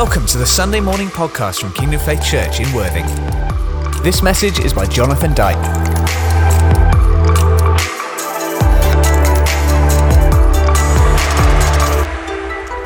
Welcome 0.00 0.26
to 0.26 0.38
the 0.38 0.46
Sunday 0.46 0.78
morning 0.78 1.08
podcast 1.08 1.60
from 1.60 1.72
Kingdom 1.72 1.98
Faith 1.98 2.22
Church 2.24 2.60
in 2.60 2.72
Worthing. 2.72 3.04
This 4.04 4.22
message 4.22 4.60
is 4.60 4.72
by 4.72 4.86
Jonathan 4.86 5.34
Dyke. 5.34 5.56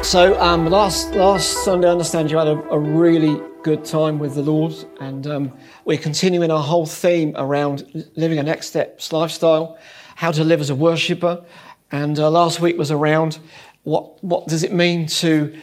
So 0.03 0.41
um, 0.41 0.65
last 0.71 1.11
last 1.13 1.63
Sunday, 1.63 1.87
I 1.87 1.91
understand 1.91 2.31
you 2.31 2.39
had 2.39 2.49
a, 2.49 2.59
a 2.71 2.79
really 2.79 3.39
good 3.63 3.85
time 3.85 4.19
with 4.19 4.35
the 4.35 4.43
Lord, 4.43 4.73
and 4.99 5.27
um, 5.27 5.53
we're 5.85 5.99
continuing 5.99 6.51
our 6.51 6.63
whole 6.63 6.87
theme 6.87 7.35
around 7.37 8.07
living 8.17 8.39
a 8.39 8.43
next 8.43 8.69
steps 8.69 9.13
lifestyle, 9.13 9.79
how 10.15 10.33
to 10.33 10.43
live 10.45 10.63
as 10.63 10.71
a 10.71 10.75
worshipper, 10.75 11.45
and 11.91 12.19
uh, 12.19 12.31
last 12.31 12.61
week 12.61 12.79
was 12.79 12.91
around 12.91 13.39
what 13.83 14.25
what 14.25 14.49
does 14.49 14.63
it 14.63 14.73
mean 14.73 15.07
to 15.07 15.55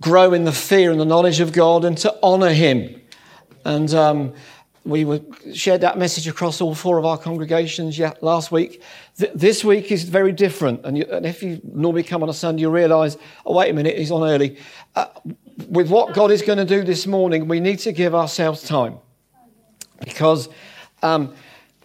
grow 0.00 0.32
in 0.32 0.44
the 0.44 0.52
fear 0.52 0.90
and 0.90 1.00
the 1.00 1.04
knowledge 1.04 1.40
of 1.40 1.52
God 1.52 1.84
and 1.84 1.96
to 1.98 2.14
honour 2.22 2.52
Him, 2.52 3.00
and 3.64 3.92
um, 3.94 4.34
we 4.86 5.04
were, 5.04 5.20
shared 5.52 5.80
that 5.80 5.98
message 5.98 6.28
across 6.28 6.60
all 6.60 6.74
four 6.74 6.98
of 6.98 7.04
our 7.04 7.18
congregations 7.18 7.98
last 8.22 8.52
week. 8.52 8.80
Th- 9.18 9.32
this 9.34 9.64
week 9.64 9.90
is 9.90 10.04
very 10.04 10.32
different. 10.32 10.84
And, 10.84 10.96
you, 10.96 11.04
and, 11.10 11.26
if 11.26 11.42
you 11.42 11.60
normally 11.64 12.04
come 12.04 12.22
on 12.22 12.28
a 12.28 12.32
Sunday, 12.32 12.62
you 12.62 12.70
realise, 12.70 13.16
oh, 13.44 13.56
wait 13.56 13.70
a 13.70 13.72
minute, 13.72 13.98
he's 13.98 14.12
on 14.12 14.22
early. 14.22 14.58
Uh, 14.94 15.06
with 15.68 15.90
what 15.90 16.14
God 16.14 16.30
is 16.30 16.40
going 16.40 16.58
to 16.58 16.64
do 16.64 16.84
this 16.84 17.06
morning, 17.06 17.48
we 17.48 17.58
need 17.58 17.80
to 17.80 17.92
give 17.92 18.14
ourselves 18.14 18.62
time. 18.62 18.98
Because 20.04 20.48
um, 21.02 21.34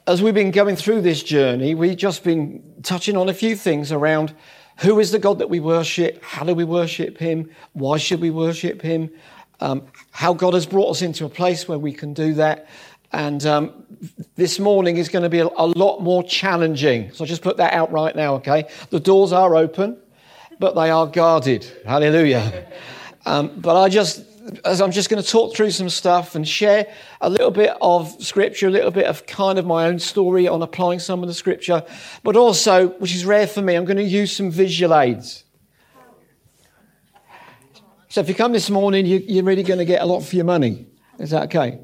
as 0.06 0.22
we've 0.22 0.36
been 0.36 0.52
going 0.52 0.76
through 0.76 1.02
this 1.02 1.24
journey, 1.24 1.74
we've 1.74 1.98
just 1.98 2.24
been 2.24 2.62
touching 2.84 3.18
on 3.18 3.30
a 3.30 3.34
few 3.34 3.56
things 3.56 3.92
around 3.92 4.36
who 4.82 5.00
is 5.00 5.12
the 5.12 5.20
God 5.20 5.40
that 5.40 5.50
we 5.50 5.60
worship? 5.60 6.24
How 6.24 6.44
do 6.44 6.56
we 6.56 6.64
worship 6.64 7.18
him? 7.18 7.52
Why 7.74 7.98
should 7.98 8.20
we 8.20 8.32
worship 8.32 8.82
him? 8.82 9.12
Um, 9.60 9.84
how 10.10 10.34
God 10.34 10.56
has 10.56 10.66
brought 10.66 10.90
us 10.90 11.04
into 11.04 11.26
a 11.26 11.30
place 11.30 11.68
where 11.68 11.78
we 11.78 11.94
can 11.94 12.14
do 12.14 12.34
that. 12.34 12.68
And 13.12 13.46
um, 13.46 13.84
this 14.36 14.60
morning 14.60 14.98
is 14.98 15.08
going 15.08 15.22
to 15.22 15.30
be 15.30 15.40
a, 15.40 15.48
a, 15.56 15.68
lot 15.68 16.00
more 16.00 16.24
challenging. 16.24 17.12
So 17.12 17.24
I'll 17.24 17.28
just 17.28 17.44
put 17.44 17.58
that 17.58 17.74
out 17.74 17.92
right 17.92 18.16
now, 18.16 18.36
okay? 18.36 18.70
The 18.90 19.00
doors 19.00 19.32
are 19.34 19.56
open, 19.56 19.98
but 20.58 20.74
they 20.74 20.90
are 20.90 21.06
guarded. 21.06 21.66
Hallelujah. 21.86 22.68
Um, 23.26 23.60
but 23.60 23.80
I 23.80 23.88
just, 23.88 24.26
as 24.66 24.82
I'm 24.82 24.92
just 24.92 25.10
going 25.10 25.22
to 25.22 25.28
talk 25.28 25.56
through 25.56 25.72
some 25.72 25.90
stuff 25.90 26.36
and 26.36 26.48
share 26.48 26.88
a 27.20 27.30
little 27.30 27.52
bit 27.52 27.76
of 27.82 28.16
scripture, 28.24 28.68
a 28.68 28.72
little 28.72 28.92
bit 28.92 29.06
of 29.06 29.26
kind 29.26 29.60
of 29.60 29.66
my 29.66 29.88
own 29.88 30.00
story 30.00 30.48
on 30.48 30.62
applying 30.62 31.00
some 31.00 31.22
of 31.22 31.28
the 31.28 31.34
scripture, 31.34 31.84
but 32.24 32.36
also, 32.36 32.90
which 33.00 33.14
is 33.14 33.26
rare 33.26 33.48
for 33.48 33.62
me, 33.62 33.76
I'm 33.76 33.86
going 33.86 33.98
to 33.98 34.04
use 34.04 34.36
some 34.36 34.50
visual 34.50 34.96
aids. 34.96 35.44
So 38.10 38.20
if 38.20 38.28
you 38.28 38.36
come 38.36 38.52
this 38.52 38.70
morning, 38.70 39.06
you, 39.06 39.42
are 39.42 39.46
really 39.46 39.64
going 39.64 39.80
to 39.80 39.86
get 39.86 40.02
a 40.02 40.06
lot 40.06 40.22
for 40.22 40.36
your 40.36 40.46
money. 40.46 40.88
Is 41.20 41.30
that 41.30 41.44
okay? 41.44 41.80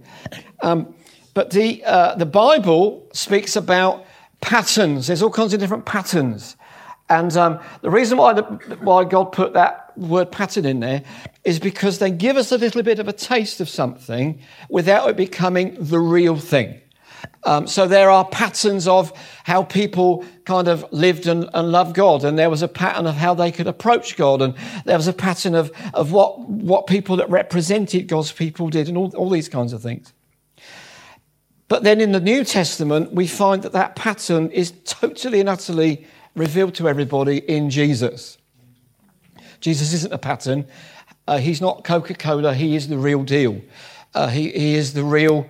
Um, 0.62 0.94
but 1.34 1.52
the, 1.52 1.84
uh, 1.86 2.16
the 2.16 2.26
Bible 2.26 3.08
speaks 3.14 3.56
about 3.56 4.06
patterns. 4.42 5.08
There's 5.08 5.22
all 5.22 5.30
kinds 5.30 5.54
of 5.54 5.60
different 5.60 5.86
patterns. 5.86 6.58
And 7.10 7.36
um, 7.38 7.60
the 7.82 7.90
reason 7.90 8.18
why, 8.18 8.34
the, 8.34 8.44
why 8.82 9.06
God 9.06 9.32
put 9.32 9.54
that 9.54 9.98
word 9.98 10.32
pattern 10.32 10.66
in 10.66 10.82
there 10.82 11.04
is 11.44 11.60
because 11.60 12.00
they 12.00 12.12
give 12.12 12.36
us 12.36 12.52
a 12.52 12.58
little 12.58 12.84
bit 12.84 13.00
of 13.00 13.08
a 13.08 13.14
taste 13.14 13.62
of 13.62 13.70
something 13.70 14.40
without 14.70 15.10
it 15.10 15.16
becoming 15.16 15.78
the 15.80 16.00
real 16.00 16.38
thing. 16.38 16.82
Um, 17.44 17.66
so 17.66 17.88
there 17.88 18.10
are 18.10 18.26
patterns 18.26 18.88
of 18.88 19.14
how 19.46 19.64
people 19.64 20.26
kind 20.44 20.68
of 20.68 20.86
lived 20.92 21.28
and, 21.28 21.50
and, 21.54 21.72
loved 21.72 21.96
God, 21.96 22.26
and 22.26 22.38
there 22.38 22.50
was 22.50 22.62
a 22.62 22.68
pattern 22.68 23.08
of 23.08 23.16
how 23.16 23.34
they 23.34 23.52
could 23.52 23.68
approach 23.68 24.18
God, 24.18 24.42
and 24.42 24.54
there 24.86 24.98
was 24.98 25.08
a 25.08 25.14
pattern 25.14 25.56
of, 25.56 25.72
of 25.94 26.12
what, 26.12 26.40
what 26.42 26.88
people 26.88 27.16
that 27.18 27.30
represented 27.30 28.08
God's 28.08 28.32
people 28.32 28.70
did, 28.70 28.90
and 28.90 28.98
all, 28.98 29.16
all 29.16 29.30
these 29.30 29.50
kinds 29.50 29.72
of 29.72 29.82
things. 29.82 30.14
But 31.70 31.84
then 31.84 32.02
in 32.02 32.12
the 32.12 32.20
New 32.20 32.44
Testament, 32.44 33.14
we 33.14 33.28
find 33.28 33.64
that 33.64 33.74
that 33.74 33.96
pattern 33.96 34.52
is 34.52 34.74
totally 34.86 35.40
and 35.40 35.50
utterly 35.50 36.06
revealed 36.38 36.76
to 36.76 36.88
everybody 36.88 37.40
in 37.40 37.70
Jesus. 37.70 38.38
Jesus 39.60 39.94
isn't 39.94 40.14
a 40.14 40.18
pattern. 40.18 40.68
Uh, 41.28 41.40
he's 41.40 41.60
not 41.60 41.84
Coca 41.84 42.14
Cola. 42.14 42.54
He 42.54 42.76
is 42.76 42.88
the 42.88 42.98
real 42.98 43.24
deal. 43.24 43.62
Uh, 44.14 44.28
he, 44.28 44.52
he 44.52 44.76
is 44.76 44.94
the 44.94 45.04
real 45.04 45.50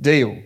deal. 0.00 0.42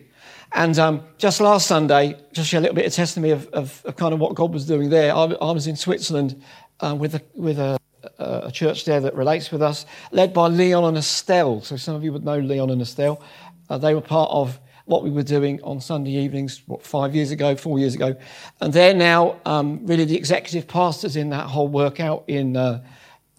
And 0.52 0.78
um, 0.78 1.02
just 1.18 1.40
last 1.40 1.66
Sunday, 1.66 2.16
just 2.32 2.52
a 2.52 2.60
little 2.60 2.74
bit 2.74 2.86
of 2.86 2.92
testimony 2.92 3.32
of, 3.32 3.46
of, 3.48 3.82
of, 3.84 3.96
kind 3.96 4.14
of 4.14 4.20
what 4.20 4.34
God 4.34 4.52
was 4.52 4.66
doing 4.66 4.90
there. 4.90 5.14
I, 5.14 5.24
I 5.24 5.50
was 5.50 5.66
in 5.66 5.76
Switzerland 5.76 6.42
uh, 6.80 6.94
with, 6.98 7.14
a, 7.14 7.22
with 7.34 7.58
a, 7.58 7.78
a, 8.18 8.50
church 8.52 8.84
there 8.84 9.00
that 9.00 9.14
relates 9.14 9.50
with 9.50 9.62
us, 9.62 9.84
led 10.12 10.32
by 10.32 10.46
Leon 10.46 10.84
and 10.84 10.96
Estelle. 10.96 11.60
So 11.62 11.76
some 11.76 11.94
of 11.94 12.04
you 12.04 12.12
would 12.12 12.24
know 12.24 12.38
Leon 12.38 12.70
and 12.70 12.80
Estelle. 12.80 13.20
Uh, 13.68 13.78
they 13.78 13.94
were 13.94 14.00
part 14.00 14.30
of 14.30 14.58
what 14.88 15.04
we 15.04 15.10
were 15.10 15.22
doing 15.22 15.62
on 15.62 15.80
Sunday 15.80 16.12
evenings, 16.12 16.62
what, 16.66 16.82
five 16.82 17.14
years 17.14 17.30
ago, 17.30 17.54
four 17.54 17.78
years 17.78 17.94
ago. 17.94 18.16
And 18.60 18.72
they're 18.72 18.94
now 18.94 19.36
um, 19.44 19.86
really 19.86 20.06
the 20.06 20.16
executive 20.16 20.66
pastors 20.66 21.14
in 21.14 21.28
that 21.30 21.46
whole 21.46 21.68
workout 21.68 22.24
in 22.26 22.56
uh, 22.56 22.82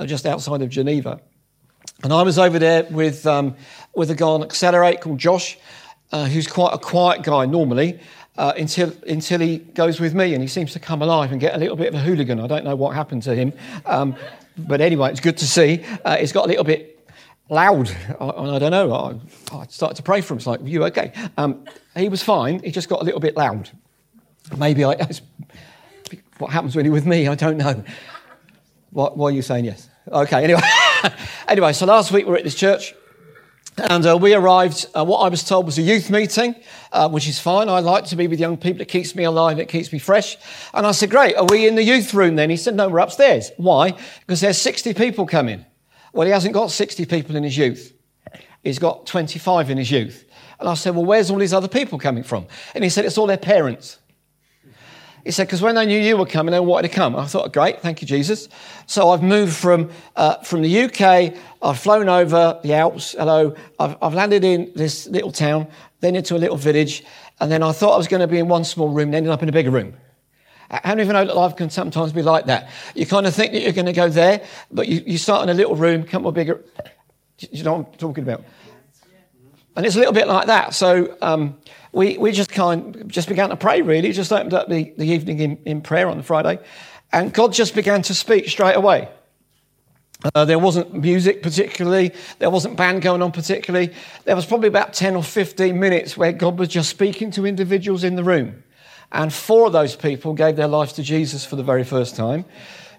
just 0.06 0.28
outside 0.28 0.62
of 0.62 0.70
Geneva. 0.70 1.20
And 2.04 2.14
I 2.14 2.22
was 2.22 2.38
over 2.38 2.60
there 2.60 2.84
with, 2.92 3.26
um, 3.26 3.56
with 3.96 4.12
a 4.12 4.16
guy 4.16 4.28
on 4.28 4.44
Accelerate 4.44 5.02
called 5.02 5.18
Josh, 5.18 5.58
uh, 6.12 6.26
who's 6.26 6.46
quite 6.46 6.72
a 6.72 6.78
quiet 6.78 7.24
guy 7.24 7.46
normally. 7.46 8.00
Uh, 8.38 8.54
until 8.58 8.94
until 9.06 9.42
he 9.42 9.58
goes 9.58 10.00
with 10.00 10.16
me 10.16 10.34
and 10.34 10.42
he 10.42 10.48
seems 10.48 10.72
to 10.72 10.80
come 10.80 11.02
alive 11.02 11.34
and 11.34 11.42
get 11.42 11.54
a 11.56 11.58
little 11.58 11.76
bit 11.76 11.90
of 11.90 11.96
a 11.96 12.00
hooligan. 12.00 12.40
I 12.40 12.48
don't 12.48 12.64
know 12.64 12.76
what 12.76 12.96
happened 12.96 13.24
to 13.24 13.36
him, 13.36 13.52
um, 13.86 14.16
but 14.58 14.80
anyway, 14.80 15.12
it's 15.12 15.20
good 15.20 15.36
to 15.40 15.46
see. 15.46 15.84
Uh, 16.06 16.16
he's 16.16 16.32
got 16.32 16.46
a 16.46 16.48
little 16.48 16.64
bit 16.64 16.99
loud. 17.50 17.90
I, 18.20 18.30
I 18.30 18.60
don't 18.60 18.72
know. 18.72 18.94
I, 18.94 19.56
I, 19.56 19.66
started 19.68 19.96
to 19.96 20.04
pray 20.04 20.22
for 20.22 20.34
him. 20.34 20.38
It's 20.38 20.48
like, 20.48 20.62
you 20.64 20.84
okay? 20.86 21.12
Um, 21.38 21.66
he 21.96 22.10
was 22.10 22.24
fine. 22.24 22.62
He 22.64 22.72
just 22.72 22.90
got 22.90 23.02
a 23.02 23.04
little 23.04 23.20
bit 23.20 23.36
loud. 23.36 23.70
Maybe 24.58 24.86
I. 24.86 24.96
What 26.40 26.52
happens 26.52 26.74
you're 26.74 26.90
with 26.90 27.06
me? 27.06 27.28
I 27.28 27.36
don't 27.36 27.58
know. 27.58 27.84
What, 28.92 29.18
why 29.18 29.28
are 29.28 29.32
you 29.32 29.42
saying 29.42 29.66
yes? 29.66 29.90
Okay. 30.10 30.42
Anyway, 30.46 30.62
anyway. 31.50 31.74
So 31.74 31.86
last 31.86 32.14
week 32.14 32.26
we 32.26 32.32
were 32.32 32.38
at 32.38 32.46
this 32.46 32.56
church. 32.56 32.96
And 33.78 34.06
uh, 34.06 34.18
we 34.18 34.34
arrived, 34.34 34.88
uh, 34.96 35.06
what 35.06 35.20
I 35.20 35.30
was 35.30 35.44
told 35.44 35.66
was 35.66 35.78
a 35.78 35.82
youth 35.82 36.10
meeting, 36.10 36.56
uh, 36.92 37.10
which 37.10 37.28
is 37.28 37.40
fine. 37.40 37.70
I 37.70 37.80
like 37.80 38.06
to 38.06 38.16
be 38.16 38.28
with 38.28 38.40
young 38.40 38.58
people. 38.58 38.82
It 38.82 38.88
keeps 38.88 39.16
me 39.16 39.24
alive. 39.24 39.60
It 39.60 39.68
keeps 39.70 39.94
me 39.94 40.00
fresh. 40.00 40.38
And 40.74 40.88
I 40.88 40.92
said, 40.92 41.10
great. 41.10 41.36
Are 41.36 41.46
we 41.46 41.68
in 41.68 41.76
the 41.76 41.84
youth 41.84 42.14
room 42.14 42.36
then? 42.36 42.50
He 42.50 42.58
said, 42.58 42.76
no, 42.76 42.90
we're 42.90 43.00
upstairs. 43.00 43.52
Why? 43.58 43.98
Because 44.22 44.42
there's 44.42 44.58
60 44.58 44.94
people 44.94 45.26
coming. 45.26 45.66
Well, 46.14 46.26
he 46.26 46.34
hasn't 46.34 46.54
got 46.54 46.72
60 46.72 47.06
people 47.06 47.36
in 47.36 47.44
his 47.44 47.58
youth. 47.58 47.94
He's 48.64 48.80
got 48.80 49.06
25 49.06 49.70
in 49.70 49.78
his 49.78 49.92
youth. 49.92 50.26
And 50.60 50.68
I 50.68 50.74
said, 50.74 50.96
Well, 50.96 51.06
where's 51.06 51.32
all 51.32 51.38
these 51.38 51.54
other 51.54 51.68
people 51.68 51.98
coming 51.98 52.24
from? 52.24 52.48
And 52.76 52.84
he 52.84 52.90
said, 52.90 53.06
It's 53.06 53.18
all 53.18 53.28
their 53.28 53.38
parents. 53.38 54.00
He 55.24 55.32
said, 55.32 55.48
Because 55.48 55.62
when 55.62 55.76
they 55.76 55.86
knew 55.86 56.00
you 56.00 56.18
were 56.18 56.26
coming, 56.26 56.52
they 56.52 56.60
wanted 56.60 56.90
to 56.90 56.94
come. 56.94 57.16
I 57.16 57.26
thought, 57.26 57.54
Great, 57.54 57.82
thank 57.82 58.02
you, 58.02 58.08
Jesus. 58.08 58.50
So 58.86 59.12
I've 59.12 59.24
moved 59.24 59.54
from, 59.54 59.90
uh, 60.16 60.38
from 60.38 60.62
the 60.62 60.84
UK, 60.84 61.36
I've 61.62 61.80
flown 61.80 62.10
over 62.10 62.60
the 62.64 62.74
Alps, 62.74 63.16
hello, 63.18 63.56
I've, 63.80 63.96
I've 64.02 64.14
landed 64.14 64.44
in 64.44 64.72
this 64.76 65.08
little 65.08 65.32
town, 65.32 65.68
then 66.02 66.16
into 66.16 66.36
a 66.36 66.40
little 66.40 66.58
village, 66.58 67.04
and 67.40 67.52
then 67.52 67.64
I 67.64 67.72
thought 67.72 67.94
I 67.94 67.98
was 67.98 68.08
going 68.08 68.22
to 68.22 68.28
be 68.28 68.40
in 68.40 68.48
one 68.48 68.64
small 68.64 68.90
room, 68.90 69.10
and 69.10 69.16
ended 69.16 69.32
up 69.32 69.44
in 69.44 69.50
a 69.50 69.54
bigger 69.54 69.72
room. 69.72 69.94
How 70.70 70.90
many 70.90 71.02
of 71.02 71.08
you 71.08 71.14
know 71.14 71.26
that 71.26 71.36
life 71.36 71.56
can 71.56 71.70
sometimes 71.70 72.14
be 72.14 72.22
like 72.22 72.46
that? 72.46 72.70
You 72.94 73.08
kind 73.08 73.26
of 73.26 73.34
think 73.34 73.54
that 73.54 73.62
you're 73.62 73.74
going 73.74 73.88
to 73.88 73.94
go 73.94 74.08
there, 74.08 74.46
but 74.72 74.88
you, 74.88 75.02
you 75.06 75.18
start 75.18 75.44
in 75.44 75.50
a 75.50 75.54
little 75.54 75.76
room, 75.76 76.04
come 76.04 76.24
more 76.24 76.32
bigger. 76.32 76.64
Do 77.38 77.48
You 77.52 77.64
know 77.64 77.74
what 77.74 77.88
I'm 77.88 77.94
talking 77.98 78.24
about? 78.24 78.44
And 79.76 79.86
it's 79.86 79.96
a 79.96 80.00
little 80.00 80.14
bit 80.14 80.28
like 80.28 80.48
that. 80.48 80.76
So 80.76 81.18
um, 81.22 81.58
we, 81.92 82.18
we 82.18 82.32
just 82.32 82.52
kind 82.52 83.04
just 83.08 83.28
began 83.28 83.50
to 83.50 83.56
pray, 83.56 83.82
really. 83.82 84.12
Just 84.12 84.32
opened 84.32 84.54
up 84.54 84.70
the, 84.70 84.94
the 84.98 85.06
evening 85.06 85.40
in, 85.40 85.58
in 85.66 85.82
prayer 85.82 86.08
on 86.08 86.18
the 86.18 86.24
Friday. 86.24 86.60
And 87.12 87.34
God 87.34 87.54
just 87.54 87.74
began 87.74 88.04
to 88.04 88.14
speak 88.14 88.48
straight 88.50 88.76
away. 88.76 89.10
Uh, 90.36 90.44
there 90.44 90.60
wasn't 90.60 90.94
music 90.94 91.42
particularly. 91.42 92.12
There 92.40 92.50
wasn't 92.50 92.76
band 92.76 93.02
going 93.02 93.22
on 93.22 93.32
particularly. 93.32 93.94
There 94.26 94.36
was 94.36 94.46
probably 94.46 94.68
about 94.68 94.94
10 94.94 95.16
or 95.16 95.24
15 95.24 95.80
minutes 95.80 96.18
where 96.18 96.34
God 96.34 96.60
was 96.60 96.68
just 96.68 96.90
speaking 96.90 97.32
to 97.32 97.46
individuals 97.48 98.04
in 98.04 98.16
the 98.16 98.24
room. 98.24 98.64
And 99.12 99.34
four 99.34 99.68
of 99.68 99.74
those 99.74 99.96
people 99.96 100.34
gave 100.34 100.56
their 100.56 100.68
lives 100.68 100.94
to 100.94 101.04
Jesus 101.04 101.46
for 101.46 101.56
the 101.56 101.64
very 101.64 101.84
first 101.84 102.16
time. 102.16 102.46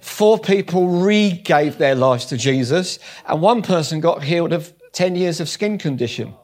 Four 0.00 0.38
people 0.38 0.88
re 0.88 1.30
gave 1.30 1.78
their 1.78 1.94
lives 1.94 2.26
to 2.26 2.36
Jesus. 2.36 2.98
And 3.26 3.40
one 3.40 3.62
person 3.62 4.00
got 4.00 4.24
healed 4.24 4.52
of 4.52 4.72
10 4.92 5.14
years 5.14 5.40
of 5.40 5.48
skin 5.48 5.78
condition. 5.78 6.34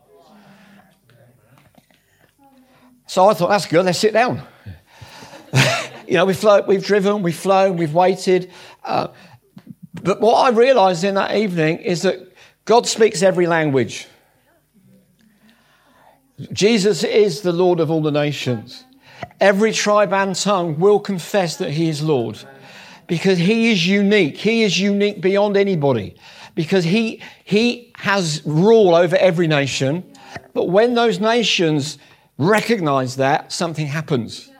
So 3.06 3.28
I 3.28 3.34
thought, 3.34 3.48
that's 3.48 3.66
good, 3.66 3.84
let's 3.84 3.98
sit 3.98 4.12
down. 4.12 4.42
you 6.06 6.14
know, 6.14 6.26
we've, 6.26 6.36
flown, 6.36 6.66
we've 6.66 6.84
driven, 6.84 7.22
we've 7.22 7.36
flown, 7.36 7.76
we've 7.76 7.94
waited. 7.94 8.50
Uh, 8.84 9.08
but 10.02 10.20
what 10.20 10.34
I 10.34 10.50
realized 10.50 11.04
in 11.04 11.14
that 11.14 11.34
evening 11.36 11.78
is 11.78 12.02
that 12.02 12.32
God 12.64 12.86
speaks 12.86 13.22
every 13.22 13.46
language. 13.46 14.06
Jesus 16.52 17.04
is 17.04 17.40
the 17.40 17.52
Lord 17.52 17.80
of 17.80 17.90
all 17.90 18.02
the 18.02 18.10
nations. 18.10 18.84
Every 19.40 19.72
tribe 19.72 20.12
and 20.12 20.34
tongue 20.34 20.78
will 20.78 20.98
confess 20.98 21.56
that 21.56 21.70
he 21.70 21.88
is 21.88 22.02
Lord 22.02 22.38
because 23.06 23.38
he 23.38 23.70
is 23.70 23.86
unique. 23.86 24.36
He 24.36 24.62
is 24.62 24.78
unique 24.80 25.20
beyond 25.20 25.56
anybody. 25.56 26.16
because 26.56 26.84
he, 26.84 27.22
he 27.44 27.92
has 27.98 28.42
rule 28.44 28.96
over 28.96 29.14
every 29.16 29.46
nation. 29.46 30.02
But 30.54 30.64
when 30.64 30.94
those 30.94 31.20
nations 31.20 31.98
recognize 32.38 33.16
that, 33.16 33.52
something 33.52 33.86
happens. 33.86 34.50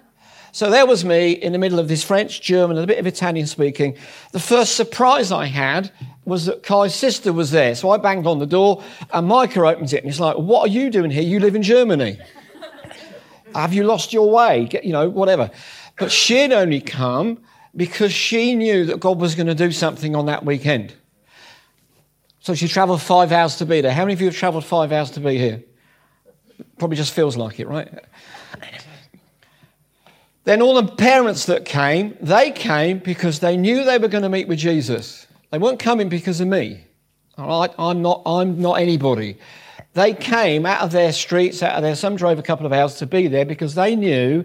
So 0.53 0.71
there 0.71 0.87
was 0.87 1.05
me 1.05 1.33
in 1.33 1.53
the 1.53 1.59
middle 1.59 1.79
of 1.79 1.89
this 1.89 2.03
French, 2.05 2.41
German, 2.41 2.77
and 2.77 2.85
a 2.85 2.87
bit 2.87 2.99
of 2.99 3.07
Italian 3.07 3.47
speaking. 3.47 3.97
The 4.33 4.41
first 4.41 4.75
surprise 4.77 5.33
I 5.33 5.47
had 5.47 5.91
was 6.25 6.47
that 6.47 6.63
Kai's 6.63 6.95
sister 6.95 7.33
was 7.33 7.51
there. 7.51 7.75
So 7.75 7.91
I 7.91 7.99
banged 7.99 8.27
on 8.27 8.39
the 8.39 8.47
door 8.47 8.83
and 9.13 9.27
Micah 9.27 9.67
opens 9.67 9.93
it 9.93 9.99
and 9.99 10.07
he's 10.07 10.21
like, 10.21 10.37
What 10.37 10.63
are 10.63 10.73
you 10.73 10.89
doing 10.89 11.11
here? 11.11 11.23
You 11.23 11.41
live 11.41 11.57
in 11.57 11.63
Germany. 11.63 12.19
Have 13.55 13.73
you 13.73 13.85
lost 13.85 14.13
your 14.13 14.31
way? 14.31 14.67
Get, 14.67 14.85
you 14.85 14.93
know, 14.93 15.09
whatever. 15.09 15.51
But 15.99 16.13
she'd 16.13 16.53
only 16.53 16.81
come 16.81 17.39
because 17.75 18.13
she 18.13 18.55
knew 18.55 18.85
that 18.87 19.01
God 19.01 19.19
was 19.19 19.35
going 19.35 19.47
to 19.47 19.55
do 19.55 19.71
something 19.71 20.15
on 20.17 20.27
that 20.27 20.45
weekend. 20.45 20.95
So 22.41 22.55
she 22.55 22.69
traveled 22.69 23.03
five 23.03 23.33
hours 23.33 23.57
to 23.57 23.67
be 23.67 23.81
there. 23.81 23.93
How 23.93 24.03
many 24.05 24.13
of 24.13 24.21
you 24.21 24.27
have 24.27 24.37
traveled 24.37 24.65
five 24.65 24.93
hours 24.93 25.11
to 25.13 25.21
be 25.21 25.37
here? 25.37 25.63
Probably 26.79 26.97
just 26.97 27.13
feels 27.13 27.37
like 27.37 27.59
it, 27.61 27.69
right? 27.69 27.89
Then 30.45 30.63
all 30.63 30.81
the 30.81 30.93
parents 30.95 31.47
that 31.47 31.65
came, 31.65 32.17
they 32.21 32.53
came 32.53 32.99
because 33.01 33.41
they 33.41 33.57
knew 33.57 33.83
they 33.85 33.99
were 33.99 34.07
going 34.07 34.23
to 34.23 34.29
meet 34.29 34.47
with 34.47 34.59
Jesus. 34.59 35.27
They 35.51 35.59
weren't 35.59 35.81
coming 35.81 36.09
because 36.09 36.41
of 36.41 36.47
me. 36.47 36.85
All 37.37 37.61
right, 37.61 37.75
I'm 37.79 38.01
not, 38.01 38.23
I'm 38.25 38.61
not 38.61 38.75
anybody. 38.75 39.39
They 39.97 40.13
came 40.13 40.67
out 40.67 40.83
of 40.83 40.93
their 40.93 41.11
streets, 41.11 41.63
out 41.63 41.73
of 41.73 41.83
their, 41.83 41.97
some 41.97 42.17
drove 42.17 42.39
a 42.39 42.43
couple 42.43 42.67
of 42.67 42.73
hours 42.75 42.97
to 42.97 43.07
be 43.07 43.29
there 43.29 43.47
because 43.47 43.75
they 43.75 43.97
knew 43.97 44.45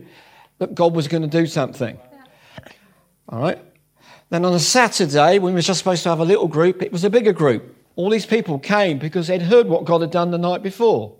that 0.59 0.73
God 0.73 0.95
was 0.95 1.09
going 1.09 1.23
to 1.23 1.27
do 1.27 1.45
something. 1.45 1.99
All 3.27 3.41
right? 3.41 3.59
Then 4.29 4.45
on 4.45 4.53
a 4.53 4.59
Saturday, 4.59 5.39
when 5.39 5.53
we 5.53 5.57
were 5.57 5.61
just 5.61 5.79
supposed 5.79 6.03
to 6.03 6.09
have 6.09 6.21
a 6.21 6.23
little 6.23 6.47
group, 6.47 6.81
it 6.81 6.93
was 6.93 7.03
a 7.03 7.09
bigger 7.09 7.33
group. 7.33 7.75
All 7.97 8.09
these 8.09 8.25
people 8.25 8.59
came 8.59 8.97
because 8.97 9.27
they'd 9.27 9.41
heard 9.41 9.67
what 9.67 9.83
God 9.83 9.99
had 9.99 10.11
done 10.11 10.31
the 10.31 10.37
night 10.37 10.63
before. 10.63 11.17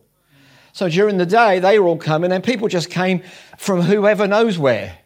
So 0.72 0.88
during 0.88 1.18
the 1.18 1.26
day, 1.26 1.60
they 1.60 1.78
were 1.78 1.90
all 1.90 1.98
coming, 1.98 2.32
and 2.32 2.42
people 2.42 2.70
just 2.70 2.90
came 2.90 3.24
from 3.58 3.82
whoever 3.82 4.28
knows 4.28 4.58
where. 4.58 4.98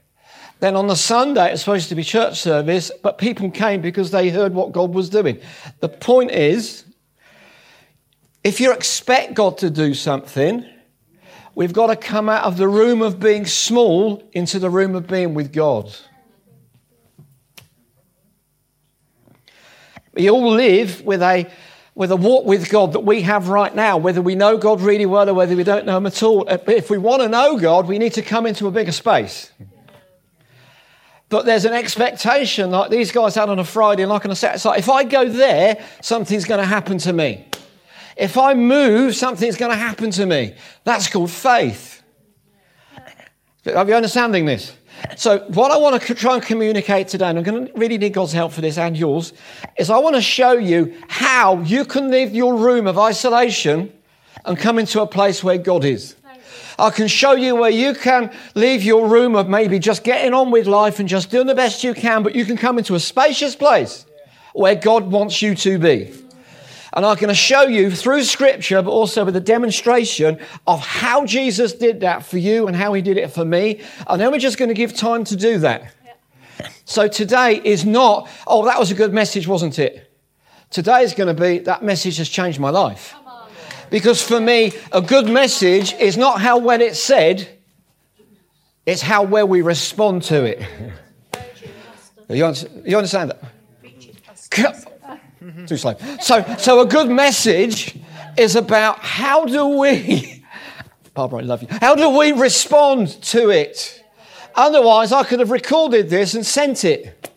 Then 0.60 0.76
on 0.76 0.86
the 0.86 0.96
Sunday, 0.96 1.52
it's 1.52 1.62
supposed 1.64 1.90
to 1.90 1.96
be 1.96 2.04
church 2.04 2.40
service, 2.40 2.92
but 3.02 3.18
people 3.18 3.50
came 3.50 3.82
because 3.82 4.12
they 4.12 4.30
heard 4.30 4.54
what 4.54 4.72
God 4.72 4.94
was 4.94 5.10
doing. 5.10 5.40
The 5.80 5.90
point 5.90 6.30
is, 6.30 6.85
if 8.46 8.62
you 8.62 8.72
expect 8.72 9.34
God 9.34 9.58
to 9.58 9.72
do 9.72 9.96
something, 9.96 10.64
we've 11.56 11.74
got 11.74 11.88
to 11.88 11.96
come 11.96 12.30
out 12.30 12.44
of 12.44 12.58
the 12.58 12.68
room 12.68 13.02
of 13.02 13.20
being 13.20 13.48
small 13.48 14.22
into 14.34 14.60
the 14.60 14.70
room 14.70 14.94
of 14.94 15.08
being 15.08 15.34
with 15.34 15.52
God. 15.52 15.92
We 20.14 20.30
all 20.30 20.52
live 20.52 21.02
with 21.02 21.24
a 21.24 21.50
with 21.96 22.12
a 22.12 22.16
walk 22.16 22.46
with 22.46 22.70
God 22.70 22.94
that 22.94 23.00
we 23.00 23.24
have 23.24 23.50
right 23.50 23.74
now, 23.74 23.98
whether 23.98 24.22
we 24.22 24.36
know 24.36 24.58
God 24.58 24.80
really 24.80 25.08
well 25.08 25.28
or 25.28 25.34
whether 25.34 25.56
we 25.56 25.64
don't 25.64 25.86
know 25.86 25.98
Him 25.98 26.06
at 26.06 26.22
all. 26.22 26.48
If 26.48 26.90
we 26.92 27.00
want 27.00 27.24
to 27.24 27.30
know 27.30 27.58
God, 27.58 27.88
we 27.88 27.98
need 27.98 28.14
to 28.14 28.22
come 28.22 28.46
into 28.46 28.68
a 28.68 28.72
bigger 28.72 28.92
space. 28.92 29.52
But 31.30 31.46
there's 31.46 31.66
an 31.66 31.74
expectation 31.74 32.70
like 32.70 32.92
these 32.92 33.12
guys 33.12 33.34
had 33.34 33.50
on 33.50 33.58
a 33.58 33.64
Friday 33.64 34.04
and 34.04 34.12
like 34.12 34.24
on 34.24 34.30
a 34.32 34.36
Saturday. 34.36 34.58
It's 34.58 34.66
like, 34.66 34.80
if 34.80 34.90
I 34.90 35.04
go 35.04 35.28
there, 35.28 35.84
something's 36.02 36.46
going 36.46 36.60
to 36.60 36.68
happen 36.68 37.00
to 37.00 37.14
me. 37.14 37.48
If 38.16 38.38
I 38.38 38.54
move, 38.54 39.16
something's 39.16 39.58
going 39.58 39.72
to 39.72 39.78
happen 39.78 40.12
to 40.12 40.26
me. 40.26 40.56
That's 40.84 41.10
called 41.10 41.32
faith. 41.32 42.02
Are 43.66 43.88
you 43.88 43.96
understanding 43.96 44.46
this? 44.46 44.76
So, 45.18 45.40
what 45.50 45.72
I 45.72 45.78
want 45.78 46.02
to 46.02 46.16
try 46.16 46.36
and 46.36 46.44
communicate 46.44 47.10
today, 47.10 47.28
and 47.28 47.38
I'm 47.38 47.44
going 47.44 47.68
to 47.68 47.74
really 47.74 47.98
need 47.98 48.14
God's 48.14 48.32
help 48.32 48.54
for 48.54 48.62
this 48.62 48.78
and 48.78 48.98
yours, 48.98 49.34
is 49.78 49.90
I 49.90 49.98
want 49.98 50.16
to 50.16 50.22
show 50.22 50.54
you 50.54 50.96
how 51.10 51.60
you 51.62 51.84
can 51.84 52.10
leave 52.10 52.34
your 52.34 52.56
room 52.56 52.88
of 52.88 52.98
isolation 52.98 53.92
and 54.46 54.58
come 54.58 54.80
into 54.80 55.02
a 55.02 55.08
place 55.08 55.44
where 55.44 55.58
God 55.58 55.84
is. 55.84 56.16
I 56.78 56.90
can 56.90 57.08
show 57.08 57.34
you 57.34 57.56
where 57.56 57.70
you 57.70 57.94
can 57.94 58.32
leave 58.54 58.84
your 58.84 59.08
room 59.08 59.36
of 59.36 59.50
maybe 59.50 59.80
just 59.80 60.04
getting 60.04 60.34
on 60.34 60.52
with 60.52 60.68
life 60.68 61.00
and 61.00 61.08
just 61.08 61.30
doing 61.30 61.48
the 61.48 61.56
best 61.56 61.84
you 61.84 61.94
can, 61.94 62.22
but 62.24 62.36
you 62.36 62.46
can 62.46 62.58
come 62.58 62.78
into 62.78 62.96
a 62.96 63.00
spacious 63.00 63.56
place 63.56 64.06
where 64.54 64.76
God 64.76 65.12
wants 65.12 65.42
you 65.42 65.56
to 65.56 65.78
be. 65.80 66.14
And 66.96 67.06
I'm 67.06 67.18
going 67.18 67.28
to 67.28 67.36
show 67.36 67.64
you 67.64 67.92
through 67.92 68.24
scripture, 68.24 68.82
but 68.82 68.90
also 68.90 69.26
with 69.26 69.36
a 69.36 69.42
demonstration 69.42 70.40
of 70.66 70.80
how 70.80 71.26
Jesus 71.26 71.74
did 71.74 72.00
that 72.00 72.26
for 72.26 72.38
you 72.38 72.68
and 72.68 72.76
how 72.76 72.94
he 72.94 73.02
did 73.02 73.18
it 73.18 73.32
for 73.32 73.44
me. 73.44 73.82
And 74.08 74.20
then 74.20 74.32
we're 74.32 74.40
just 74.40 74.58
going 74.58 74.70
to 74.70 74.76
give 74.76 74.96
time 74.96 75.26
to 75.26 75.36
do 75.36 75.60
that. 75.60 75.94
So 76.86 77.08
today 77.08 77.60
is 77.64 77.86
not, 77.86 78.30
oh, 78.48 78.64
that 78.66 78.80
was 78.80 78.92
a 78.92 78.96
good 78.96 79.14
message, 79.14 79.46
wasn't 79.46 79.78
it? 79.78 80.10
Today 80.70 81.02
is 81.04 81.14
going 81.14 81.36
to 81.36 81.42
be, 81.42 81.60
that 81.60 81.84
message 81.84 82.18
has 82.18 82.30
changed 82.30 82.60
my 82.60 82.70
life. 82.70 83.14
Because 83.90 84.22
for 84.22 84.40
me, 84.40 84.72
a 84.92 85.02
good 85.02 85.28
message 85.28 85.94
is 85.94 86.16
not 86.18 86.40
how 86.40 86.58
well 86.58 86.82
it's 86.82 87.00
said, 87.00 87.48
it's 88.86 89.02
how 89.02 89.24
well 89.24 89.48
we 89.48 89.62
respond 89.62 90.24
to 90.24 90.44
it. 90.46 90.66
You, 92.28 92.44
understand 92.44 93.30
that? 93.30 93.44
Mm-hmm. 95.46 95.66
Too 95.66 95.78
slow. 95.78 95.96
So, 96.22 96.44
so 96.58 96.82
a 96.82 96.88
good 96.88 97.08
message 97.08 97.96
is 98.36 98.56
about 98.56 98.98
how 99.00 99.46
do 99.46 99.78
we, 99.78 100.44
Barbara, 101.14 101.40
I 101.40 101.42
love 101.44 101.62
you. 101.62 101.68
How 101.70 101.94
do 101.94 102.18
we 102.18 102.32
respond 102.32 103.22
to 103.26 103.52
it? 103.52 104.04
Otherwise, 104.56 105.12
I 105.12 105.24
could 105.24 105.40
have 105.40 105.52
recorded 105.52 106.10
this 106.10 106.34
and 106.34 106.44
sent 106.44 106.84
it. 106.84 107.30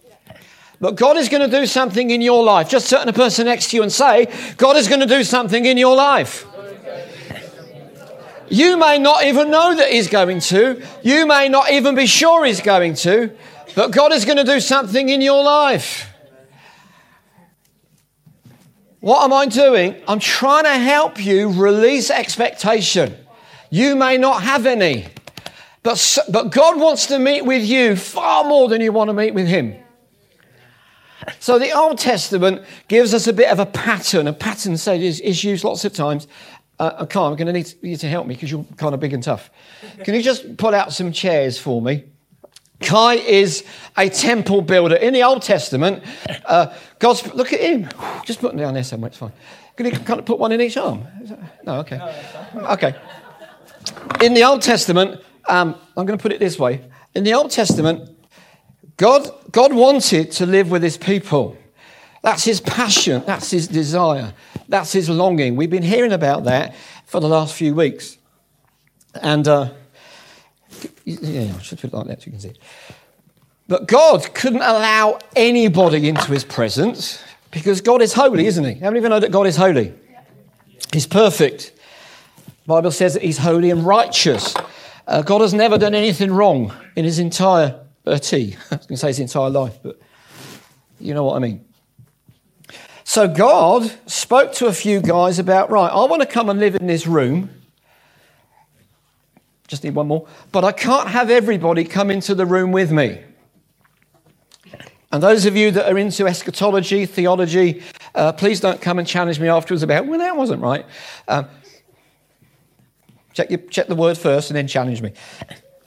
But 0.81 0.95
God 0.95 1.19
is 1.19 1.29
going 1.29 1.51
to 1.51 1.55
do 1.55 1.67
something 1.67 2.11
in 2.11 2.23
your 2.23 2.43
life. 2.43 2.71
Just 2.71 2.89
turn 2.89 3.07
the 3.07 3.13
person 3.13 3.45
next 3.45 3.71
to 3.71 3.77
you 3.77 3.83
and 3.83 3.93
say, 3.93 4.33
God 4.57 4.77
is 4.77 4.89
going 4.89 5.01
to 5.01 5.07
do 5.07 5.23
something 5.23 5.67
in 5.67 5.77
your 5.77 5.95
life. 5.95 6.47
You 8.49 8.79
may 8.79 8.99
not 8.99 9.25
even 9.25 9.51
know 9.51 9.75
that 9.75 9.91
He's 9.91 10.09
going 10.09 10.41
to. 10.41 10.83
You 11.03 11.27
may 11.27 11.51
not 11.51 11.71
even 11.71 11.95
be 11.95 12.07
sure 12.07 12.47
He's 12.47 12.63
going 12.63 12.95
to. 12.95 13.37
But 13.75 13.91
God 13.91 14.13
is 14.13 14.25
going 14.25 14.39
to 14.39 14.45
do 14.45 14.61
something 14.61 15.11
in 15.11 15.21
your 15.21 15.43
life. 15.45 16.09
What 19.01 19.23
am 19.23 19.33
I 19.33 19.47
doing? 19.47 19.95
I'm 20.09 20.19
trying 20.19 20.65
to 20.65 20.77
help 20.77 21.25
you 21.25 21.51
release 21.51 22.11
expectation. 22.11 23.17
You 23.71 23.95
may 23.95 24.19
not 24.19 24.43
have 24.43 24.67
any, 24.67 25.07
but, 25.83 26.19
but 26.31 26.51
God 26.51 26.81
wants 26.81 27.07
to 27.07 27.19
meet 27.19 27.45
with 27.45 27.65
you 27.65 27.95
far 27.95 28.45
more 28.45 28.69
than 28.69 28.81
you 28.81 28.93
want 28.93 29.09
to 29.09 29.15
meet 29.15 29.35
with 29.35 29.47
Him. 29.47 29.77
So 31.39 31.59
the 31.59 31.73
Old 31.73 31.99
Testament 31.99 32.65
gives 32.89 33.15
us 33.15 33.27
a 33.27 33.33
bit 33.33 33.51
of 33.51 33.59
a 33.59 33.67
pattern. 33.67 34.27
A 34.27 34.33
pattern 34.33 34.77
say, 34.77 35.05
is, 35.05 35.21
is 35.21 35.45
used 35.45 35.63
lots 35.63 35.85
of 35.85 35.93
times. 35.93 36.27
Uh, 36.79 37.05
Carl, 37.07 37.27
I'm 37.27 37.37
going 37.37 37.47
to 37.47 37.53
need 37.53 37.73
you 37.83 37.97
to 37.97 38.09
help 38.09 38.27
me 38.27 38.35
because 38.35 38.51
you're 38.51 38.65
kind 38.77 38.95
of 38.95 39.01
big 39.01 39.13
and 39.13 39.23
tough. 39.23 39.51
Can 40.05 40.15
you 40.15 40.23
just 40.23 40.57
pull 40.57 40.75
out 40.75 40.93
some 40.93 41.13
chairs 41.13 41.59
for 41.59 41.83
me? 41.83 42.05
Kai 42.81 43.15
is 43.15 43.65
a 43.97 44.09
temple 44.09 44.63
builder. 44.63 44.95
In 44.95 45.13
the 45.13 45.23
Old 45.23 45.43
Testament, 45.43 46.03
uh, 46.47 46.73
God's, 46.99 47.35
look 47.35 47.53
at 47.53 47.61
him. 47.61 47.89
Just 48.25 48.41
put 48.41 48.53
him 48.53 48.59
down 48.59 48.75
there 48.75 48.85
somewhere, 48.85 49.09
it's 49.09 49.19
fine. 49.19 49.33
Can 49.77 49.87
you 49.87 49.93
kind 49.93 50.19
of 50.19 50.27
put 50.27 50.39
one 50.39 50.53
in 50.53 50.61
each 50.61 50.77
arm? 50.77 51.07
No, 51.65 51.81
okay. 51.81 52.01
Okay. 52.55 52.95
In 54.21 54.35
the 54.35 54.45
Old 54.45 54.63
Testament, 54.63 55.21
um, 55.49 55.77
I'm 55.97 56.07
going 56.07 56.19
to 56.19 56.23
put 56.23 56.33
it 56.33 56.41
this 56.41 56.59
way. 56.59 56.85
In 57.15 57.25
the 57.25 57.35
Old 57.35 57.51
Testament, 57.51 58.11
God, 58.97 59.29
God 59.53 59.73
wanted 59.73 60.33
to 60.33 60.47
live 60.47 60.71
with 60.71 60.83
his 60.83 60.97
people. 60.97 61.57
That's 62.23 62.45
his 62.45 62.61
passion. 62.61 63.23
That's 63.25 63.51
his 63.51 63.69
desire. 63.69 64.35
That's 64.69 64.93
his 64.93 65.09
longing. 65.09 65.57
We've 65.57 65.71
been 65.71 65.85
hearing 65.85 66.13
about 66.13 66.45
that 66.45 66.75
for 67.07 67.21
the 67.21 67.29
last 67.29 67.55
few 67.55 67.75
weeks. 67.75 68.19
And 69.23 69.47
uh, 69.47 69.71
yeah, 71.05 71.55
I 71.57 71.63
should 71.63 71.79
put 71.79 71.93
it 71.93 71.97
like 71.97 72.07
that 72.07 72.23
so 72.23 72.27
you 72.27 72.33
can 72.33 72.41
see 72.41 72.49
it. 72.49 72.59
But 73.69 73.87
God 73.87 74.35
couldn't 74.35 74.63
allow 74.63 75.19
anybody 75.37 76.09
into 76.09 76.33
his 76.33 76.45
presence 76.45 77.23
because 77.51 77.81
God 77.81 78.01
is 78.01 78.15
holy, 78.15 78.47
isn't 78.47 78.65
he? 78.65 78.75
How 78.75 78.87
many 78.87 78.99
of 78.99 79.05
you 79.05 79.11
know 79.11 79.21
that 79.21 79.31
God 79.31 79.47
is 79.47 79.57
holy? 79.57 79.93
He's 80.93 81.07
perfect. 81.07 81.73
The 82.47 82.69
Bible 82.69 82.91
says 82.91 83.15
that 83.15 83.23
he's 83.23 83.39
holy 83.39 83.71
and 83.71 83.85
righteous. 83.85 84.55
Uh, 85.07 85.23
God 85.23 85.43
has 85.43 85.53
never 85.53 85.77
done 85.77 85.95
anything 85.95 86.33
wrong 86.33 86.73
in 86.97 87.05
his 87.05 87.19
entire 87.19 87.81
uh, 88.07 88.19
T. 88.19 88.57
I 88.71 88.77
was 88.77 88.87
going 88.87 88.97
to 88.97 88.97
say 88.97 89.09
his 89.09 89.21
entire 89.21 89.51
life, 89.51 89.79
but 89.83 89.99
you 90.99 91.15
know 91.15 91.25
what 91.25 91.37
I 91.37 91.39
mean. 91.39 91.65
So 93.05 93.27
God 93.27 93.91
spoke 94.07 94.53
to 94.55 94.67
a 94.67 94.73
few 94.73 95.01
guys 95.01 95.39
about, 95.39 95.71
right, 95.71 95.91
I 95.91 96.05
want 96.05 96.21
to 96.21 96.29
come 96.29 96.51
and 96.51 96.61
live 96.61 96.75
in 96.75 96.87
this 96.87 97.07
room 97.07 97.51
just 99.69 99.85
need 99.85 99.95
one 99.95 100.09
more. 100.09 100.27
But 100.51 100.65
I 100.65 100.73
can't 100.73 101.09
have 101.09 101.31
everybody 101.31 101.85
come 101.85 102.11
into 102.11 102.35
the 102.35 102.47
room 102.47 102.73
with 102.73 102.91
me. 102.91 103.21
And 105.13 105.23
those 105.23 105.47
of 105.47 105.57
you 105.57 105.71
that 105.71 105.91
are 105.91 105.97
into 105.97 106.27
eschatology, 106.27 107.07
theology, 107.07 107.83
uh, 108.15 108.33
please 108.33 108.61
don't 108.61 108.81
come 108.81 108.99
and 108.99 109.07
challenge 109.07 109.39
me 109.39 109.49
afterwards 109.49 109.83
about, 109.83 110.07
well, 110.07 110.19
that 110.19 110.37
wasn't 110.37 110.61
right. 110.61 110.85
Um, 111.29 111.49
check, 113.33 113.51
your, 113.51 113.61
check 113.61 113.87
the 113.87 113.95
word 113.95 114.19
first 114.19 114.51
and 114.51 114.57
then 114.57 114.67
challenge 114.67 115.01
me. 115.01 115.13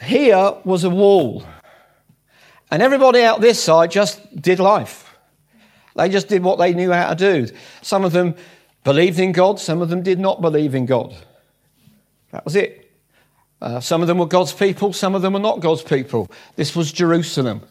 Here 0.02 0.56
was 0.64 0.84
a 0.84 0.90
wall. 0.90 1.44
And 2.72 2.82
everybody 2.82 3.22
out 3.22 3.42
this 3.42 3.62
side 3.62 3.92
just 3.92 4.42
did 4.42 4.60
life. 4.60 5.08
They 5.96 6.08
just 6.08 6.28
did 6.28 6.42
what 6.42 6.58
they 6.58 6.74
knew 6.74 6.92
how 6.92 7.14
to 7.14 7.16
do. 7.16 7.54
Some 7.82 8.06
of 8.06 8.14
them 8.14 8.36
believed 8.84 9.20
in 9.20 9.34
God, 9.34 9.60
some 9.60 9.82
of 9.82 9.90
them 9.90 10.02
did 10.02 10.20
not 10.20 10.42
believe 10.42 10.74
in 10.74 10.86
God. 10.86 11.16
That 12.32 12.46
was 12.46 12.56
it. 12.56 12.81
Uh, 13.62 13.80
some 13.80 14.02
of 14.02 14.08
them 14.08 14.18
were 14.18 14.26
God's 14.26 14.54
people, 14.54 14.92
some 14.92 15.14
of 15.14 15.22
them 15.22 15.34
were 15.34 15.40
not 15.40 15.60
God's 15.60 15.84
people. 15.84 16.32
This 16.56 16.76
was 16.76 16.92
Jerusalem. 16.92 17.62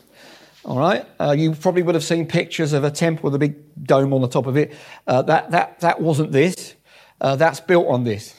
All 0.64 0.78
right, 0.78 1.04
uh, 1.18 1.34
you 1.36 1.52
probably 1.54 1.82
would 1.82 1.94
have 1.94 2.04
seen 2.04 2.26
pictures 2.26 2.72
of 2.72 2.84
a 2.84 2.90
temple 2.90 3.24
with 3.24 3.34
a 3.34 3.38
big 3.38 3.56
dome 3.82 4.12
on 4.12 4.20
the 4.20 4.28
top 4.28 4.46
of 4.46 4.56
it. 4.56 4.72
Uh, 5.06 5.22
that, 5.22 5.50
that, 5.50 5.80
that 5.80 6.00
wasn't 6.00 6.32
this. 6.32 6.74
Uh, 7.20 7.34
that's 7.34 7.60
built 7.60 7.88
on 7.88 8.04
this. 8.04 8.38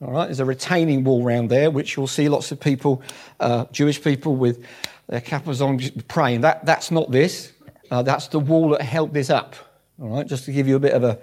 All 0.00 0.12
right, 0.12 0.26
there's 0.26 0.40
a 0.40 0.44
retaining 0.44 1.04
wall 1.04 1.24
around 1.24 1.48
there, 1.50 1.70
which 1.70 1.96
you'll 1.96 2.06
see 2.06 2.28
lots 2.28 2.50
of 2.52 2.60
people, 2.60 3.02
uh, 3.40 3.66
Jewish 3.72 4.02
people 4.02 4.36
with 4.36 4.64
their 5.08 5.20
kippahs 5.20 5.60
on, 5.60 5.80
praying. 6.08 6.42
That, 6.42 6.64
that's 6.64 6.90
not 6.90 7.10
this. 7.10 7.52
That's 7.90 8.28
the 8.28 8.40
wall 8.40 8.70
that 8.70 8.82
held 8.82 9.12
this 9.12 9.30
up. 9.30 9.54
All 10.00 10.08
right, 10.08 10.26
just 10.26 10.44
to 10.46 10.52
give 10.52 10.68
you 10.68 10.76
a 10.76 10.80
bit 10.80 10.92
of 10.92 11.04
a 11.04 11.18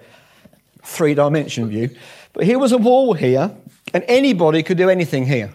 three 0.82 1.14
dimension 1.14 1.68
view. 1.68 1.90
But 2.32 2.44
here 2.44 2.58
was 2.58 2.72
a 2.72 2.78
wall 2.78 3.14
here, 3.14 3.54
and 3.92 4.04
anybody 4.08 4.62
could 4.62 4.78
do 4.78 4.88
anything 4.88 5.26
here. 5.26 5.52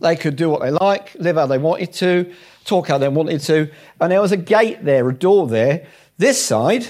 They 0.00 0.16
could 0.16 0.36
do 0.36 0.50
what 0.50 0.60
they 0.60 0.70
like, 0.70 1.14
live 1.14 1.36
how 1.36 1.46
they 1.46 1.58
wanted 1.58 1.92
to, 1.94 2.32
talk 2.64 2.88
how 2.88 2.98
they 2.98 3.08
wanted 3.08 3.40
to. 3.42 3.70
And 4.00 4.12
there 4.12 4.20
was 4.20 4.32
a 4.32 4.36
gate 4.36 4.84
there, 4.84 5.08
a 5.08 5.14
door 5.14 5.46
there. 5.46 5.86
This 6.18 6.44
side, 6.44 6.86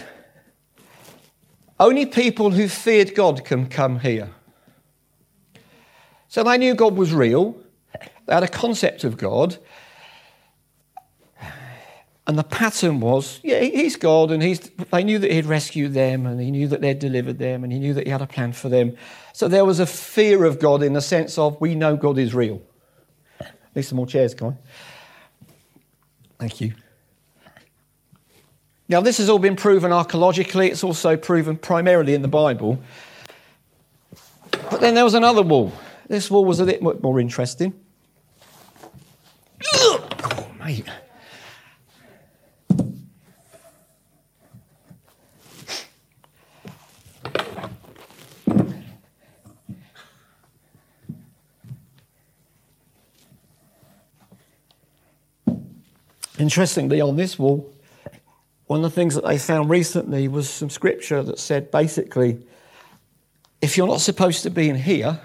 only 1.79 2.07
people 2.07 2.51
who 2.51 2.69
feared 2.69 3.15
God 3.15 3.45
can 3.45 3.69
come 3.69 4.01
here. 4.01 4.31
So 6.29 6.43
they 6.43 6.59
knew 6.59 6.75
God 6.75 6.97
was 6.97 7.13
real, 7.13 7.57
they 8.27 8.35
had 8.35 8.43
a 8.43 8.49
concept 8.49 9.05
of 9.05 9.17
God. 9.17 9.57
And 12.29 12.37
the 12.37 12.43
pattern 12.43 12.99
was, 12.99 13.39
yeah, 13.45 13.61
he's 13.61 13.95
God, 13.95 14.33
and 14.33 14.43
he's, 14.43 14.59
they 14.91 15.05
knew 15.05 15.21
that 15.21 15.31
he'd 15.31 15.47
rescued 15.47 15.95
them, 15.95 16.27
and 16.27 16.41
he 16.41 16.51
knew 16.51 16.67
that 16.67 16.81
they'd 16.81 16.99
delivered 16.99 17.39
them, 17.39 17.63
and 17.63 17.73
he 17.73 17.79
knew 17.79 17.95
that 17.95 18.05
he 18.05 18.11
had 18.11 18.21
a 18.21 18.27
plan 18.27 18.53
for 18.53 18.69
them. 18.69 18.97
So 19.33 19.47
there 19.47 19.65
was 19.65 19.79
a 19.79 19.87
fear 19.87 20.45
of 20.45 20.59
God 20.59 20.83
in 20.83 20.93
the 20.93 21.01
sense 21.01 21.39
of, 21.39 21.61
we 21.61 21.77
know 21.77 21.97
God 21.97 22.19
is 22.19 22.35
real. 22.35 22.61
Need 23.77 23.83
some 23.83 23.97
more 23.97 24.07
chairs, 24.07 24.35
Guy. 24.35 24.55
Thank 26.39 26.63
you. 26.63 26.73
Now, 28.89 29.03
this 29.03 29.19
has 29.19 29.29
all 29.29 29.39
been 29.39 29.55
proven 29.55 29.93
archaeologically, 29.93 30.71
it's 30.71 30.83
also 30.83 31.17
proven 31.17 31.59
primarily 31.59 32.15
in 32.15 32.23
the 32.23 32.29
Bible. 32.29 32.79
But 34.71 34.81
then 34.81 34.95
there 34.95 35.05
was 35.05 35.15
another 35.15 35.43
wall. 35.43 35.73
This 36.09 36.31
wall 36.31 36.45
was 36.45 36.59
a 36.59 36.65
bit 36.65 36.83
more 36.83 37.21
interesting. 37.21 37.75
Oh, 39.75 40.47
mate. 40.59 40.87
Interestingly, 56.39 57.01
on 57.01 57.17
this 57.17 57.39
wall, 57.39 57.73
one 58.67 58.85
of 58.85 58.91
the 58.91 58.95
things 58.95 59.15
that 59.15 59.25
they 59.25 59.39
found 59.39 59.71
recently 59.71 60.29
was 60.29 60.51
some 60.51 60.71
scripture 60.71 61.23
that 61.23 61.39
said 61.39 61.71
basically, 61.71 62.39
if 63.63 63.77
you're 63.77 63.87
not 63.87 64.01
supposed 64.01 64.43
to 64.43 64.51
be 64.51 64.69
in 64.69 64.77
here, 64.77 65.21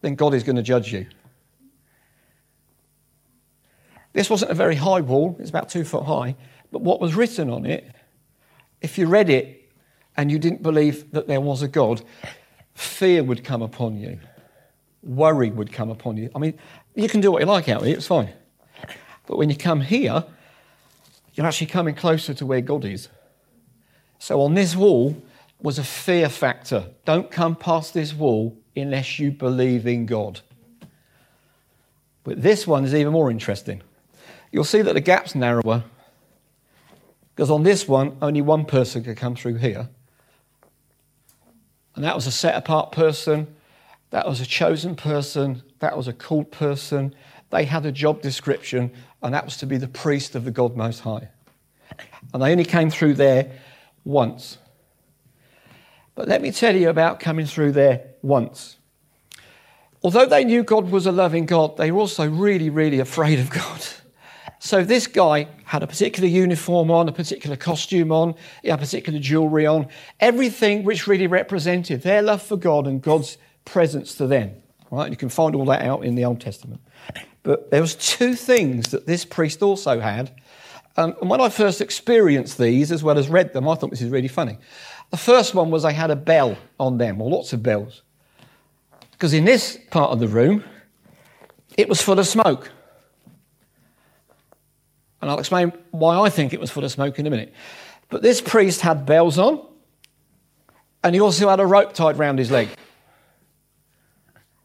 then 0.00 0.14
God 0.14 0.34
is 0.34 0.42
going 0.42 0.56
to 0.56 0.62
judge 0.62 0.92
you. 0.92 1.06
This 4.12 4.28
wasn't 4.28 4.50
a 4.50 4.54
very 4.54 4.74
high 4.74 5.00
wall, 5.00 5.36
it's 5.38 5.50
about 5.50 5.68
two 5.68 5.84
foot 5.84 6.04
high, 6.04 6.34
but 6.72 6.82
what 6.82 7.00
was 7.00 7.14
written 7.14 7.48
on 7.48 7.64
it, 7.64 7.94
if 8.80 8.98
you 8.98 9.06
read 9.06 9.30
it 9.30 9.70
and 10.16 10.32
you 10.32 10.38
didn't 10.38 10.62
believe 10.62 11.12
that 11.12 11.28
there 11.28 11.40
was 11.40 11.62
a 11.62 11.68
God, 11.68 12.02
fear 12.74 13.22
would 13.22 13.44
come 13.44 13.62
upon 13.62 13.96
you, 13.98 14.18
worry 15.02 15.50
would 15.50 15.72
come 15.72 15.90
upon 15.90 16.16
you. 16.16 16.30
I 16.34 16.38
mean, 16.40 16.58
you 16.96 17.08
can 17.08 17.20
do 17.20 17.30
what 17.30 17.40
you 17.40 17.46
like 17.46 17.68
out 17.68 17.84
here, 17.84 17.96
it's 17.96 18.06
fine. 18.06 18.32
But 19.30 19.38
when 19.38 19.48
you 19.48 19.54
come 19.54 19.80
here, 19.80 20.24
you're 21.34 21.46
actually 21.46 21.68
coming 21.68 21.94
closer 21.94 22.34
to 22.34 22.44
where 22.44 22.60
God 22.60 22.84
is. 22.84 23.08
So 24.18 24.40
on 24.40 24.54
this 24.54 24.74
wall 24.74 25.22
was 25.62 25.78
a 25.78 25.84
fear 25.84 26.28
factor. 26.28 26.86
Don't 27.04 27.30
come 27.30 27.54
past 27.54 27.94
this 27.94 28.12
wall 28.12 28.58
unless 28.74 29.20
you 29.20 29.30
believe 29.30 29.86
in 29.86 30.04
God. 30.04 30.40
But 32.24 32.42
this 32.42 32.66
one 32.66 32.84
is 32.84 32.92
even 32.92 33.12
more 33.12 33.30
interesting. 33.30 33.82
You'll 34.50 34.64
see 34.64 34.82
that 34.82 34.94
the 34.94 35.00
gap's 35.00 35.36
narrower 35.36 35.84
because 37.36 37.52
on 37.52 37.62
this 37.62 37.86
one, 37.86 38.16
only 38.20 38.42
one 38.42 38.64
person 38.64 39.04
could 39.04 39.16
come 39.16 39.36
through 39.36 39.58
here. 39.58 39.88
And 41.94 42.04
that 42.04 42.16
was 42.16 42.26
a 42.26 42.32
set 42.32 42.56
apart 42.56 42.90
person, 42.90 43.46
that 44.10 44.26
was 44.26 44.40
a 44.40 44.46
chosen 44.46 44.96
person, 44.96 45.62
that 45.78 45.96
was 45.96 46.08
a 46.08 46.12
called 46.12 46.50
person. 46.50 47.14
They 47.50 47.64
had 47.64 47.84
a 47.84 47.92
job 47.92 48.22
description, 48.22 48.92
and 49.22 49.34
that 49.34 49.44
was 49.44 49.56
to 49.58 49.66
be 49.66 49.76
the 49.76 49.88
priest 49.88 50.34
of 50.34 50.44
the 50.44 50.50
God 50.50 50.76
Most 50.76 51.00
High. 51.00 51.28
And 52.32 52.42
they 52.42 52.52
only 52.52 52.64
came 52.64 52.90
through 52.90 53.14
there 53.14 53.50
once. 54.04 54.58
But 56.14 56.28
let 56.28 56.42
me 56.42 56.52
tell 56.52 56.76
you 56.76 56.88
about 56.88 57.20
coming 57.20 57.46
through 57.46 57.72
there 57.72 58.04
once. 58.22 58.76
Although 60.02 60.26
they 60.26 60.44
knew 60.44 60.62
God 60.62 60.90
was 60.90 61.06
a 61.06 61.12
loving 61.12 61.46
God, 61.46 61.76
they 61.76 61.90
were 61.90 62.00
also 62.00 62.28
really, 62.28 62.70
really 62.70 63.00
afraid 63.00 63.38
of 63.38 63.50
God. 63.50 63.82
So 64.58 64.84
this 64.84 65.06
guy 65.06 65.48
had 65.64 65.82
a 65.82 65.86
particular 65.86 66.28
uniform 66.28 66.90
on, 66.90 67.08
a 67.08 67.12
particular 67.12 67.56
costume 67.56 68.12
on, 68.12 68.34
had 68.62 68.78
particular 68.78 69.18
jewelry 69.18 69.66
on, 69.66 69.88
everything 70.20 70.84
which 70.84 71.06
really 71.06 71.26
represented 71.26 72.02
their 72.02 72.22
love 72.22 72.42
for 72.42 72.56
God 72.56 72.86
and 72.86 73.00
God's 73.00 73.38
presence 73.64 74.14
to 74.16 74.26
them. 74.26 74.54
Right? 74.90 75.10
You 75.10 75.16
can 75.16 75.28
find 75.30 75.54
all 75.54 75.64
that 75.66 75.82
out 75.82 76.04
in 76.04 76.14
the 76.14 76.24
Old 76.24 76.40
Testament. 76.40 76.80
But 77.42 77.70
there 77.70 77.80
was 77.80 77.94
two 77.94 78.34
things 78.34 78.90
that 78.90 79.06
this 79.06 79.24
priest 79.24 79.62
also 79.62 80.00
had. 80.00 80.30
Um, 80.96 81.14
and 81.20 81.30
when 81.30 81.40
I 81.40 81.48
first 81.48 81.80
experienced 81.80 82.58
these, 82.58 82.92
as 82.92 83.02
well 83.02 83.18
as 83.18 83.28
read 83.28 83.52
them, 83.52 83.68
I 83.68 83.74
thought 83.74 83.90
this 83.90 84.02
is 84.02 84.10
really 84.10 84.28
funny. 84.28 84.58
The 85.10 85.16
first 85.16 85.54
one 85.54 85.70
was 85.70 85.82
they 85.82 85.92
had 85.92 86.10
a 86.10 86.16
bell 86.16 86.56
on 86.78 86.98
them, 86.98 87.20
or 87.20 87.30
lots 87.30 87.52
of 87.52 87.62
bells. 87.62 88.02
Because 89.12 89.32
in 89.32 89.44
this 89.44 89.78
part 89.90 90.10
of 90.10 90.20
the 90.20 90.28
room, 90.28 90.64
it 91.76 91.88
was 91.88 92.02
full 92.02 92.18
of 92.18 92.26
smoke. 92.26 92.70
And 95.20 95.30
I'll 95.30 95.38
explain 95.38 95.72
why 95.90 96.18
I 96.18 96.30
think 96.30 96.52
it 96.52 96.60
was 96.60 96.70
full 96.70 96.84
of 96.84 96.90
smoke 96.90 97.18
in 97.18 97.26
a 97.26 97.30
minute. 97.30 97.52
But 98.08 98.22
this 98.22 98.40
priest 98.40 98.80
had 98.80 99.06
bells 99.06 99.38
on, 99.38 99.66
and 101.02 101.14
he 101.14 101.20
also 101.20 101.48
had 101.48 101.60
a 101.60 101.66
rope 101.66 101.92
tied 101.94 102.18
round 102.18 102.38
his 102.38 102.50
leg. 102.50 102.68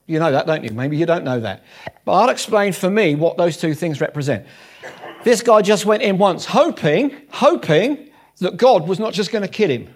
You 0.08 0.20
know 0.20 0.32
that, 0.32 0.46
don't 0.46 0.64
you? 0.64 0.72
Maybe 0.72 0.98
you 0.98 1.06
don't 1.06 1.24
know 1.24 1.40
that. 1.40 1.64
But 2.04 2.14
I'll 2.14 2.30
explain 2.30 2.74
for 2.74 2.90
me 2.90 3.16
what 3.16 3.38
those 3.38 3.58
two 3.58 3.74
things 3.74 4.00
represent. 4.00 4.46
This 5.24 5.42
guy 5.42 5.62
just 5.64 5.86
went 5.86 6.04
in 6.04 6.20
once, 6.20 6.46
hoping, 6.46 7.16
hoping 7.30 8.10
that 8.40 8.58
God 8.58 8.88
was 8.88 9.00
not 9.00 9.14
just 9.14 9.32
going 9.32 9.42
to 9.42 9.48
kill 9.48 9.72
him. 9.72 9.94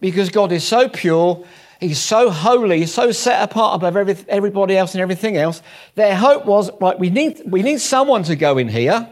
Because 0.00 0.30
God 0.30 0.50
is 0.50 0.64
so 0.64 0.88
pure, 0.88 1.44
He's 1.78 1.98
so 1.98 2.30
holy, 2.30 2.80
He's 2.80 2.92
so 2.92 3.12
set 3.12 3.42
apart 3.42 3.76
above 3.76 3.96
every, 3.96 4.16
everybody 4.28 4.76
else 4.76 4.94
and 4.94 5.00
everything 5.00 5.36
else. 5.36 5.62
Their 5.94 6.16
hope 6.16 6.44
was, 6.44 6.70
right, 6.80 6.98
we 6.98 7.10
need, 7.10 7.40
we 7.46 7.62
need 7.62 7.80
someone 7.80 8.24
to 8.24 8.34
go 8.34 8.58
in 8.58 8.68
here. 8.68 9.08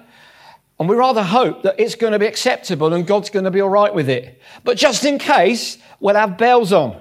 And 0.80 0.88
we 0.88 0.96
rather 0.96 1.22
hope 1.22 1.62
that 1.62 1.78
it's 1.78 1.94
going 1.94 2.12
to 2.12 2.18
be 2.18 2.26
acceptable 2.26 2.92
and 2.92 3.06
God's 3.06 3.30
going 3.30 3.44
to 3.44 3.50
be 3.50 3.60
all 3.60 3.68
right 3.68 3.92
with 3.92 4.08
it. 4.08 4.40
But 4.64 4.76
just 4.76 5.04
in 5.04 5.18
case, 5.18 5.78
we'll 5.98 6.14
have 6.14 6.38
bells 6.38 6.72
on 6.72 7.00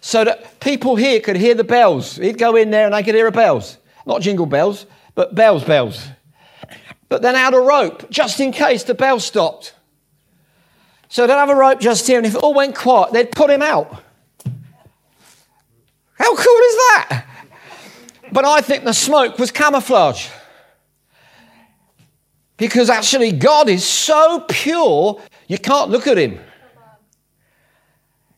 so 0.00 0.24
that 0.24 0.60
people 0.60 0.96
here 0.96 1.20
could 1.20 1.36
hear 1.36 1.54
the 1.54 1.64
bells. 1.64 2.16
He'd 2.16 2.38
go 2.38 2.56
in 2.56 2.70
there 2.70 2.86
and 2.86 2.94
they 2.94 3.02
could 3.02 3.14
hear 3.14 3.30
the 3.30 3.36
bells. 3.36 3.78
Not 4.06 4.22
jingle 4.22 4.46
bells, 4.46 4.86
but 5.14 5.34
bells, 5.34 5.64
bells. 5.64 6.06
But 7.08 7.22
then 7.22 7.34
out 7.34 7.54
a 7.54 7.60
rope, 7.60 8.10
just 8.10 8.40
in 8.40 8.52
case 8.52 8.84
the 8.84 8.94
bell 8.94 9.20
stopped. 9.20 9.74
So 11.08 11.26
they'd 11.26 11.32
have 11.34 11.50
a 11.50 11.54
rope 11.54 11.80
just 11.80 12.06
here, 12.06 12.18
and 12.18 12.26
if 12.26 12.34
it 12.34 12.42
all 12.42 12.54
went 12.54 12.74
quiet, 12.74 13.12
they'd 13.12 13.30
put 13.30 13.50
him 13.50 13.62
out. 13.62 14.02
How 16.14 16.34
cool 16.34 16.38
is 16.38 16.76
that? 16.76 17.26
But 18.32 18.44
I 18.44 18.60
think 18.60 18.84
the 18.84 18.92
smoke 18.92 19.38
was 19.38 19.50
camouflage. 19.50 20.28
Because 22.56 22.90
actually, 22.90 23.32
God 23.32 23.68
is 23.68 23.84
so 23.84 24.44
pure, 24.48 25.20
you 25.46 25.58
can't 25.58 25.90
look 25.90 26.06
at 26.06 26.16
him. 26.16 26.40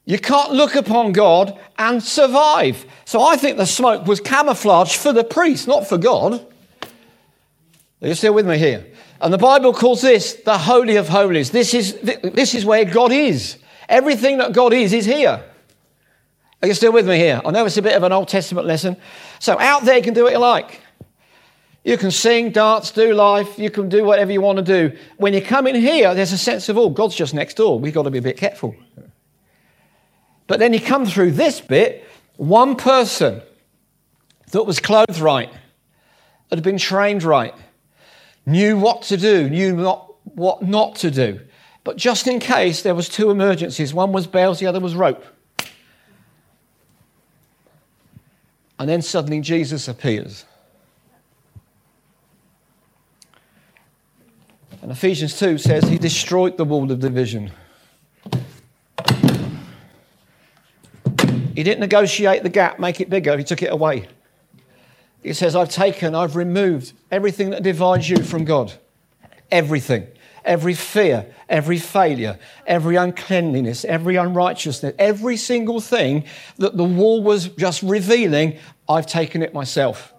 You 0.08 0.18
can't 0.18 0.52
look 0.52 0.74
upon 0.74 1.12
God 1.12 1.58
and 1.76 2.02
survive. 2.02 2.86
So 3.04 3.22
I 3.22 3.36
think 3.36 3.58
the 3.58 3.66
smoke 3.66 4.06
was 4.06 4.20
camouflage 4.20 4.96
for 4.96 5.12
the 5.12 5.22
priest, 5.22 5.68
not 5.68 5.86
for 5.86 5.98
God. 5.98 6.46
Are 8.00 8.08
you 8.08 8.14
still 8.14 8.32
with 8.32 8.48
me 8.48 8.56
here? 8.56 8.86
And 9.20 9.34
the 9.34 9.36
Bible 9.36 9.74
calls 9.74 10.00
this 10.00 10.32
the 10.32 10.56
Holy 10.56 10.96
of 10.96 11.10
Holies. 11.10 11.50
This 11.50 11.74
is, 11.74 12.00
this 12.00 12.54
is 12.54 12.64
where 12.64 12.86
God 12.86 13.12
is. 13.12 13.58
Everything 13.86 14.38
that 14.38 14.54
God 14.54 14.72
is, 14.72 14.94
is 14.94 15.04
here. 15.04 15.44
Are 16.62 16.68
you 16.68 16.72
still 16.72 16.92
with 16.92 17.06
me 17.06 17.18
here? 17.18 17.42
I 17.44 17.50
know 17.50 17.66
it's 17.66 17.76
a 17.76 17.82
bit 17.82 17.94
of 17.94 18.02
an 18.02 18.10
Old 18.10 18.28
Testament 18.28 18.66
lesson. 18.66 18.96
So 19.40 19.58
out 19.58 19.84
there, 19.84 19.98
you 19.98 20.02
can 20.02 20.14
do 20.14 20.22
what 20.22 20.32
you 20.32 20.38
like. 20.38 20.80
You 21.84 21.98
can 21.98 22.12
sing, 22.12 22.50
dance, 22.50 22.92
do 22.92 23.12
life. 23.12 23.58
You 23.58 23.70
can 23.70 23.90
do 23.90 24.04
whatever 24.04 24.32
you 24.32 24.40
want 24.40 24.56
to 24.56 24.64
do. 24.64 24.96
When 25.18 25.34
you 25.34 25.42
come 25.42 25.66
in 25.66 25.74
here, 25.74 26.14
there's 26.14 26.32
a 26.32 26.38
sense 26.38 26.70
of, 26.70 26.78
oh, 26.78 26.88
God's 26.88 27.14
just 27.14 27.34
next 27.34 27.58
door. 27.58 27.78
We've 27.78 27.92
got 27.92 28.04
to 28.04 28.10
be 28.10 28.18
a 28.18 28.22
bit 28.22 28.38
careful. 28.38 28.74
But 30.48 30.58
then 30.58 30.72
you 30.72 30.80
come 30.80 31.06
through 31.06 31.32
this 31.32 31.60
bit, 31.60 32.04
one 32.36 32.74
person 32.74 33.42
that 34.50 34.64
was 34.64 34.80
clothed 34.80 35.20
right, 35.20 35.52
that 36.48 36.56
had 36.56 36.64
been 36.64 36.78
trained 36.78 37.22
right, 37.22 37.54
knew 38.46 38.76
what 38.76 39.02
to 39.02 39.16
do, 39.16 39.48
knew 39.48 39.76
not, 39.76 40.14
what 40.24 40.62
not 40.62 40.96
to 40.96 41.10
do. 41.12 41.40
But 41.84 41.96
just 41.96 42.26
in 42.26 42.40
case 42.40 42.82
there 42.82 42.94
was 42.94 43.08
two 43.08 43.30
emergencies, 43.30 43.94
one 43.94 44.10
was 44.10 44.26
bales, 44.26 44.58
the 44.58 44.66
other 44.66 44.80
was 44.80 44.94
rope. 44.94 45.24
And 48.78 48.88
then 48.88 49.02
suddenly 49.02 49.40
Jesus 49.40 49.86
appears. 49.86 50.46
And 54.80 54.90
Ephesians 54.92 55.38
2 55.38 55.58
says 55.58 55.84
he 55.84 55.98
destroyed 55.98 56.56
the 56.56 56.64
wall 56.64 56.90
of 56.90 57.00
division. 57.00 57.50
He 61.58 61.64
didn't 61.64 61.80
negotiate 61.80 62.44
the 62.44 62.50
gap, 62.50 62.78
make 62.78 63.00
it 63.00 63.10
bigger, 63.10 63.36
he 63.36 63.42
took 63.42 63.64
it 63.64 63.72
away. 63.72 64.06
He 65.24 65.32
says, 65.32 65.56
I've 65.56 65.70
taken, 65.70 66.14
I've 66.14 66.36
removed 66.36 66.92
everything 67.10 67.50
that 67.50 67.64
divides 67.64 68.08
you 68.08 68.22
from 68.22 68.44
God. 68.44 68.74
Everything. 69.50 70.06
Every 70.44 70.74
fear, 70.74 71.34
every 71.48 71.80
failure, 71.80 72.38
every 72.64 72.94
uncleanliness, 72.94 73.84
every 73.84 74.14
unrighteousness, 74.14 74.94
every 75.00 75.36
single 75.36 75.80
thing 75.80 76.26
that 76.58 76.76
the 76.76 76.84
wall 76.84 77.24
was 77.24 77.48
just 77.48 77.82
revealing, 77.82 78.60
I've 78.88 79.08
taken 79.08 79.42
it 79.42 79.52
myself. 79.52 80.14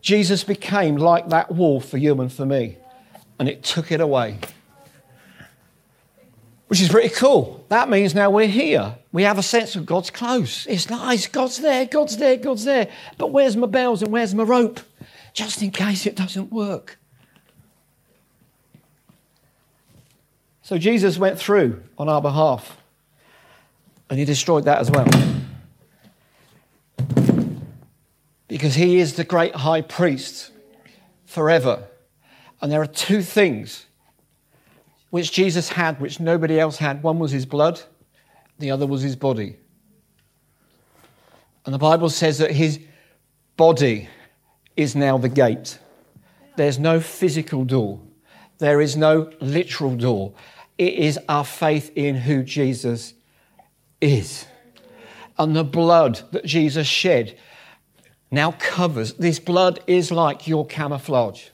Jesus 0.00 0.44
became 0.44 0.94
like 0.94 1.30
that 1.30 1.50
wall 1.50 1.80
for 1.80 1.98
you 1.98 2.20
and 2.20 2.32
for 2.32 2.46
me, 2.46 2.76
and 3.40 3.48
it 3.48 3.64
took 3.64 3.90
it 3.90 4.00
away 4.00 4.38
which 6.74 6.80
is 6.80 6.88
pretty 6.88 7.10
cool. 7.10 7.64
That 7.68 7.88
means 7.88 8.16
now 8.16 8.30
we're 8.30 8.48
here. 8.48 8.96
We 9.12 9.22
have 9.22 9.38
a 9.38 9.44
sense 9.44 9.76
of 9.76 9.86
God's 9.86 10.10
close. 10.10 10.66
It's 10.66 10.90
nice. 10.90 11.28
God's 11.28 11.58
there, 11.58 11.86
God's 11.86 12.16
there, 12.16 12.36
God's 12.36 12.64
there. 12.64 12.88
But 13.16 13.30
where's 13.30 13.56
my 13.56 13.68
bells 13.68 14.02
and 14.02 14.10
where's 14.10 14.34
my 14.34 14.42
rope? 14.42 14.80
Just 15.32 15.62
in 15.62 15.70
case 15.70 16.04
it 16.04 16.16
doesn't 16.16 16.50
work. 16.50 16.98
So 20.62 20.76
Jesus 20.76 21.16
went 21.16 21.38
through 21.38 21.80
on 21.96 22.08
our 22.08 22.20
behalf 22.20 22.76
and 24.10 24.18
he 24.18 24.24
destroyed 24.24 24.64
that 24.64 24.80
as 24.80 24.90
well. 24.90 25.06
Because 28.48 28.74
he 28.74 28.98
is 28.98 29.14
the 29.14 29.22
great 29.22 29.54
high 29.54 29.82
priest 29.82 30.50
forever. 31.24 31.84
And 32.60 32.72
there 32.72 32.82
are 32.82 32.86
two 32.86 33.22
things 33.22 33.86
which 35.14 35.30
Jesus 35.30 35.68
had, 35.68 36.00
which 36.00 36.18
nobody 36.18 36.58
else 36.58 36.76
had. 36.76 37.00
One 37.04 37.20
was 37.20 37.30
his 37.30 37.46
blood, 37.46 37.80
the 38.58 38.72
other 38.72 38.84
was 38.84 39.00
his 39.00 39.14
body. 39.14 39.54
And 41.64 41.72
the 41.72 41.78
Bible 41.78 42.10
says 42.10 42.38
that 42.38 42.50
his 42.50 42.80
body 43.56 44.08
is 44.76 44.96
now 44.96 45.16
the 45.16 45.28
gate. 45.28 45.78
There's 46.56 46.80
no 46.80 46.98
physical 46.98 47.64
door, 47.64 48.00
there 48.58 48.80
is 48.80 48.96
no 48.96 49.30
literal 49.40 49.94
door. 49.94 50.34
It 50.78 50.94
is 50.94 51.16
our 51.28 51.44
faith 51.44 51.92
in 51.94 52.16
who 52.16 52.42
Jesus 52.42 53.14
is. 54.00 54.48
And 55.38 55.54
the 55.54 55.62
blood 55.62 56.22
that 56.32 56.44
Jesus 56.44 56.88
shed 56.88 57.38
now 58.32 58.50
covers. 58.58 59.14
This 59.14 59.38
blood 59.38 59.78
is 59.86 60.10
like 60.10 60.48
your 60.48 60.66
camouflage. 60.66 61.50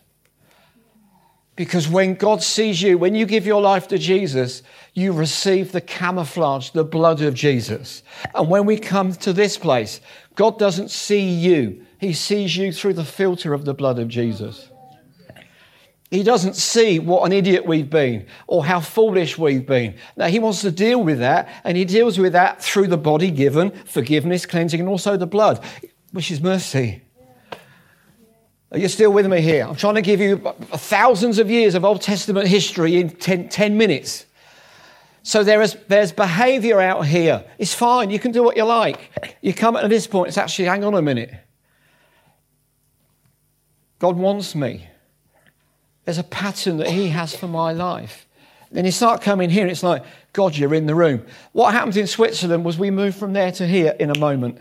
Because 1.61 1.91
when 1.91 2.15
God 2.15 2.43
sees 2.43 2.81
you, 2.81 2.97
when 2.97 3.15
you 3.15 3.27
give 3.27 3.45
your 3.45 3.61
life 3.61 3.87
to 3.89 3.99
Jesus, 3.99 4.63
you 4.95 5.13
receive 5.13 5.73
the 5.73 5.83
camouflage, 5.83 6.71
the 6.71 6.85
blood 6.85 7.21
of 7.21 7.35
Jesus. 7.35 8.03
And 8.35 8.49
when 8.49 8.65
we 8.65 8.79
come 8.79 9.13
to 9.17 9.35
this 9.35 9.59
place, 9.59 10.01
God 10.37 10.59
doesn't 10.59 10.91
see 10.91 11.21
you, 11.21 11.85
He 11.99 12.15
sees 12.15 12.57
you 12.57 12.73
through 12.73 12.95
the 12.95 13.05
filter 13.05 13.53
of 13.53 13.67
the 13.67 13.75
blood 13.75 13.99
of 13.99 14.09
Jesus. 14.09 14.71
He 16.11 16.23
doesn't 16.23 16.57
see 16.57 16.99
what 16.99 17.27
an 17.27 17.33
idiot 17.33 17.67
we've 17.67 17.91
been 17.91 18.25
or 18.47 18.65
how 18.65 18.81
foolish 18.81 19.37
we've 19.37 19.67
been. 19.67 19.97
Now, 20.17 20.29
He 20.29 20.39
wants 20.39 20.63
to 20.63 20.71
deal 20.71 21.05
with 21.05 21.19
that, 21.19 21.47
and 21.65 21.77
He 21.77 21.85
deals 21.85 22.19
with 22.19 22.33
that 22.33 22.63
through 22.63 22.87
the 22.87 22.97
body 22.97 23.31
given, 23.31 23.71
forgiveness, 23.85 24.47
cleansing, 24.47 24.81
and 24.81 24.89
also 24.89 25.19
the 25.19 25.27
blood, 25.27 25.63
which 26.13 26.31
is 26.31 26.41
mercy. 26.41 27.03
Are 28.73 28.79
you 28.79 28.89
still 28.89 29.13
with 29.13 29.27
me 29.27 29.41
here? 29.41 29.67
I'm 29.67 29.75
trying 29.75 29.97
to 29.97 30.03
give 30.03 30.21
you 30.21 30.39
thousands 30.39 31.39
of 31.39 31.51
years 31.51 31.75
of 31.75 31.85
Old 31.85 32.03
Testament 32.03 32.47
history 32.47 33.01
in 33.01 33.11
10, 33.11 33.49
10 33.49 33.77
minutes. 33.77 34.27
So 35.23 35.43
there 35.43 35.61
is, 35.61 35.77
there's 35.89 36.13
behavior 36.13 36.81
out 36.81 37.07
here. 37.07 37.45
It's 37.59 37.75
fine. 37.75 38.11
You 38.11 38.19
can 38.19 38.33
do 38.33 38.43
what 38.43 38.57
you 38.57 38.65
like. 38.65 39.11
You 39.43 39.53
come 39.53 39.77
at 39.77 39.89
this 39.91 40.07
point, 40.07 40.29
it's 40.29 40.39
actually, 40.39 40.67
hang 40.67 40.85
on 40.85 40.95
a 40.95 41.03
minute. 41.03 41.33
God 43.99 44.17
wants 44.17 44.55
me. 44.55 44.87
There's 46.05 46.19
a 46.19 46.25
pattern 46.25 46.79
that 46.79 46.89
He 46.89 47.09
has 47.09 47.35
for 47.35 47.49
my 47.49 47.73
life. 47.73 48.27
Then 48.73 48.85
you 48.85 48.93
start 48.93 49.21
coming 49.21 49.51
here, 49.51 49.63
and 49.63 49.71
it's 49.71 49.83
like, 49.83 50.05
God, 50.33 50.57
you're 50.57 50.75
in 50.75 50.87
the 50.87 50.95
room. 50.95 51.27
What 51.53 51.73
happened 51.73 51.97
in 51.97 52.07
Switzerland 52.07 52.65
was 52.65 52.79
we 52.79 52.93
moved 52.93 53.17
from 53.17 53.33
there 53.33 53.51
to 53.53 53.67
here 53.67 53.97
in 53.99 54.11
a 54.11 54.19
moment. 54.19 54.61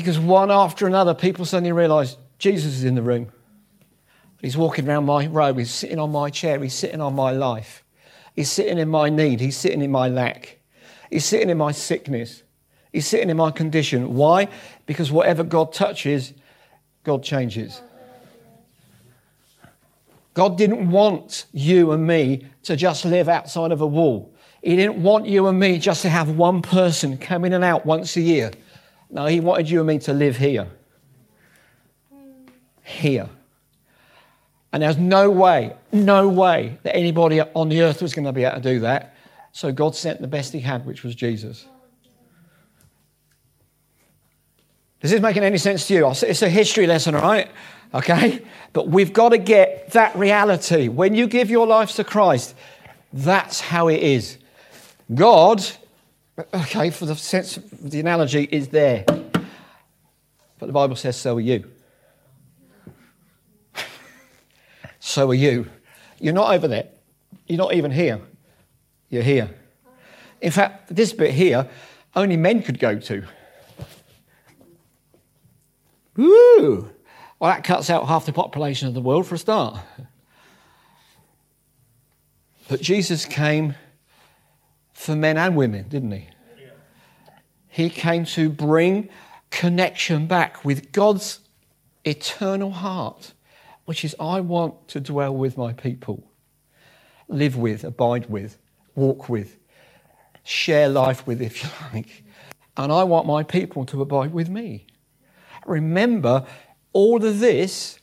Because 0.00 0.18
one 0.18 0.50
after 0.50 0.86
another, 0.86 1.14
people 1.14 1.44
suddenly 1.44 1.72
realize 1.72 2.16
Jesus 2.38 2.74
is 2.74 2.84
in 2.84 2.94
the 2.94 3.02
room. 3.02 3.32
He's 4.40 4.56
walking 4.56 4.88
around 4.88 5.04
my 5.06 5.26
robe. 5.26 5.58
He's 5.58 5.70
sitting 5.70 5.98
on 5.98 6.12
my 6.12 6.30
chair. 6.30 6.60
He's 6.60 6.74
sitting 6.74 7.00
on 7.00 7.14
my 7.14 7.32
life. 7.32 7.82
He's 8.36 8.50
sitting 8.50 8.78
in 8.78 8.88
my 8.88 9.08
need. 9.08 9.40
He's 9.40 9.56
sitting 9.56 9.82
in 9.82 9.90
my 9.90 10.08
lack. 10.08 10.58
He's 11.10 11.24
sitting 11.24 11.50
in 11.50 11.58
my 11.58 11.72
sickness. 11.72 12.44
He's 12.92 13.06
sitting 13.06 13.30
in 13.30 13.36
my 13.36 13.50
condition. 13.50 14.14
Why? 14.14 14.48
Because 14.86 15.10
whatever 15.10 15.42
God 15.42 15.72
touches, 15.72 16.32
God 17.02 17.22
changes. 17.22 17.82
God 20.34 20.56
didn't 20.56 20.90
want 20.90 21.46
you 21.52 21.90
and 21.90 22.06
me 22.06 22.46
to 22.62 22.76
just 22.76 23.04
live 23.04 23.28
outside 23.28 23.72
of 23.72 23.80
a 23.80 23.86
wall. 23.86 24.32
He 24.62 24.76
didn't 24.76 25.02
want 25.02 25.26
you 25.26 25.48
and 25.48 25.58
me 25.58 25.78
just 25.78 26.02
to 26.02 26.08
have 26.08 26.30
one 26.30 26.62
person 26.62 27.18
come 27.18 27.44
in 27.44 27.52
and 27.52 27.64
out 27.64 27.84
once 27.84 28.16
a 28.16 28.20
year. 28.20 28.52
No, 29.10 29.26
he 29.26 29.40
wanted 29.40 29.70
you 29.70 29.78
and 29.80 29.86
me 29.86 29.98
to 30.00 30.12
live 30.12 30.36
here. 30.36 30.68
Here. 32.82 33.28
And 34.72 34.82
there's 34.82 34.98
no 34.98 35.30
way, 35.30 35.74
no 35.92 36.28
way 36.28 36.78
that 36.82 36.94
anybody 36.94 37.40
on 37.40 37.68
the 37.68 37.82
earth 37.82 38.02
was 38.02 38.12
going 38.12 38.26
to 38.26 38.32
be 38.32 38.44
able 38.44 38.56
to 38.56 38.62
do 38.62 38.80
that. 38.80 39.14
So 39.52 39.72
God 39.72 39.96
sent 39.96 40.20
the 40.20 40.26
best 40.26 40.52
he 40.52 40.60
had, 40.60 40.84
which 40.84 41.02
was 41.02 41.14
Jesus. 41.14 41.66
Is 45.00 45.10
this 45.10 45.20
making 45.22 45.42
any 45.42 45.58
sense 45.58 45.86
to 45.88 45.94
you? 45.94 46.10
It's 46.10 46.42
a 46.42 46.48
history 46.50 46.86
lesson, 46.86 47.14
all 47.14 47.22
right? 47.22 47.50
Okay? 47.94 48.42
But 48.72 48.88
we've 48.88 49.12
got 49.12 49.30
to 49.30 49.38
get 49.38 49.92
that 49.92 50.14
reality. 50.16 50.88
When 50.88 51.14
you 51.14 51.26
give 51.26 51.50
your 51.50 51.66
life 51.66 51.92
to 51.96 52.04
Christ, 52.04 52.54
that's 53.12 53.60
how 53.60 53.88
it 53.88 54.02
is. 54.02 54.36
God 55.14 55.64
okay, 56.54 56.90
for 56.90 57.06
the 57.06 57.16
sense 57.16 57.56
the 57.72 58.00
analogy, 58.00 58.48
is 58.50 58.68
there. 58.68 59.04
But 60.58 60.66
the 60.66 60.72
Bible 60.72 60.96
says, 60.96 61.16
so 61.16 61.36
are 61.36 61.40
you. 61.40 61.70
so 64.98 65.30
are 65.30 65.34
you. 65.34 65.68
You're 66.20 66.34
not 66.34 66.54
over 66.54 66.68
there. 66.68 66.88
You're 67.46 67.58
not 67.58 67.74
even 67.74 67.90
here. 67.90 68.20
You're 69.08 69.22
here. 69.22 69.50
In 70.40 70.50
fact, 70.50 70.94
this 70.94 71.12
bit 71.12 71.32
here, 71.34 71.68
only 72.14 72.36
men 72.36 72.62
could 72.62 72.78
go 72.78 72.98
to. 72.98 73.24
Woo! 76.16 76.90
Well, 77.38 77.52
that 77.52 77.62
cuts 77.62 77.90
out 77.90 78.06
half 78.08 78.26
the 78.26 78.32
population 78.32 78.88
of 78.88 78.94
the 78.94 79.00
world 79.00 79.26
for 79.26 79.36
a 79.36 79.38
start. 79.38 79.78
But 82.68 82.80
Jesus 82.80 83.24
came 83.24 83.74
for 84.98 85.14
men 85.14 85.36
and 85.36 85.54
women, 85.54 85.88
didn't 85.88 86.10
he? 86.10 86.28
He 87.68 87.88
came 87.88 88.24
to 88.24 88.50
bring 88.50 89.08
connection 89.48 90.26
back 90.26 90.64
with 90.64 90.90
God's 90.90 91.38
eternal 92.04 92.72
heart, 92.72 93.32
which 93.84 94.04
is 94.04 94.16
I 94.18 94.40
want 94.40 94.88
to 94.88 94.98
dwell 94.98 95.34
with 95.36 95.56
my 95.56 95.72
people, 95.72 96.24
live 97.28 97.56
with, 97.56 97.84
abide 97.84 98.28
with, 98.28 98.58
walk 98.96 99.28
with, 99.28 99.56
share 100.42 100.88
life 100.88 101.24
with, 101.28 101.40
if 101.48 101.62
you 101.62 101.70
like. 101.94 102.24
And 102.76 102.90
I 102.90 103.04
want 103.04 103.24
my 103.24 103.44
people 103.44 103.84
to 103.86 104.02
abide 104.02 104.32
with 104.32 104.48
me. 104.48 104.84
Remember, 105.64 106.44
all 106.92 107.24
of 107.24 107.38
this 107.38 108.00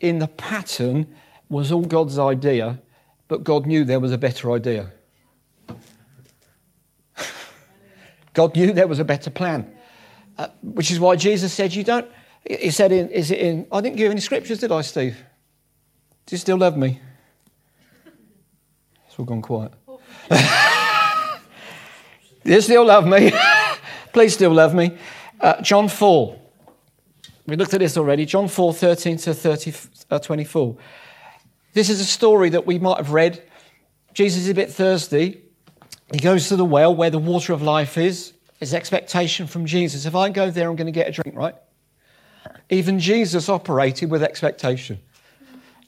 in 0.00 0.20
the 0.20 0.28
pattern 0.28 1.12
was 1.48 1.72
all 1.72 1.82
God's 1.82 2.20
idea, 2.20 2.80
but 3.26 3.42
God 3.42 3.66
knew 3.66 3.84
there 3.84 3.98
was 3.98 4.12
a 4.12 4.18
better 4.18 4.52
idea. 4.52 4.92
God 8.36 8.54
knew 8.54 8.70
there 8.74 8.86
was 8.86 8.98
a 8.98 9.04
better 9.04 9.30
plan. 9.30 9.74
Uh, 10.36 10.48
which 10.60 10.90
is 10.90 11.00
why 11.00 11.16
Jesus 11.16 11.54
said, 11.54 11.74
You 11.74 11.82
don't. 11.82 12.06
He 12.46 12.70
said, 12.70 12.92
in, 12.92 13.08
Is 13.08 13.30
it 13.30 13.38
in. 13.38 13.66
I 13.72 13.80
didn't 13.80 13.96
give 13.96 14.10
any 14.10 14.20
scriptures, 14.20 14.58
did 14.58 14.70
I, 14.70 14.82
Steve? 14.82 15.16
Do 16.26 16.34
you 16.34 16.38
still 16.38 16.58
love 16.58 16.76
me? 16.76 17.00
It's 19.06 19.18
all 19.18 19.24
gone 19.24 19.40
quiet. 19.40 19.72
Do 20.28 20.36
you 22.44 22.60
still 22.60 22.84
love 22.84 23.06
me? 23.06 23.32
Please 24.12 24.34
still 24.34 24.52
love 24.52 24.74
me. 24.74 24.98
Uh, 25.40 25.62
John 25.62 25.88
4. 25.88 26.38
We 27.46 27.56
looked 27.56 27.72
at 27.72 27.80
this 27.80 27.96
already. 27.96 28.26
John 28.26 28.48
4, 28.48 28.74
13 28.74 29.16
to 29.16 29.32
30, 29.32 29.72
uh, 30.10 30.18
24. 30.18 30.76
This 31.72 31.88
is 31.88 32.00
a 32.00 32.04
story 32.04 32.50
that 32.50 32.66
we 32.66 32.78
might 32.78 32.98
have 32.98 33.12
read. 33.12 33.42
Jesus 34.12 34.42
is 34.42 34.50
a 34.50 34.54
bit 34.54 34.70
thirsty. 34.70 35.45
He 36.12 36.18
goes 36.18 36.48
to 36.48 36.56
the 36.56 36.64
well 36.64 36.94
where 36.94 37.10
the 37.10 37.18
water 37.18 37.52
of 37.52 37.62
life 37.62 37.98
is. 37.98 38.32
His 38.58 38.72
expectation 38.72 39.46
from 39.46 39.66
Jesus. 39.66 40.06
If 40.06 40.14
I 40.14 40.30
go 40.30 40.50
there, 40.50 40.68
I'm 40.68 40.76
going 40.76 40.86
to 40.86 40.92
get 40.92 41.08
a 41.08 41.12
drink, 41.12 41.36
right? 41.36 41.54
Even 42.70 42.98
Jesus 42.98 43.48
operated 43.48 44.10
with 44.10 44.22
expectation. 44.22 44.98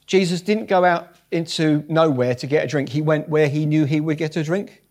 Jesus 0.05 0.41
didn't 0.41 0.67
go 0.67 0.85
out 0.85 1.15
into 1.31 1.83
nowhere 1.87 2.35
to 2.35 2.47
get 2.47 2.63
a 2.63 2.67
drink. 2.67 2.89
He 2.89 3.01
went 3.01 3.29
where 3.29 3.47
he 3.47 3.65
knew 3.65 3.85
he 3.85 3.99
would 3.99 4.17
get 4.17 4.35
a 4.35 4.43
drink. 4.43 4.81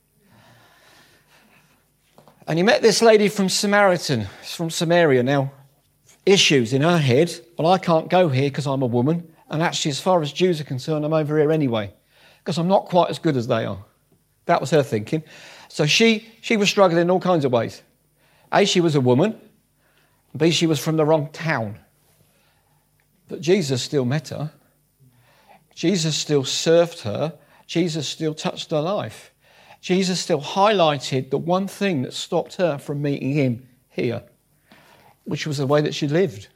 And 2.46 2.58
he 2.58 2.62
met 2.62 2.82
this 2.82 3.02
lady 3.02 3.28
from 3.28 3.48
Samaritan, 3.48 4.26
from 4.42 4.70
Samaria. 4.70 5.22
Now, 5.22 5.52
issues 6.24 6.72
in 6.72 6.82
her 6.82 6.98
head. 6.98 7.32
Well, 7.58 7.70
I 7.70 7.78
can't 7.78 8.08
go 8.08 8.28
here 8.28 8.48
because 8.48 8.66
I'm 8.66 8.82
a 8.82 8.86
woman. 8.86 9.32
And 9.50 9.62
actually, 9.62 9.90
as 9.90 10.00
far 10.00 10.22
as 10.22 10.32
Jews 10.32 10.60
are 10.60 10.64
concerned, 10.64 11.04
I'm 11.04 11.12
over 11.12 11.38
here 11.38 11.50
anyway 11.50 11.92
because 12.38 12.58
I'm 12.58 12.68
not 12.68 12.86
quite 12.86 13.10
as 13.10 13.18
good 13.18 13.36
as 13.36 13.46
they 13.46 13.64
are. 13.64 13.84
That 14.48 14.62
was 14.62 14.70
her 14.70 14.82
thinking. 14.82 15.22
So 15.68 15.84
she, 15.84 16.26
she 16.40 16.56
was 16.56 16.70
struggling 16.70 17.02
in 17.02 17.10
all 17.10 17.20
kinds 17.20 17.44
of 17.44 17.52
ways. 17.52 17.82
A, 18.50 18.64
she 18.64 18.80
was 18.80 18.94
a 18.94 19.00
woman. 19.00 19.38
B, 20.34 20.50
she 20.50 20.66
was 20.66 20.80
from 20.80 20.96
the 20.96 21.04
wrong 21.04 21.28
town. 21.32 21.78
But 23.28 23.42
Jesus 23.42 23.82
still 23.82 24.06
met 24.06 24.28
her. 24.28 24.52
Jesus 25.74 26.16
still 26.16 26.44
served 26.44 27.00
her. 27.00 27.34
Jesus 27.66 28.08
still 28.08 28.32
touched 28.32 28.70
her 28.70 28.80
life. 28.80 29.34
Jesus 29.82 30.18
still 30.18 30.40
highlighted 30.40 31.28
the 31.28 31.36
one 31.36 31.68
thing 31.68 32.00
that 32.02 32.14
stopped 32.14 32.56
her 32.56 32.78
from 32.78 33.02
meeting 33.02 33.34
him 33.34 33.68
here, 33.90 34.22
which 35.24 35.46
was 35.46 35.58
the 35.58 35.66
way 35.66 35.82
that 35.82 35.94
she 35.94 36.08
lived. 36.08 36.48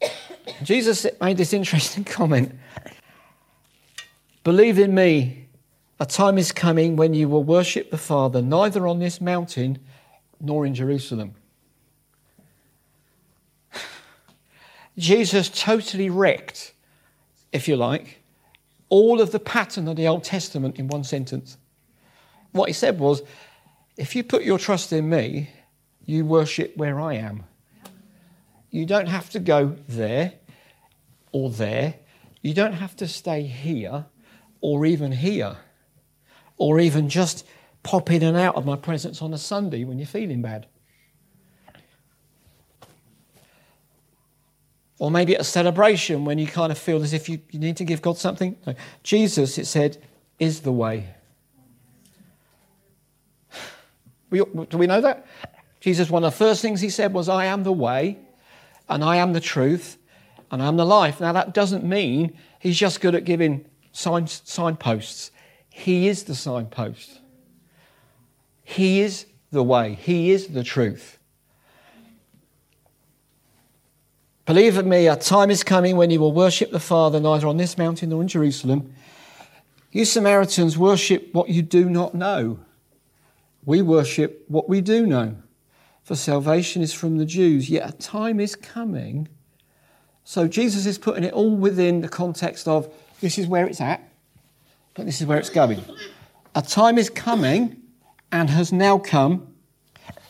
Jesus 0.62 1.04
made 1.20 1.36
this 1.36 1.52
interesting 1.52 2.04
comment 2.16 2.58
Believe 4.44 4.80
in 4.80 4.94
me, 4.94 5.41
a 6.02 6.04
time 6.04 6.36
is 6.36 6.50
coming 6.50 6.96
when 6.96 7.14
you 7.14 7.28
will 7.28 7.44
worship 7.44 7.92
the 7.92 7.96
Father 7.96 8.42
neither 8.42 8.88
on 8.88 8.98
this 8.98 9.20
mountain 9.20 9.78
nor 10.40 10.66
in 10.66 10.74
Jerusalem. 10.74 11.36
Jesus 14.98 15.48
totally 15.48 16.10
wrecked, 16.10 16.74
if 17.52 17.68
you 17.68 17.76
like, 17.76 18.20
all 18.88 19.20
of 19.20 19.30
the 19.30 19.38
pattern 19.38 19.86
of 19.86 19.94
the 19.94 20.08
Old 20.08 20.24
Testament 20.24 20.76
in 20.76 20.88
one 20.88 21.04
sentence. 21.04 21.56
What 22.50 22.68
he 22.68 22.72
said 22.72 22.98
was, 22.98 23.22
if 23.96 24.16
you 24.16 24.24
put 24.24 24.42
your 24.42 24.58
trust 24.58 24.92
in 24.92 25.08
me, 25.08 25.50
you 26.04 26.26
worship 26.26 26.76
where 26.76 26.98
I 26.98 27.14
am. 27.14 27.44
You 28.72 28.86
don't 28.86 29.06
have 29.06 29.30
to 29.30 29.38
go 29.38 29.76
there 29.86 30.32
or 31.30 31.48
there. 31.48 31.94
You 32.40 32.54
don't 32.54 32.72
have 32.72 32.96
to 32.96 33.06
stay 33.06 33.42
here 33.42 34.06
or 34.60 34.84
even 34.84 35.12
here 35.12 35.58
or 36.62 36.78
even 36.78 37.08
just 37.08 37.44
pop 37.82 38.08
in 38.12 38.22
and 38.22 38.36
out 38.36 38.54
of 38.54 38.64
my 38.64 38.76
presence 38.76 39.20
on 39.20 39.34
a 39.34 39.38
Sunday 39.38 39.82
when 39.82 39.98
you're 39.98 40.06
feeling 40.06 40.40
bad. 40.40 40.64
Or 45.00 45.10
maybe 45.10 45.34
at 45.34 45.40
a 45.40 45.44
celebration 45.44 46.24
when 46.24 46.38
you 46.38 46.46
kind 46.46 46.70
of 46.70 46.78
feel 46.78 47.02
as 47.02 47.12
if 47.12 47.28
you, 47.28 47.40
you 47.50 47.58
need 47.58 47.76
to 47.78 47.84
give 47.84 48.00
God 48.00 48.16
something. 48.16 48.56
No. 48.64 48.76
Jesus, 49.02 49.58
it 49.58 49.66
said, 49.66 50.00
is 50.38 50.60
the 50.60 50.70
way. 50.70 51.08
We, 54.30 54.44
do 54.70 54.78
we 54.78 54.86
know 54.86 55.00
that? 55.00 55.26
Jesus, 55.80 56.10
one 56.10 56.22
of 56.22 56.30
the 56.30 56.36
first 56.36 56.62
things 56.62 56.80
he 56.80 56.90
said 56.90 57.12
was, 57.12 57.28
I 57.28 57.46
am 57.46 57.64
the 57.64 57.72
way, 57.72 58.18
and 58.88 59.02
I 59.02 59.16
am 59.16 59.32
the 59.32 59.40
truth, 59.40 59.98
and 60.52 60.62
I 60.62 60.68
am 60.68 60.76
the 60.76 60.86
life. 60.86 61.20
Now, 61.20 61.32
that 61.32 61.54
doesn't 61.54 61.82
mean 61.82 62.38
he's 62.60 62.78
just 62.78 63.00
good 63.00 63.16
at 63.16 63.24
giving 63.24 63.64
sign, 63.90 64.28
signposts. 64.28 65.31
He 65.72 66.06
is 66.06 66.24
the 66.24 66.34
signpost. 66.34 67.20
He 68.62 69.00
is 69.00 69.26
the 69.50 69.62
way. 69.62 69.94
He 69.94 70.30
is 70.30 70.48
the 70.48 70.62
truth. 70.62 71.18
Believe 74.44 74.84
me, 74.84 75.08
a 75.08 75.16
time 75.16 75.50
is 75.50 75.64
coming 75.64 75.96
when 75.96 76.10
you 76.10 76.20
will 76.20 76.32
worship 76.32 76.70
the 76.70 76.80
Father 76.80 77.18
neither 77.20 77.46
on 77.46 77.56
this 77.56 77.78
mountain 77.78 78.10
nor 78.10 78.22
in 78.22 78.28
Jerusalem. 78.28 78.92
You 79.92 80.04
Samaritans 80.04 80.76
worship 80.76 81.32
what 81.32 81.48
you 81.48 81.62
do 81.62 81.88
not 81.88 82.14
know. 82.14 82.58
We 83.64 83.82
worship 83.82 84.44
what 84.48 84.68
we 84.68 84.80
do 84.80 85.06
know. 85.06 85.36
For 86.02 86.16
salvation 86.16 86.82
is 86.82 86.92
from 86.92 87.18
the 87.18 87.24
Jews. 87.24 87.70
Yet 87.70 87.88
a 87.88 87.92
time 87.92 88.40
is 88.40 88.56
coming. 88.56 89.28
So 90.24 90.48
Jesus 90.48 90.86
is 90.86 90.98
putting 90.98 91.24
it 91.24 91.32
all 91.32 91.56
within 91.56 92.00
the 92.00 92.08
context 92.08 92.68
of 92.68 92.92
this 93.20 93.38
is 93.38 93.46
where 93.46 93.66
it's 93.66 93.80
at, 93.80 94.11
but 94.94 95.06
this 95.06 95.20
is 95.20 95.26
where 95.26 95.38
it's 95.38 95.50
going. 95.50 95.82
A 96.54 96.62
time 96.62 96.98
is 96.98 97.08
coming 97.08 97.80
and 98.30 98.50
has 98.50 98.72
now 98.72 98.98
come 98.98 99.54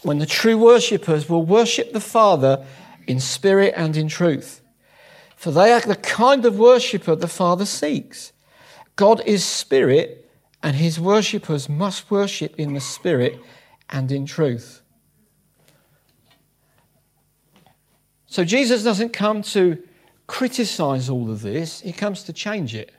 when 0.02 0.18
the 0.18 0.26
true 0.26 0.58
worshippers 0.58 1.28
will 1.28 1.44
worship 1.44 1.92
the 1.92 2.00
Father 2.00 2.64
in 3.06 3.20
spirit 3.20 3.74
and 3.76 3.96
in 3.96 4.08
truth. 4.08 4.60
For 5.36 5.50
they 5.50 5.72
are 5.72 5.80
the 5.80 5.96
kind 5.96 6.44
of 6.44 6.58
worshipper 6.58 7.16
the 7.16 7.28
Father 7.28 7.64
seeks. 7.64 8.32
God 8.94 9.22
is 9.26 9.44
spirit, 9.44 10.30
and 10.62 10.76
his 10.76 11.00
worshippers 11.00 11.68
must 11.68 12.10
worship 12.10 12.54
in 12.58 12.74
the 12.74 12.80
spirit 12.80 13.40
and 13.90 14.12
in 14.12 14.26
truth. 14.26 14.82
So 18.26 18.44
Jesus 18.44 18.82
doesn't 18.82 19.12
come 19.12 19.42
to 19.42 19.82
criticize 20.26 21.10
all 21.10 21.30
of 21.30 21.42
this, 21.42 21.80
he 21.80 21.92
comes 21.92 22.22
to 22.24 22.32
change 22.32 22.74
it. 22.74 22.92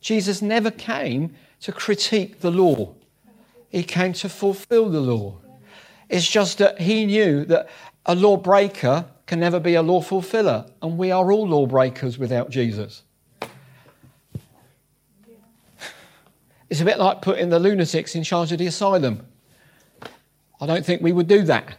Jesus 0.00 0.42
never 0.42 0.70
came 0.70 1.34
to 1.60 1.72
critique 1.72 2.40
the 2.40 2.50
law, 2.50 2.94
he 3.68 3.82
came 3.82 4.12
to 4.14 4.28
fulfill 4.28 4.88
the 4.88 5.00
law. 5.00 5.38
It's 6.08 6.28
just 6.28 6.58
that 6.58 6.80
he 6.80 7.04
knew 7.06 7.44
that 7.46 7.68
a 8.04 8.14
lawbreaker 8.14 9.06
can 9.26 9.40
never 9.40 9.58
be 9.58 9.74
a 9.74 9.82
law 9.82 10.00
fulfiller, 10.00 10.66
and 10.80 10.96
we 10.96 11.10
are 11.10 11.32
all 11.32 11.48
lawbreakers 11.48 12.16
without 12.16 12.50
Jesus. 12.50 13.02
It's 16.68 16.80
a 16.80 16.84
bit 16.84 16.98
like 16.98 17.22
putting 17.22 17.48
the 17.48 17.58
lunatics 17.58 18.14
in 18.14 18.22
charge 18.24 18.52
of 18.52 18.58
the 18.58 18.66
asylum. 18.66 19.26
I 20.60 20.66
don't 20.66 20.84
think 20.84 21.02
we 21.02 21.12
would 21.12 21.28
do 21.28 21.42
that. 21.42 21.76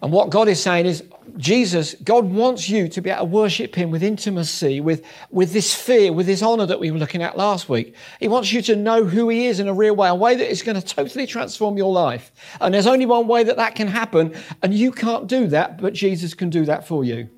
And 0.00 0.12
what 0.12 0.30
God 0.30 0.46
is 0.46 0.62
saying 0.62 0.86
is, 0.86 1.02
Jesus, 1.36 1.94
God 2.04 2.24
wants 2.24 2.68
you 2.68 2.88
to 2.88 3.00
be 3.00 3.10
able 3.10 3.20
to 3.20 3.24
worship 3.24 3.74
Him 3.74 3.90
with 3.90 4.02
intimacy, 4.02 4.80
with, 4.80 5.04
with 5.30 5.52
this 5.52 5.74
fear, 5.74 6.12
with 6.12 6.26
this 6.26 6.40
honor 6.40 6.66
that 6.66 6.78
we 6.78 6.90
were 6.90 6.98
looking 6.98 7.22
at 7.22 7.36
last 7.36 7.68
week. 7.68 7.94
He 8.20 8.28
wants 8.28 8.52
you 8.52 8.62
to 8.62 8.76
know 8.76 9.04
who 9.04 9.28
He 9.28 9.46
is 9.46 9.58
in 9.58 9.66
a 9.66 9.74
real 9.74 9.96
way, 9.96 10.08
a 10.08 10.14
way 10.14 10.36
that 10.36 10.50
is 10.50 10.62
going 10.62 10.80
to 10.80 10.86
totally 10.86 11.26
transform 11.26 11.76
your 11.76 11.92
life. 11.92 12.30
And 12.60 12.72
there's 12.72 12.86
only 12.86 13.06
one 13.06 13.26
way 13.26 13.42
that 13.44 13.56
that 13.56 13.74
can 13.74 13.88
happen, 13.88 14.34
and 14.62 14.72
you 14.72 14.92
can't 14.92 15.26
do 15.26 15.48
that, 15.48 15.80
but 15.80 15.94
Jesus 15.94 16.32
can 16.32 16.48
do 16.48 16.64
that 16.64 16.86
for 16.86 17.04
you. 17.04 17.28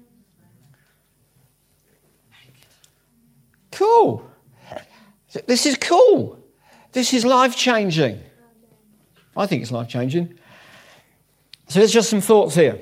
Cool. 3.72 4.30
This 5.46 5.64
is 5.64 5.76
cool. 5.76 6.38
This 6.92 7.14
is 7.14 7.24
life 7.24 7.56
changing. 7.56 8.20
I 9.36 9.46
think 9.46 9.62
it's 9.62 9.70
life 9.70 9.88
changing. 9.88 10.38
So 11.70 11.78
there's 11.78 11.92
just 11.92 12.10
some 12.10 12.20
thoughts 12.20 12.56
here. 12.56 12.80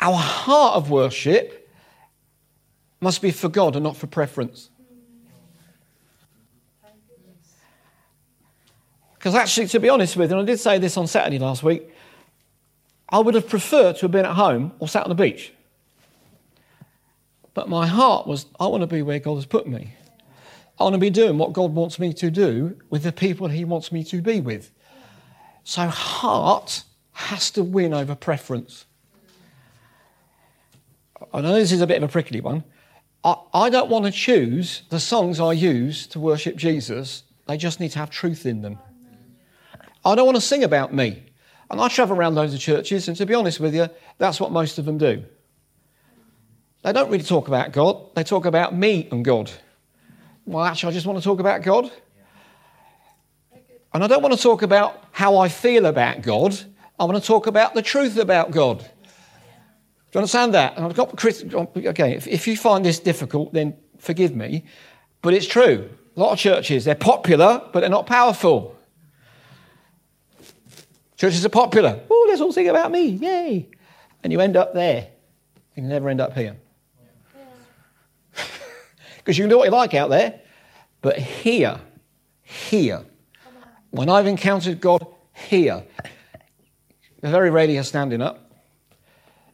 Our 0.00 0.16
heart 0.16 0.76
of 0.76 0.90
worship 0.90 1.70
must 3.02 3.20
be 3.20 3.32
for 3.32 3.50
God 3.50 3.76
and 3.76 3.82
not 3.82 3.98
for 3.98 4.06
preference. 4.06 4.70
Because 9.12 9.34
actually, 9.34 9.66
to 9.66 9.78
be 9.78 9.90
honest 9.90 10.16
with 10.16 10.30
you, 10.30 10.38
and 10.38 10.48
I 10.48 10.50
did 10.50 10.58
say 10.58 10.78
this 10.78 10.96
on 10.96 11.06
Saturday 11.06 11.38
last 11.38 11.62
week, 11.62 11.90
I 13.10 13.18
would 13.18 13.34
have 13.34 13.46
preferred 13.46 13.96
to 13.96 14.02
have 14.02 14.10
been 14.10 14.24
at 14.24 14.34
home 14.34 14.72
or 14.78 14.88
sat 14.88 15.02
on 15.02 15.10
the 15.10 15.14
beach. 15.14 15.52
But 17.52 17.68
my 17.68 17.86
heart 17.86 18.26
was, 18.26 18.46
I 18.58 18.68
want 18.68 18.80
to 18.80 18.86
be 18.86 19.02
where 19.02 19.18
God 19.18 19.34
has 19.34 19.44
put 19.44 19.66
me. 19.66 19.92
I 20.80 20.84
want 20.84 20.94
to 20.94 20.98
be 20.98 21.10
doing 21.10 21.36
what 21.36 21.52
God 21.52 21.74
wants 21.74 21.98
me 21.98 22.14
to 22.14 22.30
do 22.30 22.78
with 22.88 23.02
the 23.02 23.12
people 23.12 23.48
He 23.48 23.66
wants 23.66 23.92
me 23.92 24.02
to 24.04 24.22
be 24.22 24.40
with. 24.40 24.70
So, 25.64 25.88
heart 25.88 26.84
has 27.18 27.50
to 27.50 27.64
win 27.64 27.92
over 27.92 28.14
preference. 28.14 28.86
I 31.34 31.40
know 31.40 31.52
this 31.54 31.72
is 31.72 31.80
a 31.80 31.86
bit 31.86 31.96
of 31.96 32.08
a 32.08 32.12
prickly 32.12 32.40
one. 32.40 32.62
I, 33.24 33.36
I 33.52 33.70
don't 33.70 33.90
want 33.90 34.04
to 34.04 34.12
choose 34.12 34.82
the 34.90 35.00
songs 35.00 35.40
I 35.40 35.52
use 35.52 36.06
to 36.08 36.20
worship 36.20 36.54
Jesus. 36.54 37.24
They 37.48 37.56
just 37.56 37.80
need 37.80 37.90
to 37.90 37.98
have 37.98 38.08
truth 38.08 38.46
in 38.46 38.62
them. 38.62 38.78
I 40.04 40.14
don't 40.14 40.26
want 40.26 40.36
to 40.36 40.40
sing 40.40 40.62
about 40.62 40.94
me. 40.94 41.24
And 41.70 41.80
I 41.80 41.88
travel 41.88 42.16
around 42.16 42.36
loads 42.36 42.54
of 42.54 42.60
churches, 42.60 43.08
and 43.08 43.16
to 43.16 43.26
be 43.26 43.34
honest 43.34 43.58
with 43.58 43.74
you, 43.74 43.88
that's 44.18 44.38
what 44.38 44.52
most 44.52 44.78
of 44.78 44.84
them 44.84 44.96
do. 44.96 45.24
They 46.82 46.92
don't 46.92 47.10
really 47.10 47.24
talk 47.24 47.48
about 47.48 47.72
God, 47.72 48.14
they 48.14 48.22
talk 48.22 48.46
about 48.46 48.76
me 48.76 49.08
and 49.10 49.24
God. 49.24 49.50
Well, 50.46 50.64
actually, 50.64 50.92
I 50.92 50.94
just 50.94 51.04
want 51.04 51.18
to 51.18 51.24
talk 51.24 51.40
about 51.40 51.62
God. 51.62 51.90
And 53.92 54.04
I 54.04 54.06
don't 54.06 54.22
want 54.22 54.34
to 54.36 54.40
talk 54.40 54.62
about 54.62 55.02
how 55.10 55.36
I 55.36 55.48
feel 55.48 55.86
about 55.86 56.22
God. 56.22 56.56
I 56.98 57.04
want 57.04 57.20
to 57.20 57.26
talk 57.26 57.46
about 57.46 57.74
the 57.74 57.82
truth 57.82 58.16
about 58.16 58.50
God. 58.50 58.78
Do 58.78 58.84
you 60.14 60.18
understand 60.20 60.54
that? 60.54 60.76
And 60.76 60.86
I've 60.86 60.94
got 60.94 61.24
okay. 61.24 62.14
If, 62.14 62.26
if 62.26 62.48
you 62.48 62.56
find 62.56 62.84
this 62.84 62.98
difficult, 62.98 63.52
then 63.52 63.76
forgive 63.98 64.34
me, 64.34 64.64
but 65.22 65.34
it's 65.34 65.46
true. 65.46 65.90
A 66.16 66.20
lot 66.20 66.32
of 66.32 66.38
churches 66.38 66.84
they're 66.84 66.94
popular, 66.94 67.62
but 67.72 67.80
they're 67.80 67.90
not 67.90 68.06
powerful. 68.06 68.74
Churches 71.16 71.44
are 71.44 71.50
popular. 71.50 72.00
Oh, 72.08 72.26
let's 72.28 72.40
all 72.40 72.52
sing 72.52 72.68
about 72.68 72.90
me, 72.90 73.06
yay! 73.08 73.68
And 74.22 74.32
you 74.32 74.40
end 74.40 74.56
up 74.56 74.72
there. 74.72 75.08
You 75.74 75.82
never 75.82 76.08
end 76.08 76.20
up 76.20 76.34
here. 76.34 76.56
Because 79.18 79.36
you 79.36 79.44
can 79.44 79.50
do 79.50 79.58
what 79.58 79.66
you 79.66 79.70
like 79.72 79.92
out 79.92 80.08
there, 80.08 80.40
but 81.02 81.18
here, 81.18 81.78
here, 82.42 83.04
when 83.90 84.08
I've 84.08 84.26
encountered 84.26 84.80
God 84.80 85.06
here, 85.34 85.84
very 87.22 87.50
rarely 87.50 87.74
you're 87.74 87.82
standing 87.82 88.22
up. 88.22 88.48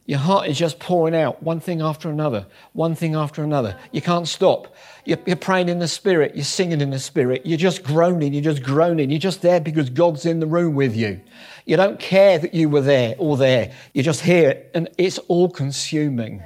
Your 0.07 0.19
heart 0.19 0.47
is 0.47 0.57
just 0.57 0.77
pouring 0.77 1.15
out 1.15 1.41
one 1.41 1.59
thing 1.59 1.81
after 1.81 2.11
another, 2.11 2.45
one 2.73 2.93
thing 2.93 3.15
after 3.15 3.43
another. 3.43 3.75
You 3.91 4.03
can't 4.03 4.27
stop. 4.27 4.75
You're, 5.03 5.17
you're, 5.25 5.35
praying 5.35 5.67
in 5.67 5.79
the 5.79 5.87
Spirit, 5.87 6.35
you're 6.35 6.45
singing 6.45 6.79
in 6.79 6.91
the 6.91 6.99
Spirit, 6.99 7.41
you're 7.43 7.57
just 7.57 7.83
groaning, 7.83 8.31
you're 8.31 8.43
just 8.43 8.61
groaning. 8.61 9.09
You're 9.09 9.19
just 9.19 9.41
there 9.41 9.59
because 9.59 9.89
God's 9.89 10.27
in 10.27 10.39
the 10.39 10.45
room 10.45 10.75
with 10.75 10.95
you. 10.95 11.21
You 11.65 11.77
don't 11.77 11.99
care 11.99 12.37
that 12.37 12.53
you 12.53 12.69
were 12.69 12.81
there 12.81 13.15
or 13.17 13.35
there. 13.35 13.73
You 13.93 14.03
just 14.03 14.21
hear 14.21 14.51
it, 14.51 14.71
and 14.75 14.89
it's 14.99 15.17
all 15.27 15.49
consuming. 15.49 16.43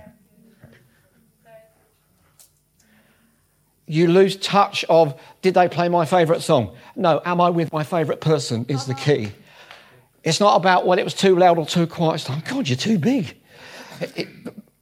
You 3.88 4.08
lose 4.08 4.38
touch 4.38 4.86
of, 4.88 5.20
did 5.42 5.56
they 5.56 5.68
play 5.68 5.90
my 5.90 6.06
favourite 6.06 6.42
song? 6.42 6.78
No, 6.96 7.22
am 7.26 7.42
I 7.42 7.50
with 7.50 7.74
my 7.74 7.84
favourite 7.84 8.22
person 8.22 8.66
is 8.70 8.86
the 8.86 8.94
key. 8.94 9.32
It's 10.24 10.40
not 10.40 10.56
about 10.56 10.86
when 10.86 11.00
it 11.00 11.04
was 11.04 11.14
too 11.14 11.36
loud 11.36 11.58
or 11.58 11.66
too 11.66 11.88
quiet. 11.88 12.16
It's 12.16 12.30
like, 12.30 12.48
God, 12.48 12.68
you're 12.68 12.78
too 12.78 13.00
big. 13.00 13.38
It, 14.02 14.14
it, 14.18 14.28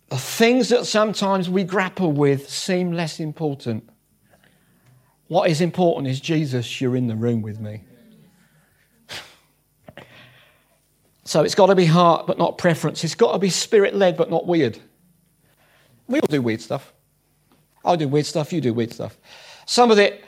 the 0.10 0.18
things 0.18 0.70
that 0.70 0.86
sometimes 0.86 1.50
we 1.50 1.64
grapple 1.64 2.12
with 2.12 2.50
seem 2.50 2.92
less 2.92 3.20
important. 3.20 3.90
What 5.28 5.50
is 5.50 5.62
important 5.62 6.08
is 6.08 6.20
Jesus, 6.20 6.80
you're 6.80 6.96
in 6.96 7.08
the 7.08 7.16
room 7.16 7.42
with 7.42 7.60
me. 7.60 7.84
So 11.26 11.44
it's 11.44 11.56
got 11.56 11.66
to 11.66 11.76
be 11.76 11.86
heart, 11.86 12.26
but 12.26 12.38
not 12.38 12.58
preference. 12.58 13.04
It's 13.04 13.14
got 13.14 13.34
to 13.34 13.38
be 13.38 13.50
spirit 13.50 13.94
led, 13.94 14.16
but 14.16 14.30
not 14.30 14.48
weird. 14.48 14.80
We 16.08 16.22
all 16.22 16.28
do 16.30 16.42
weird 16.42 16.62
stuff. 16.62 16.94
I 17.84 17.98
do 17.98 18.08
weird 18.08 18.26
stuff, 18.26 18.54
you 18.54 18.62
do 18.62 18.74
weird 18.74 18.94
stuff. 18.94 19.18
Some 19.66 19.92
of 19.92 20.00
it 20.00 20.24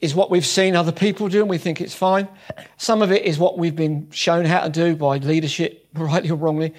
is 0.00 0.14
what 0.14 0.30
we've 0.30 0.46
seen 0.46 0.74
other 0.74 0.92
people 0.92 1.28
do 1.28 1.40
and 1.40 1.50
we 1.50 1.58
think 1.58 1.80
it's 1.80 1.94
fine. 1.94 2.28
Some 2.76 3.02
of 3.02 3.12
it 3.12 3.24
is 3.24 3.38
what 3.38 3.58
we've 3.58 3.76
been 3.76 4.10
shown 4.10 4.44
how 4.44 4.60
to 4.60 4.70
do 4.70 4.96
by 4.96 5.18
leadership, 5.18 5.86
rightly 5.94 6.30
or 6.30 6.36
wrongly. 6.36 6.74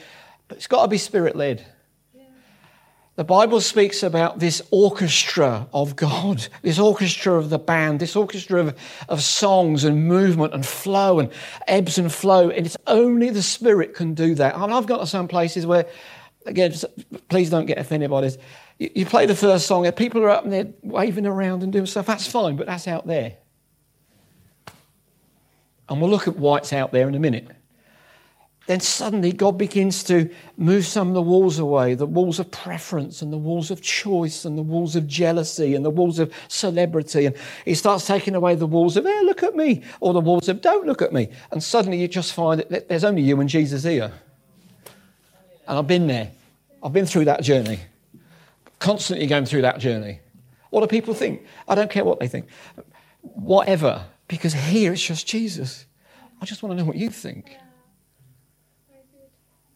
But 0.47 0.57
it's 0.57 0.67
got 0.67 0.83
to 0.83 0.87
be 0.87 0.97
spirit 0.97 1.35
led. 1.35 1.65
The 3.17 3.25
Bible 3.25 3.59
speaks 3.61 4.03
about 4.03 4.39
this 4.39 4.61
orchestra 4.71 5.67
of 5.73 5.95
God, 5.95 6.47
this 6.61 6.79
orchestra 6.79 7.33
of 7.33 7.49
the 7.49 7.59
band, 7.59 7.99
this 7.99 8.15
orchestra 8.15 8.61
of, 8.61 8.79
of 9.09 9.21
songs 9.21 9.83
and 9.83 10.07
movement 10.07 10.53
and 10.53 10.65
flow 10.65 11.19
and 11.19 11.29
ebbs 11.67 11.97
and 11.97 12.11
flow. 12.11 12.49
And 12.49 12.65
it's 12.65 12.77
only 12.87 13.29
the 13.29 13.43
Spirit 13.43 13.93
can 13.93 14.13
do 14.13 14.33
that. 14.35 14.55
I 14.55 14.61
mean, 14.61 14.71
I've 14.71 14.87
got 14.87 15.01
to 15.01 15.07
some 15.07 15.27
places 15.27 15.65
where, 15.65 15.85
again, 16.45 16.73
please 17.29 17.49
don't 17.49 17.65
get 17.65 17.77
offended 17.77 18.09
by 18.09 18.21
this. 18.21 18.37
You, 18.81 19.05
play 19.05 19.25
the 19.25 19.35
first 19.35 19.67
song, 19.67 19.85
and 19.85 19.95
people 19.95 20.23
are 20.23 20.29
up 20.29 20.43
and 20.43 20.51
they're 20.51 20.73
waving 20.81 21.27
around 21.27 21.61
and 21.61 21.71
doing 21.71 21.85
stuff. 21.85 22.07
That's 22.07 22.25
fine, 22.25 22.55
but 22.55 22.65
that's 22.65 22.87
out 22.87 23.05
there. 23.05 23.37
And 25.87 26.01
we'll 26.01 26.09
look 26.09 26.27
at 26.27 26.35
what's 26.37 26.73
out 26.73 26.91
there 26.91 27.07
in 27.07 27.15
a 27.15 27.19
minute 27.19 27.47
then 28.67 28.79
suddenly 28.79 29.33
God 29.33 29.57
begins 29.57 30.03
to 30.05 30.29
move 30.55 30.85
some 30.85 31.09
of 31.09 31.13
the 31.13 31.21
walls 31.21 31.59
away 31.59 31.95
the 31.95 32.05
walls 32.05 32.39
of 32.39 32.51
preference 32.51 33.21
and 33.21 33.33
the 33.33 33.37
walls 33.37 33.71
of 33.71 33.81
choice 33.81 34.45
and 34.45 34.57
the 34.57 34.61
walls 34.61 34.95
of 34.95 35.07
jealousy 35.07 35.75
and 35.75 35.83
the 35.83 35.89
walls 35.89 36.19
of 36.19 36.33
celebrity. 36.47 37.25
And 37.25 37.35
He 37.65 37.73
starts 37.73 38.05
taking 38.05 38.35
away 38.35 38.55
the 38.55 38.67
walls 38.67 38.97
of, 38.97 39.05
hey, 39.05 39.21
look 39.23 39.43
at 39.43 39.55
me, 39.55 39.83
or 39.99 40.13
the 40.13 40.21
walls 40.21 40.47
of, 40.47 40.61
don't 40.61 40.85
look 40.85 41.01
at 41.01 41.11
me. 41.11 41.29
And 41.51 41.61
suddenly 41.61 41.99
you 41.99 42.07
just 42.07 42.33
find 42.33 42.63
that 42.69 42.87
there's 42.87 43.03
only 43.03 43.23
you 43.23 43.39
and 43.41 43.49
Jesus 43.49 43.83
here. 43.83 44.13
And 45.67 45.77
I've 45.77 45.87
been 45.87 46.07
there, 46.07 46.31
I've 46.83 46.93
been 46.93 47.05
through 47.05 47.25
that 47.25 47.41
journey, 47.41 47.79
constantly 48.81 49.27
going 49.27 49.45
through 49.45 49.61
that 49.61 49.79
journey. 49.79 50.19
What 50.71 50.81
do 50.81 50.87
people 50.87 51.13
think? 51.13 51.45
I 51.67 51.75
don't 51.75 51.89
care 51.89 52.03
what 52.03 52.19
they 52.19 52.27
think. 52.27 52.47
Whatever, 53.21 54.05
because 54.27 54.53
here 54.53 54.91
it's 54.91 55.05
just 55.05 55.25
Jesus. 55.25 55.85
I 56.41 56.45
just 56.45 56.63
want 56.63 56.73
to 56.73 56.77
know 56.77 56.85
what 56.85 56.97
you 56.97 57.09
think. 57.09 57.55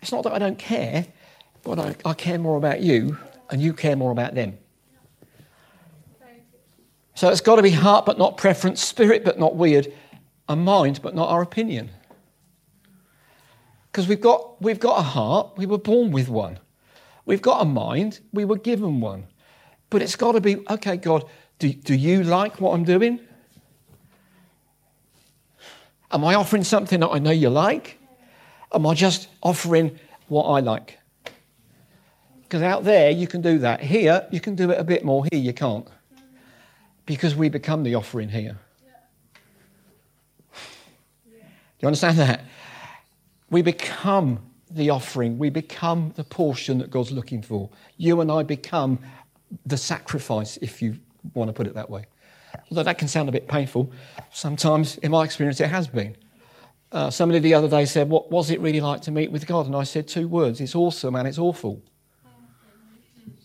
It's 0.01 0.11
not 0.11 0.23
that 0.23 0.33
I 0.33 0.39
don't 0.39 0.57
care, 0.57 1.05
but 1.63 1.79
I, 1.79 1.95
I 2.03 2.13
care 2.13 2.37
more 2.37 2.57
about 2.57 2.81
you 2.81 3.17
and 3.49 3.61
you 3.61 3.73
care 3.73 3.95
more 3.95 4.11
about 4.11 4.35
them. 4.35 4.57
So 7.13 7.29
it's 7.29 7.41
got 7.41 7.55
to 7.55 7.61
be 7.61 7.71
heart 7.71 8.05
but 8.05 8.17
not 8.17 8.35
preference, 8.37 8.83
spirit 8.83 9.23
but 9.23 9.39
not 9.39 9.55
weird, 9.55 9.93
a 10.49 10.55
mind 10.55 11.01
but 11.01 11.15
not 11.15 11.29
our 11.29 11.41
opinion. 11.41 11.89
Because 13.91 14.07
we've 14.07 14.19
got, 14.19 14.61
we've 14.61 14.79
got 14.79 14.99
a 14.99 15.03
heart, 15.03 15.53
we 15.55 15.65
were 15.65 15.77
born 15.77 16.11
with 16.11 16.27
one. 16.27 16.59
We've 17.25 17.41
got 17.41 17.61
a 17.61 17.65
mind, 17.65 18.19
we 18.31 18.45
were 18.45 18.57
given 18.57 19.01
one. 19.01 19.25
But 19.89 20.01
it's 20.01 20.15
got 20.15 20.33
to 20.33 20.41
be 20.41 20.63
okay, 20.69 20.97
God, 20.97 21.25
do, 21.59 21.71
do 21.71 21.95
you 21.95 22.23
like 22.23 22.59
what 22.59 22.73
I'm 22.73 22.83
doing? 22.83 23.19
Am 26.11 26.23
I 26.23 26.35
offering 26.35 26.63
something 26.63 26.99
that 26.99 27.09
I 27.09 27.19
know 27.19 27.31
you 27.31 27.49
like? 27.49 27.99
Am 28.73 28.85
I 28.85 28.93
just 28.93 29.27
offering 29.41 29.99
what 30.27 30.43
I 30.43 30.59
like? 30.59 30.99
Because 32.43 32.61
out 32.61 32.83
there, 32.83 33.09
you 33.09 33.27
can 33.27 33.41
do 33.41 33.59
that. 33.59 33.81
Here, 33.81 34.27
you 34.31 34.39
can 34.39 34.55
do 34.55 34.69
it 34.69 34.79
a 34.79 34.83
bit 34.83 35.03
more. 35.03 35.25
Here, 35.31 35.41
you 35.41 35.53
can't. 35.53 35.87
Because 37.05 37.35
we 37.35 37.49
become 37.49 37.83
the 37.83 37.95
offering 37.95 38.29
here. 38.29 38.57
Do 41.33 41.41
you 41.81 41.87
understand 41.87 42.17
that? 42.19 42.45
We 43.49 43.61
become 43.61 44.39
the 44.75 44.89
offering. 44.89 45.37
We 45.37 45.49
become 45.49 46.13
the 46.15 46.23
portion 46.23 46.77
that 46.79 46.91
God's 46.91 47.11
looking 47.11 47.41
for. 47.41 47.69
You 47.97 48.21
and 48.21 48.31
I 48.31 48.43
become 48.43 48.99
the 49.65 49.77
sacrifice, 49.77 50.57
if 50.57 50.81
you 50.81 50.99
want 51.33 51.49
to 51.49 51.53
put 51.53 51.65
it 51.65 51.73
that 51.75 51.89
way. 51.89 52.05
Although 52.69 52.83
that 52.83 52.97
can 52.97 53.07
sound 53.07 53.29
a 53.29 53.31
bit 53.31 53.47
painful, 53.47 53.91
sometimes 54.31 54.97
in 54.97 55.11
my 55.11 55.23
experience 55.23 55.59
it 55.59 55.69
has 55.69 55.87
been. 55.87 56.15
Uh, 56.91 57.09
somebody 57.09 57.39
the 57.39 57.53
other 57.53 57.67
day 57.67 57.85
said, 57.85 58.09
What 58.09 58.31
was 58.31 58.51
it 58.51 58.59
really 58.59 58.81
like 58.81 59.01
to 59.01 59.11
meet 59.11 59.31
with 59.31 59.47
God? 59.47 59.65
And 59.65 59.75
I 59.75 59.83
said 59.83 60.07
two 60.07 60.27
words 60.27 60.61
it's 60.61 60.75
awesome 60.75 61.15
and 61.15 61.27
it's 61.27 61.39
awful. 61.39 61.81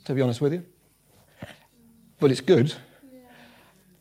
To 0.05 0.15
be 0.15 0.21
honest 0.21 0.41
with 0.41 0.53
you. 0.53 0.65
But 2.19 2.31
it's 2.31 2.41
good. 2.41 2.75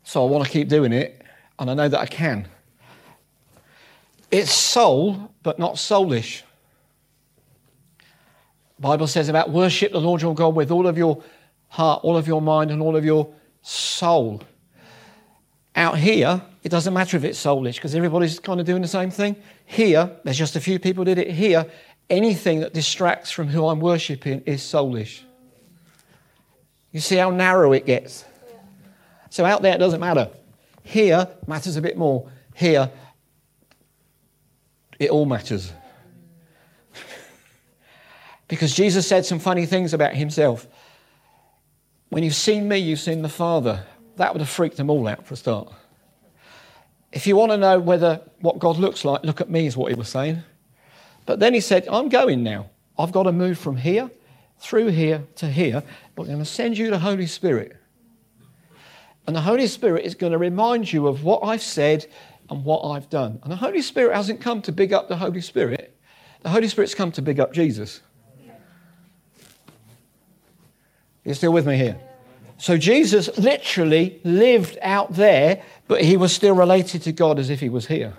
So 0.04 0.26
I 0.26 0.30
want 0.30 0.44
to 0.44 0.50
keep 0.50 0.68
doing 0.68 0.92
it, 0.92 1.22
and 1.58 1.70
I 1.70 1.74
know 1.74 1.88
that 1.88 2.00
I 2.00 2.06
can. 2.06 2.48
It's 4.30 4.52
soul, 4.52 5.32
but 5.42 5.58
not 5.58 5.74
soulish. 5.74 6.42
Bible 8.80 9.06
says 9.06 9.28
about 9.28 9.50
worship 9.50 9.92
the 9.92 10.00
Lord 10.00 10.22
your 10.22 10.34
God 10.34 10.54
with 10.54 10.70
all 10.70 10.86
of 10.86 10.96
your 10.96 11.22
heart, 11.68 12.02
all 12.02 12.16
of 12.16 12.26
your 12.26 12.40
mind, 12.40 12.70
and 12.70 12.80
all 12.80 12.96
of 12.96 13.04
your 13.04 13.32
soul. 13.62 14.42
Out 15.76 15.98
here, 15.98 16.42
it 16.62 16.70
doesn't 16.70 16.92
matter 16.92 17.16
if 17.16 17.24
it's 17.24 17.42
soulish 17.42 17.74
because 17.74 17.94
everybody's 17.94 18.40
kind 18.40 18.58
of 18.58 18.66
doing 18.66 18.82
the 18.82 18.88
same 18.88 19.10
thing. 19.10 19.36
Here, 19.66 20.10
there's 20.24 20.38
just 20.38 20.56
a 20.56 20.60
few 20.60 20.78
people 20.78 21.04
did 21.04 21.18
it. 21.18 21.30
Here, 21.30 21.66
anything 22.08 22.60
that 22.60 22.72
distracts 22.72 23.30
from 23.30 23.48
who 23.48 23.66
I'm 23.66 23.80
worshipping 23.80 24.40
is 24.46 24.62
soulish. 24.62 25.22
You 26.90 27.00
see 27.00 27.16
how 27.16 27.30
narrow 27.30 27.72
it 27.72 27.86
gets. 27.86 28.24
So 29.28 29.44
out 29.44 29.62
there, 29.62 29.74
it 29.74 29.78
doesn't 29.78 30.00
matter. 30.00 30.30
Here, 30.82 31.28
matters 31.46 31.76
a 31.76 31.82
bit 31.82 31.96
more. 31.96 32.28
Here, 32.54 32.90
it 34.98 35.10
all 35.10 35.26
matters. 35.26 35.72
Because 38.50 38.74
Jesus 38.74 39.06
said 39.06 39.24
some 39.24 39.38
funny 39.38 39.64
things 39.64 39.94
about 39.94 40.12
himself. 40.12 40.66
When 42.08 42.24
you've 42.24 42.34
seen 42.34 42.66
me, 42.66 42.78
you've 42.78 42.98
seen 42.98 43.22
the 43.22 43.28
Father. 43.28 43.86
That 44.16 44.32
would 44.34 44.40
have 44.40 44.48
freaked 44.50 44.76
them 44.76 44.90
all 44.90 45.06
out 45.06 45.24
for 45.24 45.34
a 45.34 45.36
start. 45.36 45.72
If 47.12 47.28
you 47.28 47.36
want 47.36 47.52
to 47.52 47.56
know 47.56 47.78
whether 47.78 48.20
what 48.40 48.58
God 48.58 48.76
looks 48.76 49.04
like, 49.04 49.22
look 49.22 49.40
at 49.40 49.48
me, 49.48 49.66
is 49.66 49.76
what 49.76 49.92
he 49.92 49.94
was 49.94 50.08
saying. 50.08 50.42
But 51.26 51.38
then 51.38 51.54
he 51.54 51.60
said, 51.60 51.86
I'm 51.88 52.08
going 52.08 52.42
now. 52.42 52.70
I've 52.98 53.12
got 53.12 53.22
to 53.22 53.32
move 53.32 53.56
from 53.56 53.76
here 53.76 54.10
through 54.58 54.88
here 54.88 55.22
to 55.36 55.46
here, 55.46 55.84
but 56.16 56.22
I'm 56.22 56.28
going 56.30 56.38
to 56.40 56.44
send 56.44 56.76
you 56.76 56.90
the 56.90 56.98
Holy 56.98 57.26
Spirit. 57.26 57.76
And 59.28 59.36
the 59.36 59.42
Holy 59.42 59.68
Spirit 59.68 60.04
is 60.04 60.16
going 60.16 60.32
to 60.32 60.38
remind 60.38 60.92
you 60.92 61.06
of 61.06 61.22
what 61.22 61.44
I've 61.44 61.62
said 61.62 62.04
and 62.50 62.64
what 62.64 62.82
I've 62.82 63.08
done. 63.08 63.38
And 63.44 63.52
the 63.52 63.56
Holy 63.56 63.80
Spirit 63.80 64.16
hasn't 64.16 64.40
come 64.40 64.60
to 64.62 64.72
big 64.72 64.92
up 64.92 65.08
the 65.08 65.16
Holy 65.16 65.40
Spirit, 65.40 65.96
the 66.40 66.48
Holy 66.48 66.66
Spirit's 66.66 66.96
come 66.96 67.12
to 67.12 67.22
big 67.22 67.38
up 67.38 67.52
Jesus. 67.52 68.00
You're 71.24 71.34
still 71.34 71.52
with 71.52 71.66
me 71.66 71.76
here? 71.76 71.98
So 72.58 72.76
Jesus 72.76 73.36
literally 73.38 74.20
lived 74.22 74.76
out 74.82 75.14
there, 75.14 75.62
but 75.88 76.02
he 76.02 76.16
was 76.16 76.32
still 76.32 76.54
related 76.54 77.02
to 77.02 77.12
God 77.12 77.38
as 77.38 77.48
if 77.48 77.60
he 77.60 77.68
was 77.68 77.86
here. 77.86 78.12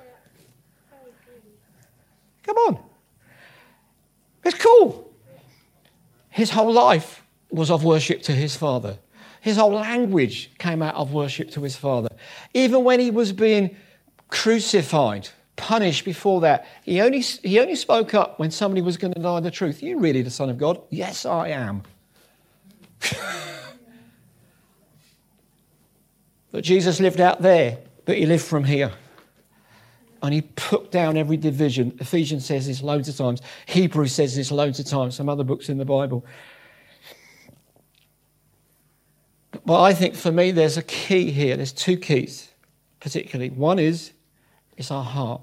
Come 2.43 2.57
on. 2.57 2.79
It's 4.43 4.57
cool. 4.57 5.13
His 6.29 6.49
whole 6.49 6.73
life 6.73 7.23
was 7.51 7.69
of 7.69 7.83
worship 7.83 8.23
to 8.23 8.31
his 8.31 8.55
Father. 8.55 8.97
His 9.41 9.57
whole 9.57 9.73
language 9.73 10.51
came 10.57 10.81
out 10.81 10.95
of 10.95 11.13
worship 11.13 11.51
to 11.51 11.61
his 11.61 11.75
Father. 11.75 12.09
Even 12.53 12.83
when 12.83 12.99
he 12.99 13.11
was 13.11 13.33
being 13.33 13.75
crucified, 14.29 15.29
punished 15.55 16.05
before 16.05 16.41
that, 16.41 16.67
he 16.83 17.01
only, 17.01 17.19
he 17.19 17.59
only 17.59 17.75
spoke 17.75 18.13
up 18.13 18.39
when 18.39 18.49
somebody 18.49 18.81
was 18.81 18.97
going 18.97 19.13
to 19.13 19.19
deny 19.19 19.39
the 19.39 19.51
truth. 19.51 19.83
You 19.83 19.99
really 19.99 20.21
the 20.21 20.31
Son 20.31 20.49
of 20.49 20.57
God? 20.57 20.81
Yes, 20.89 21.25
I 21.25 21.49
am. 21.49 21.83
but 26.51 26.63
Jesus 26.63 26.99
lived 26.99 27.21
out 27.21 27.41
there, 27.41 27.79
but 28.05 28.17
he 28.17 28.25
lived 28.25 28.45
from 28.45 28.63
here. 28.63 28.91
And 30.23 30.33
he 30.33 30.41
put 30.41 30.91
down 30.91 31.17
every 31.17 31.37
division. 31.37 31.97
Ephesians 31.99 32.45
says 32.45 32.67
this 32.67 32.83
loads 32.83 33.09
of 33.09 33.17
times. 33.17 33.41
Hebrews 33.65 34.13
says 34.13 34.35
this 34.35 34.51
loads 34.51 34.79
of 34.79 34.85
times. 34.85 35.15
Some 35.15 35.29
other 35.29 35.43
books 35.43 35.67
in 35.67 35.79
the 35.79 35.85
Bible. 35.85 36.23
But 39.65 39.81
I 39.81 39.93
think 39.93 40.15
for 40.15 40.31
me, 40.31 40.51
there's 40.51 40.77
a 40.77 40.83
key 40.83 41.31
here. 41.31 41.55
There's 41.55 41.73
two 41.73 41.97
keys, 41.97 42.49
particularly. 42.99 43.49
One 43.49 43.79
is, 43.79 44.11
it's 44.77 44.91
our 44.91 45.03
heart. 45.03 45.41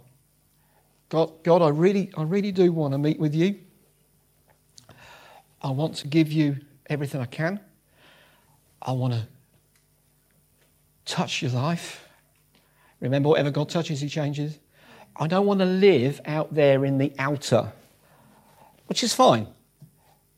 God, 1.09 1.42
God, 1.42 1.62
I 1.62 1.68
really, 1.68 2.11
I 2.16 2.23
really 2.23 2.53
do 2.53 2.73
want 2.73 2.92
to 2.92 2.99
meet 2.99 3.18
with 3.18 3.35
you. 3.35 3.59
I 5.62 5.71
want 5.71 5.97
to 5.97 6.07
give 6.07 6.31
you 6.31 6.59
everything 6.88 7.20
I 7.20 7.27
can. 7.27 7.61
I 8.81 8.92
want 8.92 9.14
to 9.14 9.27
touch 11.05 11.42
your 11.42 11.51
life. 11.53 12.07
Remember, 13.01 13.29
whatever 13.29 13.51
God 13.51 13.68
touches, 13.68 14.01
He 14.01 14.09
changes. 14.09 14.59
I 15.16 15.27
don't 15.27 15.46
want 15.46 15.61
to 15.61 15.66
live 15.66 16.20
out 16.24 16.55
there 16.55 16.85
in 16.85 16.98
the 16.98 17.12
outer, 17.18 17.72
which 18.87 19.03
is 19.03 19.14
fine. 19.14 19.48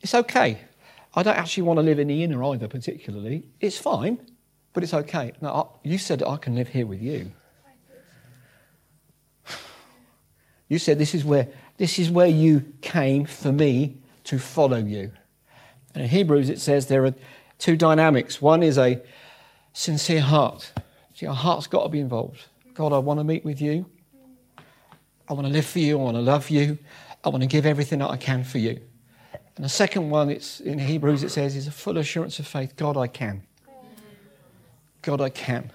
It's 0.00 0.14
okay. 0.14 0.58
I 1.14 1.22
don't 1.22 1.36
actually 1.36 1.64
want 1.64 1.78
to 1.78 1.82
live 1.82 1.98
in 1.98 2.08
the 2.08 2.22
inner 2.22 2.42
either, 2.44 2.68
particularly. 2.68 3.44
It's 3.60 3.76
fine, 3.76 4.18
but 4.72 4.82
it's 4.82 4.94
okay. 4.94 5.32
Now, 5.40 5.80
you 5.82 5.98
said 5.98 6.22
I 6.22 6.36
can 6.36 6.54
live 6.54 6.68
here 6.68 6.86
with 6.86 7.02
you. 7.02 7.32
You 10.68 10.78
said 10.78 10.98
this 10.98 11.14
is 11.14 11.24
where 11.24 11.48
this 11.78 11.98
is 11.98 12.10
where 12.10 12.28
you 12.28 12.72
came 12.80 13.24
for 13.24 13.50
me 13.50 13.96
to 14.24 14.38
follow 14.38 14.76
you. 14.76 15.10
And 15.94 16.04
in 16.04 16.08
Hebrews 16.08 16.48
it 16.48 16.60
says 16.60 16.86
there 16.86 17.04
are 17.04 17.14
two 17.58 17.76
dynamics. 17.76 18.40
One 18.40 18.62
is 18.62 18.78
a 18.78 19.00
sincere 19.72 20.20
heart. 20.20 20.72
See, 21.14 21.26
our 21.26 21.34
heart's 21.34 21.66
got 21.66 21.82
to 21.84 21.88
be 21.88 22.00
involved. 22.00 22.46
God, 22.74 22.92
I 22.92 22.98
want 22.98 23.20
to 23.20 23.24
meet 23.24 23.44
with 23.44 23.60
you. 23.60 23.86
I 25.28 25.32
want 25.32 25.46
to 25.46 25.52
live 25.52 25.66
for 25.66 25.78
you. 25.78 25.98
I 25.98 26.02
want 26.02 26.16
to 26.16 26.22
love 26.22 26.50
you. 26.50 26.78
I 27.22 27.28
want 27.28 27.42
to 27.42 27.46
give 27.46 27.66
everything 27.66 27.98
that 27.98 28.10
I 28.10 28.16
can 28.16 28.42
for 28.42 28.58
you. 28.58 28.80
And 29.56 29.64
the 29.64 29.68
second 29.68 30.10
one, 30.10 30.30
it's 30.30 30.60
in 30.60 30.78
Hebrews, 30.78 31.22
it 31.22 31.30
says, 31.30 31.54
is 31.54 31.66
a 31.66 31.70
full 31.72 31.98
assurance 31.98 32.38
of 32.38 32.46
faith. 32.46 32.76
God, 32.76 32.96
I 32.96 33.06
can. 33.06 33.42
God, 35.02 35.20
I 35.20 35.28
can. 35.28 35.70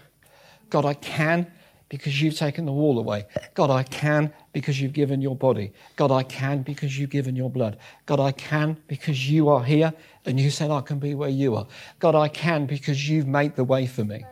God, 0.70 0.86
I 0.86 0.94
can 0.94 1.52
because 1.98 2.22
you've 2.22 2.38
taken 2.38 2.66
the 2.66 2.72
wall 2.72 3.00
away. 3.00 3.26
God, 3.54 3.70
I 3.70 3.84
can 3.84 4.32
because 4.54 4.80
you've 4.80 4.94
given 4.94 5.22
your 5.22 5.36
body. 5.36 5.72
God, 5.96 6.12
I 6.12 6.24
can 6.24 6.62
because 6.62 6.98
you've 6.98 7.10
given 7.10 7.36
your 7.36 7.50
blood. 7.50 7.78
God, 8.06 8.20
I 8.20 8.32
can 8.32 8.78
because 8.88 9.30
you 9.30 9.50
are 9.50 9.64
here 9.64 9.94
and 10.26 10.40
you 10.40 10.50
said 10.50 10.72
I 10.72 10.82
can 10.82 11.00
be 11.00 11.16
where 11.16 11.30
you 11.30 11.56
are. 11.56 11.68
God, 12.00 12.16
I 12.16 12.28
can 12.28 12.66
because 12.66 13.08
you've 13.10 13.28
made 13.28 13.56
the 13.56 13.64
way 13.64 13.88
for 13.88 14.04
me. 14.04 14.26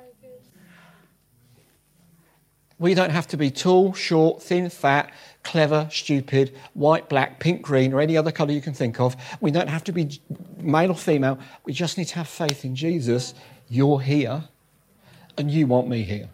We 2.80 2.96
don't 2.96 3.12
have 3.12 3.28
to 3.28 3.38
be 3.38 3.50
tall, 3.50 3.94
short, 3.94 4.44
thin, 4.44 4.70
fat, 4.70 5.14
clever, 5.44 5.88
stupid, 5.90 6.54
white, 6.74 7.08
black, 7.08 7.40
pink, 7.40 7.62
green, 7.62 7.94
or 7.94 8.02
any 8.02 8.18
other 8.18 8.32
colour 8.32 8.52
you 8.52 8.62
can 8.62 8.74
think 8.74 9.00
of. 9.00 9.16
We 9.40 9.52
don't 9.52 9.70
have 9.70 9.86
to 9.86 9.94
be 9.94 10.20
male 10.58 10.92
or 10.92 10.96
female. 10.96 11.40
We 11.64 11.72
just 11.72 11.98
need 11.98 12.08
to 12.10 12.16
have 12.16 12.28
faith 12.28 12.66
in 12.66 12.76
Jesus. 12.76 13.36
You're 13.70 14.02
here, 14.02 14.44
and 15.38 15.50
you 15.50 15.66
want 15.68 15.88
me 15.88 16.04
here. 16.04 16.30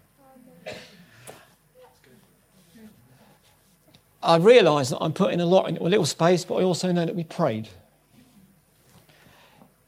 I 4.22 4.38
realise 4.38 4.90
that 4.90 5.00
I'm 5.00 5.14
putting 5.14 5.40
a 5.40 5.46
lot 5.46 5.70
in 5.70 5.78
a 5.78 5.84
little 5.84 6.06
space, 6.06 6.44
but 6.44 6.56
I 6.56 6.64
also 6.64 6.92
know 6.92 7.06
that 7.06 7.16
we 7.16 7.24
prayed. 7.24 7.70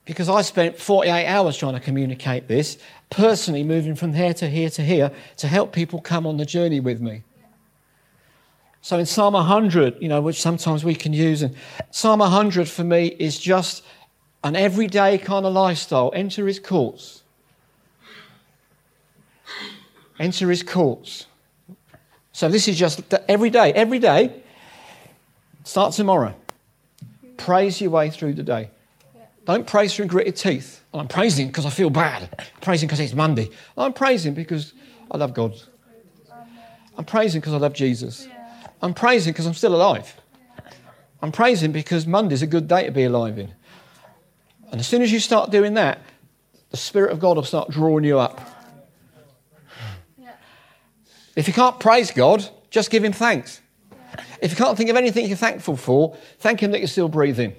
Because 0.05 0.29
I 0.29 0.41
spent 0.41 0.77
48 0.77 1.27
hours 1.27 1.57
trying 1.57 1.73
to 1.73 1.79
communicate 1.79 2.47
this, 2.47 2.77
personally 3.09 3.63
moving 3.63 3.95
from 3.95 4.13
here 4.13 4.33
to 4.35 4.49
here 4.49 4.69
to 4.71 4.81
here 4.81 5.11
to 5.37 5.47
help 5.47 5.73
people 5.73 6.01
come 6.01 6.25
on 6.25 6.37
the 6.37 6.45
journey 6.45 6.79
with 6.79 7.01
me. 7.01 7.23
So 8.81 8.97
in 8.97 9.05
Psalm 9.05 9.33
100, 9.33 10.01
you 10.01 10.07
know, 10.07 10.21
which 10.21 10.41
sometimes 10.41 10.83
we 10.83 10.95
can 10.95 11.13
use, 11.13 11.43
and 11.43 11.55
Psalm 11.91 12.19
100 12.19 12.67
for 12.67 12.83
me 12.83 13.07
is 13.19 13.37
just 13.37 13.83
an 14.43 14.55
everyday 14.55 15.17
kind 15.19 15.45
of 15.45 15.53
lifestyle. 15.53 16.11
Enter 16.15 16.47
his 16.47 16.59
courts. 16.59 17.21
Enter 20.19 20.49
his 20.49 20.63
courts. 20.63 21.27
So 22.33 22.49
this 22.49 22.67
is 22.67 22.77
just 22.77 23.13
every 23.27 23.49
day, 23.49 23.73
every 23.73 23.99
day. 23.99 24.41
Start 25.63 25.93
tomorrow. 25.93 26.33
Praise 27.37 27.81
your 27.81 27.91
way 27.91 28.09
through 28.09 28.33
the 28.33 28.43
day. 28.43 28.69
Don't 29.45 29.65
praise 29.65 29.95
through 29.95 30.05
gritted 30.05 30.35
teeth. 30.35 30.81
I'm 30.93 31.07
praising 31.07 31.47
because 31.47 31.65
I 31.65 31.69
feel 31.69 31.89
bad. 31.89 32.29
I'm 32.37 32.61
praising 32.61 32.87
because 32.87 32.99
it's 32.99 33.13
Monday. 33.13 33.49
I'm 33.77 33.93
praising 33.93 34.33
because 34.33 34.73
I 35.09 35.17
love 35.17 35.33
God. 35.33 35.55
I'm 36.97 37.05
praising 37.05 37.41
because 37.41 37.53
I 37.53 37.57
love 37.57 37.73
Jesus. 37.73 38.27
I'm 38.81 38.93
praising 38.93 39.33
because 39.33 39.45
I'm 39.45 39.53
still 39.53 39.75
alive. 39.75 40.15
I'm 41.21 41.31
praising 41.31 41.71
because 41.71 42.05
Monday's 42.05 42.41
a 42.41 42.47
good 42.47 42.67
day 42.67 42.85
to 42.85 42.91
be 42.91 43.03
alive 43.03 43.37
in. 43.37 43.53
And 44.71 44.79
as 44.79 44.87
soon 44.87 45.01
as 45.01 45.11
you 45.11 45.19
start 45.19 45.51
doing 45.51 45.75
that, 45.75 45.99
the 46.69 46.77
Spirit 46.77 47.11
of 47.11 47.19
God 47.19 47.35
will 47.35 47.43
start 47.43 47.69
drawing 47.69 48.03
you 48.03 48.19
up. 48.19 48.39
If 51.35 51.47
you 51.47 51.53
can't 51.53 51.79
praise 51.79 52.11
God, 52.11 52.47
just 52.69 52.89
give 52.89 53.03
Him 53.03 53.13
thanks. 53.13 53.61
If 54.41 54.51
you 54.51 54.57
can't 54.57 54.77
think 54.77 54.89
of 54.89 54.95
anything 54.95 55.27
you're 55.27 55.37
thankful 55.37 55.77
for, 55.77 56.15
thank 56.39 56.61
Him 56.61 56.71
that 56.71 56.79
you're 56.79 56.87
still 56.87 57.09
breathing. 57.09 57.55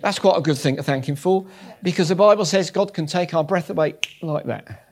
That's 0.00 0.18
quite 0.18 0.38
a 0.38 0.40
good 0.40 0.58
thing 0.58 0.76
to 0.76 0.82
thank 0.82 1.08
Him 1.08 1.16
for 1.16 1.46
because 1.82 2.08
the 2.08 2.14
Bible 2.14 2.44
says 2.44 2.70
God 2.70 2.94
can 2.94 3.06
take 3.06 3.34
our 3.34 3.44
breath 3.44 3.70
away 3.70 3.96
like 4.22 4.46
that. 4.46 4.88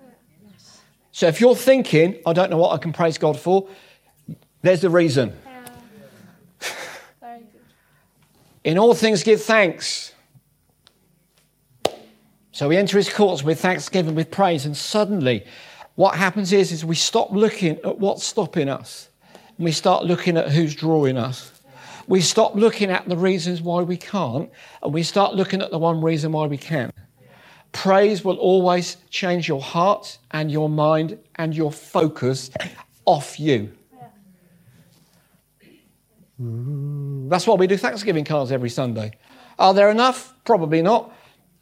So 1.13 1.29
if 1.29 1.41
you're 1.41 1.57
thinking, 1.57 2.21
I 2.27 2.33
don't 2.33 2.51
know 2.51 2.59
what 2.59 2.73
I 2.73 2.79
can 2.79 2.93
praise 2.93 3.17
God 3.17 3.39
for, 3.39 3.69
there's 4.63 4.83
the 4.83 4.91
reason. 4.91 5.33
In 8.65 8.79
all 8.79 8.95
things, 8.95 9.23
give 9.23 9.41
thanks. 9.41 10.13
So 12.53 12.69
we 12.69 12.77
enter 12.77 12.97
his 12.97 13.13
courts 13.13 13.43
with 13.43 13.61
thanksgiving, 13.61 14.15
with 14.15 14.31
praise, 14.31 14.67
and 14.67 14.77
suddenly 14.77 15.47
what 15.97 16.15
happens 16.15 16.53
is, 16.53 16.73
is 16.73 16.85
we 16.85 16.95
stop 16.95 17.33
looking 17.33 17.79
at 17.85 17.99
what's 17.99 18.25
stopping 18.25 18.69
us 18.69 19.09
and 19.35 19.65
we 19.65 19.73
start 19.73 20.05
looking 20.05 20.37
at 20.37 20.51
who's 20.51 20.75
drawing 20.75 21.17
us. 21.17 21.53
We 22.07 22.21
stop 22.21 22.55
looking 22.55 22.91
at 22.91 23.09
the 23.09 23.17
reasons 23.17 23.61
why 23.61 23.83
we 23.83 23.97
can't 23.97 24.51
and 24.83 24.95
we 24.95 25.03
start 25.03 25.35
looking 25.35 25.61
at 25.61 25.71
the 25.71 25.79
one 25.79 26.01
reason 26.01 26.33
why 26.33 26.47
we 26.47 26.59
can. 26.59 26.93
Praise 27.73 28.25
will 28.25 28.37
always 28.37 28.99
change 29.11 29.49
your 29.49 29.61
heart 29.61 30.19
and 30.31 30.51
your 30.51 30.69
mind 30.69 31.19
and 31.37 31.57
your 31.57 31.73
focus 31.73 32.51
off 33.07 33.41
you. 33.41 33.73
Mm, 36.41 37.31
that's 37.31 37.47
why 37.47 37.55
we 37.55 37.67
do 37.67 37.79
Thanksgiving 37.79 38.25
cards 38.25 38.53
every 38.53 38.69
Sunday. 38.69 39.13
Are 39.59 39.73
there 39.73 39.90
enough? 39.90 40.35
Probably 40.44 40.83
not. 40.83 41.13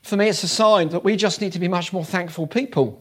For 0.02 0.16
me, 0.16 0.28
it's 0.28 0.42
a 0.42 0.48
sign 0.48 0.88
that 0.88 1.04
we 1.04 1.16
just 1.16 1.40
need 1.40 1.52
to 1.52 1.60
be 1.60 1.68
much 1.68 1.92
more 1.92 2.04
thankful 2.04 2.48
people. 2.48 3.00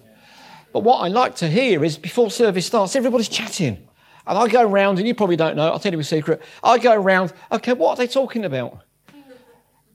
But 0.74 0.80
what 0.80 0.98
I 0.98 1.08
like 1.08 1.36
to 1.36 1.48
hear 1.48 1.86
is 1.86 1.98
before 1.98 2.32
service 2.32 2.66
starts, 2.66 2.96
everybody's 2.96 3.30
chatting. 3.30 3.88
And 4.26 4.38
I 4.38 4.48
go 4.48 4.64
around, 4.64 4.98
and 4.98 5.08
you 5.08 5.14
probably 5.14 5.36
don't 5.36 5.56
know, 5.56 5.70
I'll 5.70 5.80
tell 5.80 5.94
you 5.94 6.00
a 6.00 6.04
secret. 6.04 6.42
I 6.64 6.80
go 6.80 6.94
around, 6.94 7.32
okay, 7.52 7.74
what 7.74 7.92
are 7.92 7.96
they 7.98 8.08
talking 8.08 8.44
about? 8.44 8.80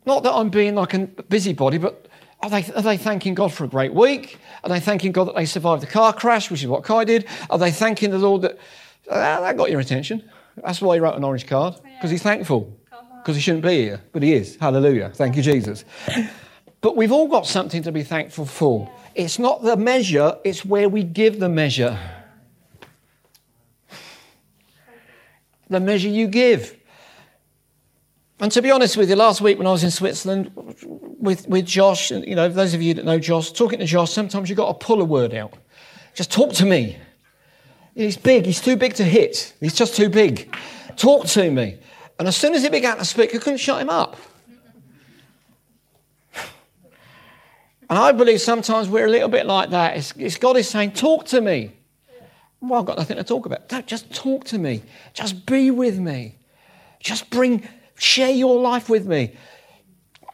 Not 0.07 0.23
that 0.23 0.33
I'm 0.33 0.49
being 0.49 0.75
like 0.75 0.95
a 0.95 1.07
busybody, 1.07 1.79
but 1.79 2.07
are 2.41 2.51
they, 2.51 2.65
are 2.73 2.83
they 2.83 2.97
thanking 2.97 3.35
God 3.35 3.53
for 3.53 3.65
a 3.65 3.69
great 3.69 3.93
week? 3.93 4.39
Are 4.63 4.71
they 4.71 4.81
thanking 4.81 5.13
God 5.13 5.25
that 5.25 5.35
they 5.35 5.45
survived 5.45 5.83
the 5.83 5.87
car 5.87 6.13
crash, 6.13 6.51
which 6.51 6.63
is 6.63 6.69
what 6.69 6.85
Kai 6.85 7.05
did? 7.05 7.27
Are 7.51 7.59
they 7.59 7.73
thanking 7.73 8.11
the 8.11 8.19
Lord 8.19 8.43
that 8.43 8.59
ah, 9.11 9.41
that 9.41 9.57
got 9.57 9.71
your 9.71 9.81
attention? 9.81 10.31
That's 10.57 10.81
why 10.81 10.95
he 10.95 11.01
wrote 11.01 11.17
an 11.17 11.25
orange 11.25 11.47
card, 11.47 11.75
because 11.97 12.11
he's 12.11 12.23
thankful. 12.23 12.75
Because 13.19 13.35
he 13.35 13.43
shouldn't 13.43 13.65
be 13.65 13.83
here, 13.83 14.01
but 14.13 14.23
he 14.23 14.33
is. 14.33 14.57
Hallelujah. 14.57 15.11
Thank 15.15 15.37
you, 15.37 15.43
Jesus. 15.43 15.85
but 16.81 16.97
we've 16.97 17.13
all 17.13 17.29
got 17.29 17.47
something 17.47 17.83
to 17.83 17.93
be 17.93 18.03
thankful 18.03 18.47
for. 18.47 18.91
It's 19.19 19.41
not 19.41 19.65
the 19.65 19.77
measure, 19.77 20.39
it's 20.45 20.65
where 20.65 20.89
we 20.89 21.03
give 21.03 21.41
the 21.41 21.49
measure. 21.49 21.99
the 25.69 25.81
measure 25.81 26.09
you 26.09 26.29
give. 26.29 26.77
And 28.39 28.53
to 28.53 28.63
be 28.63 28.71
honest 28.71 28.97
with 28.97 29.11
you, 29.11 29.17
last 29.17 29.41
week 29.41 29.59
when 29.59 29.67
I 29.67 29.73
was 29.73 29.83
in 29.83 29.91
Switzerland 29.91 30.53
with, 31.19 31.49
with 31.49 31.67
Josh, 31.67 32.13
and 32.13 32.25
you 32.29 32.37
know, 32.37 32.49
those 32.49 32.75
of 32.75 32.81
you 32.81 32.95
that 32.95 33.05
know 33.05 33.19
Josh, 33.19 33.51
talking 33.51 33.81
to 33.81 33.87
Josh, 33.87 34.13
sometimes 34.13 34.49
you've 34.49 34.57
got 34.57 34.69
to 34.79 34.87
pull 34.87 35.01
a 35.01 35.05
word 35.05 35.35
out. 35.35 35.53
Just 36.15 36.31
talk 36.31 36.53
to 36.55 36.65
me. 36.65 36.97
He's 37.97 38.17
big, 38.17 38.47
he's 38.47 38.61
too 38.61 38.77
big 38.77 38.95
to 38.95 39.05
hit. 39.05 39.53
He's 39.59 39.75
just 39.75 39.97
too 39.97 40.09
big. 40.09 40.57
Talk 40.97 41.27
to 41.27 41.51
me. 41.51 41.77
And 42.21 42.29
as 42.29 42.37
soon 42.37 42.55
as 42.55 42.63
he 42.63 42.69
began 42.69 42.99
to 42.99 43.05
speak, 43.05 43.35
I 43.35 43.39
couldn't 43.39 43.59
shut 43.59 43.83
him 43.83 43.91
up. 43.91 44.17
And 47.91 47.99
I 47.99 48.13
believe 48.13 48.41
sometimes 48.41 48.89
we're 48.89 49.07
a 49.07 49.11
little 49.11 49.29
bit 49.29 49.47
like 49.47 49.71
that. 49.71 49.97
It's, 49.97 50.13
it's 50.17 50.37
God 50.37 50.57
is 50.57 50.69
saying, 50.69 50.93
Talk 50.93 51.27
to 51.27 51.41
me. 51.41 51.73
Well, 52.61 52.81
I've 52.81 52.87
got 52.87 52.99
nothing 52.99 53.17
to 53.17 53.25
talk 53.25 53.47
about. 53.47 53.69
Don't 53.69 53.87
just 53.87 54.13
talk 54.13 54.45
to 54.47 54.59
me. 54.59 54.83
Just 55.15 55.47
be 55.47 55.71
with 55.71 55.99
me. 55.99 56.37
Just 57.01 57.31
bring, 57.31 57.67
share 57.97 58.31
your 58.31 58.61
life 58.61 58.89
with 58.89 59.07
me. 59.07 59.37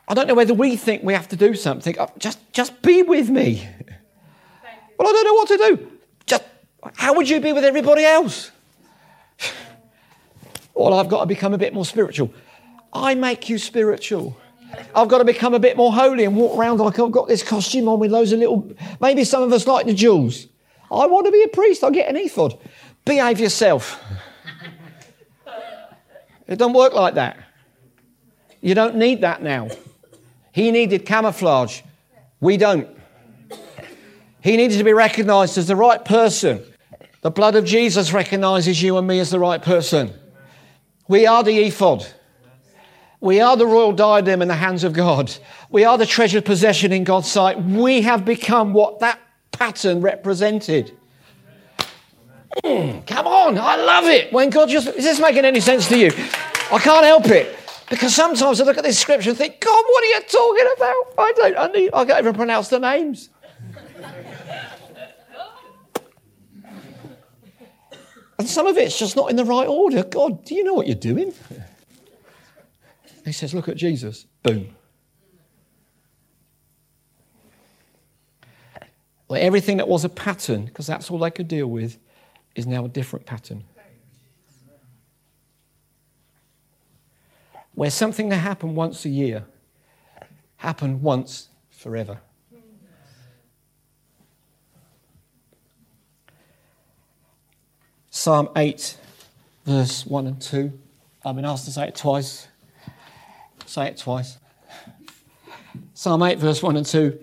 I 0.08 0.14
don't 0.14 0.26
know 0.26 0.34
whether 0.34 0.54
we 0.54 0.76
think 0.76 1.02
we 1.02 1.12
have 1.12 1.28
to 1.28 1.36
do 1.36 1.54
something. 1.54 1.98
Uh, 1.98 2.06
just, 2.18 2.38
just 2.52 2.80
be 2.82 3.02
with 3.02 3.30
me. 3.30 3.66
Well, 4.98 5.08
I 5.08 5.12
don't 5.12 5.24
know 5.24 5.34
what 5.34 5.48
to 5.48 5.56
do. 5.56 5.92
Just, 6.26 6.44
how 6.96 7.14
would 7.14 7.28
you 7.28 7.40
be 7.40 7.52
with 7.52 7.64
everybody 7.64 8.04
else? 8.04 8.50
Well, 10.76 10.94
I've 10.94 11.08
got 11.08 11.20
to 11.20 11.26
become 11.26 11.54
a 11.54 11.58
bit 11.58 11.72
more 11.72 11.84
spiritual. 11.84 12.34
I 12.92 13.14
make 13.14 13.48
you 13.48 13.58
spiritual. 13.58 14.36
I've 14.94 15.08
got 15.08 15.18
to 15.18 15.24
become 15.24 15.54
a 15.54 15.58
bit 15.58 15.76
more 15.76 15.92
holy 15.92 16.24
and 16.24 16.36
walk 16.36 16.58
around 16.58 16.78
like 16.78 16.98
I've 16.98 17.10
got 17.10 17.28
this 17.28 17.42
costume 17.42 17.88
on 17.88 17.98
with 17.98 18.10
loads 18.10 18.32
of 18.32 18.38
little. 18.38 18.70
Maybe 19.00 19.24
some 19.24 19.42
of 19.42 19.52
us 19.52 19.66
like 19.66 19.86
the 19.86 19.94
jewels. 19.94 20.46
I 20.90 21.06
want 21.06 21.26
to 21.26 21.32
be 21.32 21.42
a 21.42 21.48
priest. 21.48 21.82
I'll 21.82 21.90
get 21.90 22.08
an 22.08 22.16
ephod. 22.16 22.58
Behave 23.04 23.40
yourself. 23.40 24.00
It 26.46 26.56
doesn't 26.56 26.74
work 26.74 26.92
like 26.92 27.14
that. 27.14 27.38
You 28.60 28.74
don't 28.74 28.96
need 28.96 29.22
that 29.22 29.42
now. 29.42 29.68
He 30.52 30.70
needed 30.70 31.04
camouflage. 31.06 31.82
We 32.40 32.56
don't. 32.56 32.88
He 34.42 34.56
needed 34.56 34.78
to 34.78 34.84
be 34.84 34.92
recognized 34.92 35.56
as 35.58 35.66
the 35.66 35.76
right 35.76 36.04
person. 36.04 36.62
The 37.22 37.30
blood 37.30 37.56
of 37.56 37.64
Jesus 37.64 38.12
recognizes 38.12 38.82
you 38.82 38.98
and 38.98 39.06
me 39.06 39.18
as 39.18 39.30
the 39.30 39.38
right 39.38 39.62
person. 39.62 40.12
We 41.08 41.26
are 41.26 41.42
the 41.42 41.58
ephod. 41.64 42.06
We 43.24 43.40
are 43.40 43.56
the 43.56 43.66
royal 43.66 43.92
diadem 43.92 44.42
in 44.42 44.48
the 44.48 44.54
hands 44.54 44.84
of 44.84 44.92
God. 44.92 45.34
We 45.70 45.82
are 45.86 45.96
the 45.96 46.04
treasured 46.04 46.44
possession 46.44 46.92
in 46.92 47.04
God's 47.04 47.32
sight. 47.32 47.58
We 47.64 48.02
have 48.02 48.22
become 48.22 48.74
what 48.74 48.98
that 49.00 49.18
pattern 49.50 50.02
represented. 50.02 50.94
Mm, 52.62 53.06
come 53.06 53.26
on, 53.26 53.56
I 53.56 53.76
love 53.76 54.04
it. 54.04 54.30
When 54.30 54.50
God 54.50 54.68
just, 54.68 54.88
is 54.88 55.04
this 55.04 55.18
making 55.18 55.46
any 55.46 55.60
sense 55.60 55.88
to 55.88 55.96
you? 55.96 56.08
I 56.70 56.78
can't 56.78 57.06
help 57.06 57.24
it. 57.28 57.56
Because 57.88 58.14
sometimes 58.14 58.60
I 58.60 58.64
look 58.64 58.76
at 58.76 58.84
this 58.84 58.98
scripture 58.98 59.30
and 59.30 59.38
think, 59.38 59.58
God, 59.58 59.70
what 59.88 60.04
are 60.04 60.06
you 60.06 60.20
talking 60.20 60.66
about? 60.76 61.04
I 61.16 61.32
don't, 61.34 61.58
I, 61.58 61.66
need, 61.68 61.90
I 61.94 62.04
can't 62.04 62.18
even 62.18 62.34
pronounce 62.34 62.68
the 62.68 62.78
names. 62.78 63.30
and 68.38 68.46
some 68.46 68.66
of 68.66 68.76
it's 68.76 68.98
just 68.98 69.16
not 69.16 69.30
in 69.30 69.36
the 69.36 69.46
right 69.46 69.66
order. 69.66 70.02
God, 70.02 70.44
do 70.44 70.54
you 70.54 70.62
know 70.62 70.74
what 70.74 70.86
you're 70.86 70.94
doing? 70.94 71.32
He 73.24 73.32
says, 73.32 73.54
Look 73.54 73.68
at 73.68 73.76
Jesus. 73.76 74.26
Boom. 74.42 74.74
Well, 79.28 79.40
everything 79.42 79.78
that 79.78 79.88
was 79.88 80.04
a 80.04 80.08
pattern, 80.08 80.66
because 80.66 80.86
that's 80.86 81.10
all 81.10 81.18
they 81.18 81.30
could 81.30 81.48
deal 81.48 81.66
with, 81.66 81.98
is 82.54 82.66
now 82.66 82.84
a 82.84 82.88
different 82.88 83.26
pattern. 83.26 83.64
Where 87.74 87.90
something 87.90 88.28
that 88.28 88.36
happened 88.36 88.76
once 88.76 89.04
a 89.04 89.08
year 89.08 89.44
happened 90.56 91.02
once 91.02 91.48
forever. 91.70 92.20
Psalm 98.10 98.48
8, 98.54 98.96
verse 99.64 100.06
1 100.06 100.26
and 100.28 100.40
2. 100.40 100.72
I've 101.24 101.34
been 101.34 101.44
asked 101.44 101.64
to 101.64 101.72
say 101.72 101.88
it 101.88 101.96
twice. 101.96 102.46
Say 103.74 103.88
it 103.88 103.96
twice. 103.96 104.38
Psalm 105.94 106.22
8, 106.22 106.38
verse 106.38 106.62
1 106.62 106.76
and 106.76 106.86
2. 106.86 107.18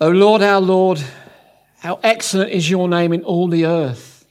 O 0.00 0.08
Lord, 0.08 0.42
our 0.42 0.60
Lord, 0.60 1.00
how 1.78 2.00
excellent 2.02 2.50
is 2.50 2.68
your 2.68 2.88
name 2.88 3.12
in 3.12 3.22
all 3.22 3.46
the 3.46 3.66
earth, 3.66 4.26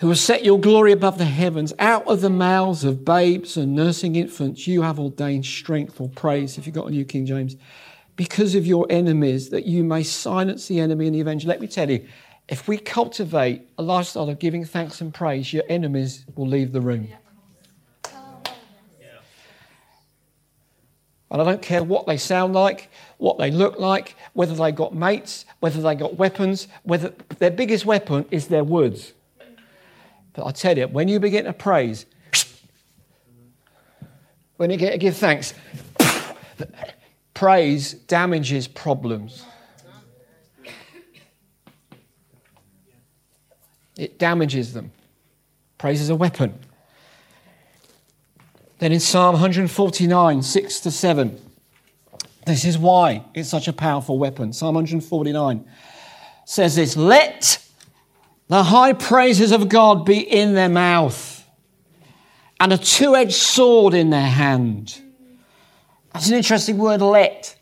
who 0.00 0.10
has 0.10 0.20
set 0.20 0.44
your 0.44 0.60
glory 0.60 0.92
above 0.92 1.16
the 1.16 1.24
heavens. 1.24 1.72
Out 1.78 2.06
of 2.06 2.20
the 2.20 2.28
mouths 2.28 2.84
of 2.84 3.02
babes 3.02 3.56
and 3.56 3.74
nursing 3.74 4.14
infants, 4.14 4.66
you 4.66 4.82
have 4.82 5.00
ordained 5.00 5.46
strength 5.46 5.98
or 5.98 6.10
praise, 6.10 6.58
if 6.58 6.66
you've 6.66 6.76
got 6.76 6.88
a 6.88 6.90
New 6.90 7.06
King 7.06 7.24
James, 7.24 7.56
because 8.14 8.54
of 8.54 8.66
your 8.66 8.86
enemies, 8.90 9.48
that 9.48 9.64
you 9.64 9.84
may 9.84 10.02
silence 10.02 10.68
the 10.68 10.80
enemy 10.80 11.06
and 11.06 11.16
the 11.16 11.20
avenger. 11.22 11.48
Let 11.48 11.62
me 11.62 11.66
tell 11.66 11.88
you, 11.88 12.06
if 12.46 12.68
we 12.68 12.76
cultivate 12.76 13.70
a 13.78 13.82
lifestyle 13.82 14.28
of 14.28 14.38
giving 14.38 14.66
thanks 14.66 15.00
and 15.00 15.14
praise, 15.14 15.50
your 15.50 15.64
enemies 15.70 16.26
will 16.34 16.46
leave 16.46 16.72
the 16.72 16.82
room. 16.82 17.08
And 21.30 21.42
I 21.42 21.44
don't 21.44 21.62
care 21.62 21.82
what 21.82 22.06
they 22.06 22.16
sound 22.16 22.54
like, 22.54 22.88
what 23.18 23.36
they 23.38 23.50
look 23.50 23.78
like, 23.78 24.14
whether 24.34 24.54
they 24.54 24.70
got 24.70 24.94
mates, 24.94 25.44
whether 25.60 25.82
they 25.82 25.94
got 25.94 26.16
weapons, 26.16 26.68
whether 26.84 27.12
their 27.38 27.50
biggest 27.50 27.84
weapon 27.84 28.26
is 28.30 28.46
their 28.46 28.62
words. 28.62 29.12
But 30.34 30.46
I 30.46 30.52
tell 30.52 30.78
you, 30.78 30.86
when 30.86 31.08
you 31.08 31.18
begin 31.18 31.46
to 31.46 31.52
praise, 31.52 32.06
when 34.56 34.70
you 34.70 34.76
get 34.76 34.92
to 34.92 34.98
give 34.98 35.16
thanks, 35.16 35.52
praise 37.34 37.94
damages 37.94 38.68
problems. 38.68 39.44
It 43.96 44.18
damages 44.18 44.74
them. 44.74 44.92
Praise 45.78 46.00
is 46.00 46.10
a 46.10 46.14
weapon. 46.14 46.54
Then 48.78 48.92
in 48.92 49.00
Psalm 49.00 49.32
149, 49.34 50.42
6 50.42 50.80
to 50.80 50.90
7, 50.90 51.40
this 52.46 52.64
is 52.64 52.76
why 52.76 53.24
it's 53.34 53.48
such 53.48 53.68
a 53.68 53.72
powerful 53.72 54.18
weapon. 54.18 54.52
Psalm 54.52 54.74
149 54.74 55.64
says 56.44 56.76
this 56.76 56.96
Let 56.96 57.58
the 58.48 58.64
high 58.64 58.92
praises 58.92 59.50
of 59.50 59.68
God 59.68 60.04
be 60.04 60.18
in 60.18 60.54
their 60.54 60.68
mouth 60.68 61.44
and 62.60 62.72
a 62.72 62.78
two 62.78 63.16
edged 63.16 63.34
sword 63.34 63.94
in 63.94 64.10
their 64.10 64.28
hand. 64.28 65.00
That's 66.12 66.28
an 66.28 66.34
interesting 66.34 66.78
word, 66.78 67.00
let. 67.00 67.56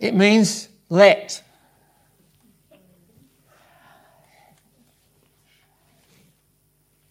It 0.00 0.14
means 0.14 0.68
let. 0.88 1.42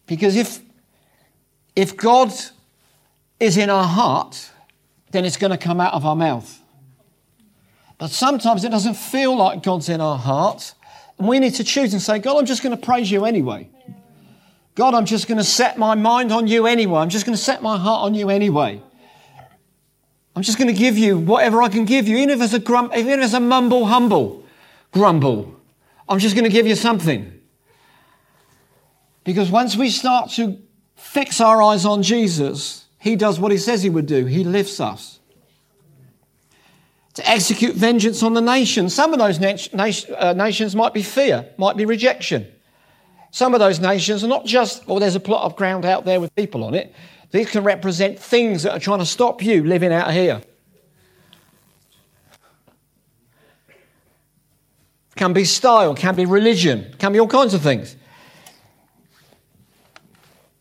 Because 0.06 0.36
if, 0.36 0.60
if 1.74 1.96
God 1.96 2.32
is 3.38 3.56
in 3.56 3.70
our 3.70 3.84
heart, 3.84 4.50
then 5.10 5.24
it's 5.24 5.36
going 5.36 5.50
to 5.50 5.58
come 5.58 5.80
out 5.80 5.94
of 5.94 6.04
our 6.04 6.16
mouth. 6.16 6.60
But 7.98 8.10
sometimes 8.10 8.64
it 8.64 8.70
doesn't 8.70 8.94
feel 8.94 9.36
like 9.36 9.62
God's 9.62 9.88
in 9.88 10.00
our 10.00 10.18
heart. 10.18 10.74
And 11.18 11.26
we 11.26 11.38
need 11.38 11.54
to 11.54 11.64
choose 11.64 11.92
and 11.92 12.02
say, 12.02 12.18
God, 12.18 12.38
I'm 12.38 12.46
just 12.46 12.62
going 12.62 12.76
to 12.76 12.82
praise 12.82 13.10
you 13.10 13.24
anyway. 13.24 13.70
God, 14.74 14.92
I'm 14.92 15.06
just 15.06 15.28
going 15.28 15.38
to 15.38 15.44
set 15.44 15.78
my 15.78 15.94
mind 15.94 16.32
on 16.32 16.46
you 16.46 16.66
anyway. 16.66 17.00
I'm 17.00 17.08
just 17.08 17.24
going 17.24 17.36
to 17.36 17.42
set 17.42 17.62
my 17.62 17.78
heart 17.78 18.04
on 18.04 18.14
you 18.14 18.28
anyway. 18.28 18.82
I'm 20.34 20.42
just 20.42 20.58
going 20.58 20.68
to 20.68 20.78
give 20.78 20.98
you 20.98 21.18
whatever 21.18 21.62
I 21.62 21.70
can 21.70 21.86
give 21.86 22.06
you, 22.06 22.18
even 22.18 22.28
if 22.28 22.42
it's 22.42 22.52
a 22.52 22.58
grump, 22.58 22.94
even 22.94 23.20
if 23.20 23.24
it's 23.24 23.34
a 23.34 23.40
mumble 23.40 23.86
humble 23.86 24.44
grumble. 24.96 25.54
I'm 26.08 26.18
just 26.18 26.34
going 26.34 26.44
to 26.44 26.50
give 26.50 26.66
you 26.66 26.74
something. 26.74 27.40
Because 29.24 29.50
once 29.50 29.76
we 29.76 29.90
start 29.90 30.30
to 30.32 30.58
fix 30.94 31.40
our 31.40 31.62
eyes 31.62 31.84
on 31.84 32.02
Jesus, 32.02 32.85
he 33.06 33.14
does 33.14 33.38
what 33.38 33.52
he 33.52 33.58
says 33.58 33.84
he 33.84 33.90
would 33.90 34.06
do. 34.06 34.26
He 34.26 34.42
lifts 34.42 34.80
us. 34.80 35.20
To 37.14 37.30
execute 37.30 37.76
vengeance 37.76 38.20
on 38.22 38.34
the 38.34 38.40
nations. 38.40 38.94
Some 38.94 39.12
of 39.12 39.20
those 39.20 39.40
uh, 39.40 40.32
nations 40.32 40.74
might 40.74 40.92
be 40.92 41.02
fear, 41.02 41.48
might 41.56 41.76
be 41.76 41.84
rejection. 41.84 42.48
Some 43.30 43.54
of 43.54 43.60
those 43.60 43.78
nations 43.78 44.24
are 44.24 44.28
not 44.28 44.44
just, 44.44 44.88
well, 44.88 44.98
there's 44.98 45.14
a 45.14 45.20
plot 45.20 45.44
of 45.44 45.54
ground 45.54 45.84
out 45.84 46.04
there 46.04 46.20
with 46.20 46.34
people 46.34 46.64
on 46.64 46.74
it. 46.74 46.92
These 47.30 47.50
can 47.50 47.62
represent 47.62 48.18
things 48.18 48.64
that 48.64 48.72
are 48.72 48.80
trying 48.80 48.98
to 48.98 49.06
stop 49.06 49.40
you 49.40 49.62
living 49.62 49.92
out 49.92 50.12
here. 50.12 50.42
Can 55.14 55.32
be 55.32 55.44
style, 55.44 55.94
can 55.94 56.16
be 56.16 56.26
religion, 56.26 56.92
can 56.98 57.12
be 57.12 57.20
all 57.20 57.28
kinds 57.28 57.54
of 57.54 57.62
things. 57.62 57.94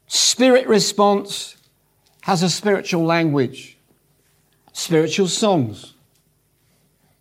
Spirit 0.06 0.68
response 0.68 1.55
has 2.26 2.42
a 2.42 2.50
spiritual 2.50 3.04
language, 3.04 3.78
spiritual 4.74 5.28
songs, 5.28 5.94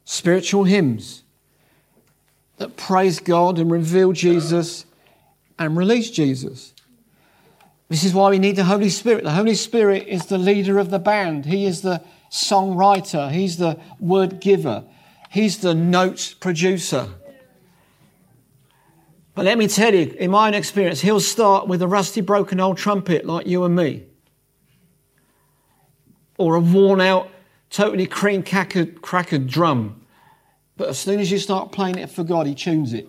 spiritual 0.07 0.65
hymns 0.65 1.25
that 2.57 2.79
praise 2.79 3.21
God 3.21 3.59
and 3.59 3.71
reveal 3.71 4.13
Jesus 4.13 4.87
and 5.59 5.77
release 5.77 6.11
Jesus. 6.11 6.73
This 7.91 8.03
is 8.03 8.15
why 8.15 8.31
we 8.31 8.39
need 8.39 8.57
the 8.57 8.65
Holy 8.65 8.89
Spirit. 8.89 9.25
The 9.25 9.33
Holy 9.33 9.55
Spirit 9.55 10.07
is 10.09 10.25
the 10.25 10.39
leader 10.39 10.79
of 10.79 10.89
the 10.89 10.99
band, 10.99 11.45
He 11.45 11.67
is 11.67 11.83
the 11.83 12.03
songwriter, 12.31 13.31
He's 13.31 13.59
the 13.59 13.79
word 14.01 14.41
giver, 14.41 14.85
He's 15.29 15.59
the 15.59 15.75
note 15.75 16.35
producer. 16.41 17.09
But 19.35 19.45
let 19.45 19.59
me 19.59 19.69
tell 19.69 19.95
you, 19.95 20.17
in 20.19 20.31
my 20.31 20.49
own 20.49 20.55
experience, 20.55 21.03
He'll 21.03 21.21
start 21.21 21.69
with 21.69 21.83
a 21.83 21.89
rusty, 21.89 22.23
broken 22.23 22.59
old 22.59 22.79
trumpet 22.79 23.27
like 23.27 23.47
you 23.47 23.65
and 23.65 23.77
me, 23.77 24.07
or 26.39 26.57
a 26.57 26.61
worn 26.61 27.01
out, 27.01 27.31
totally 27.71 28.07
cream 28.07 28.43
crackered 28.43 29.49
drum. 29.49 30.01
But 30.77 30.89
as 30.89 30.99
soon 30.99 31.21
as 31.21 31.31
you 31.31 31.39
start 31.39 31.73
playing 31.73 31.99
it 31.99 32.11
for 32.11 32.25
God, 32.25 32.47
He 32.47 32.55
tunes 32.55 32.93
it. 32.93 33.09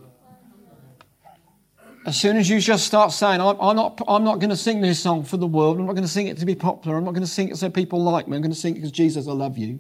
As 2.05 2.19
soon 2.19 2.37
as 2.37 2.47
you 2.47 2.59
just 2.59 2.85
start 2.85 3.11
saying, 3.11 3.41
I'm, 3.41 3.59
I'm 3.59 3.75
not, 3.75 3.99
I'm 4.07 4.23
not 4.23 4.39
going 4.39 4.51
to 4.51 4.55
sing 4.55 4.79
this 4.79 4.99
song 4.99 5.23
for 5.23 5.37
the 5.37 5.47
world, 5.47 5.79
I'm 5.79 5.87
not 5.87 5.93
going 5.93 6.03
to 6.03 6.07
sing 6.07 6.27
it 6.27 6.37
to 6.37 6.45
be 6.45 6.53
popular, 6.53 6.97
I'm 6.97 7.03
not 7.03 7.15
going 7.15 7.23
to 7.23 7.29
sing 7.29 7.49
it 7.49 7.57
so 7.57 7.69
people 7.69 8.03
like 8.03 8.27
me, 8.27 8.35
I'm 8.35 8.43
going 8.43 8.53
to 8.53 8.59
sing 8.59 8.73
it 8.73 8.75
because 8.75 8.91
Jesus, 8.91 9.27
I 9.27 9.31
love 9.31 9.57
you. 9.57 9.79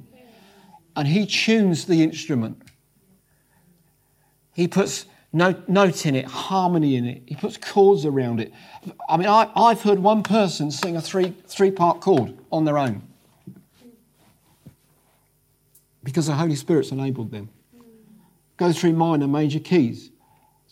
And 0.95 1.07
he 1.07 1.27
tunes 1.27 1.85
the 1.85 2.01
instrument. 2.01 2.63
He 4.53 4.67
puts 4.67 5.05
note, 5.33 5.69
note 5.69 6.05
in 6.07 6.15
it, 6.15 6.25
harmony 6.25 6.95
in 6.95 7.05
it, 7.05 7.21
he 7.27 7.35
puts 7.35 7.57
chords 7.57 8.05
around 8.05 8.39
it. 8.39 8.51
I 9.07 9.17
mean, 9.17 9.27
I, 9.27 9.51
I've 9.55 9.83
heard 9.83 9.99
one 9.99 10.23
person 10.23 10.71
sing 10.71 10.95
a 10.95 11.01
three, 11.01 11.35
three 11.45 11.69
part 11.69 12.01
chord 12.01 12.35
on 12.51 12.65
their 12.65 12.79
own 12.79 13.03
because 16.05 16.27
the 16.27 16.35
Holy 16.35 16.55
Spirit's 16.55 16.91
enabled 16.91 17.31
them. 17.31 17.49
Go 18.55 18.71
through 18.71 18.93
minor, 18.93 19.27
major 19.27 19.59
keys 19.59 20.11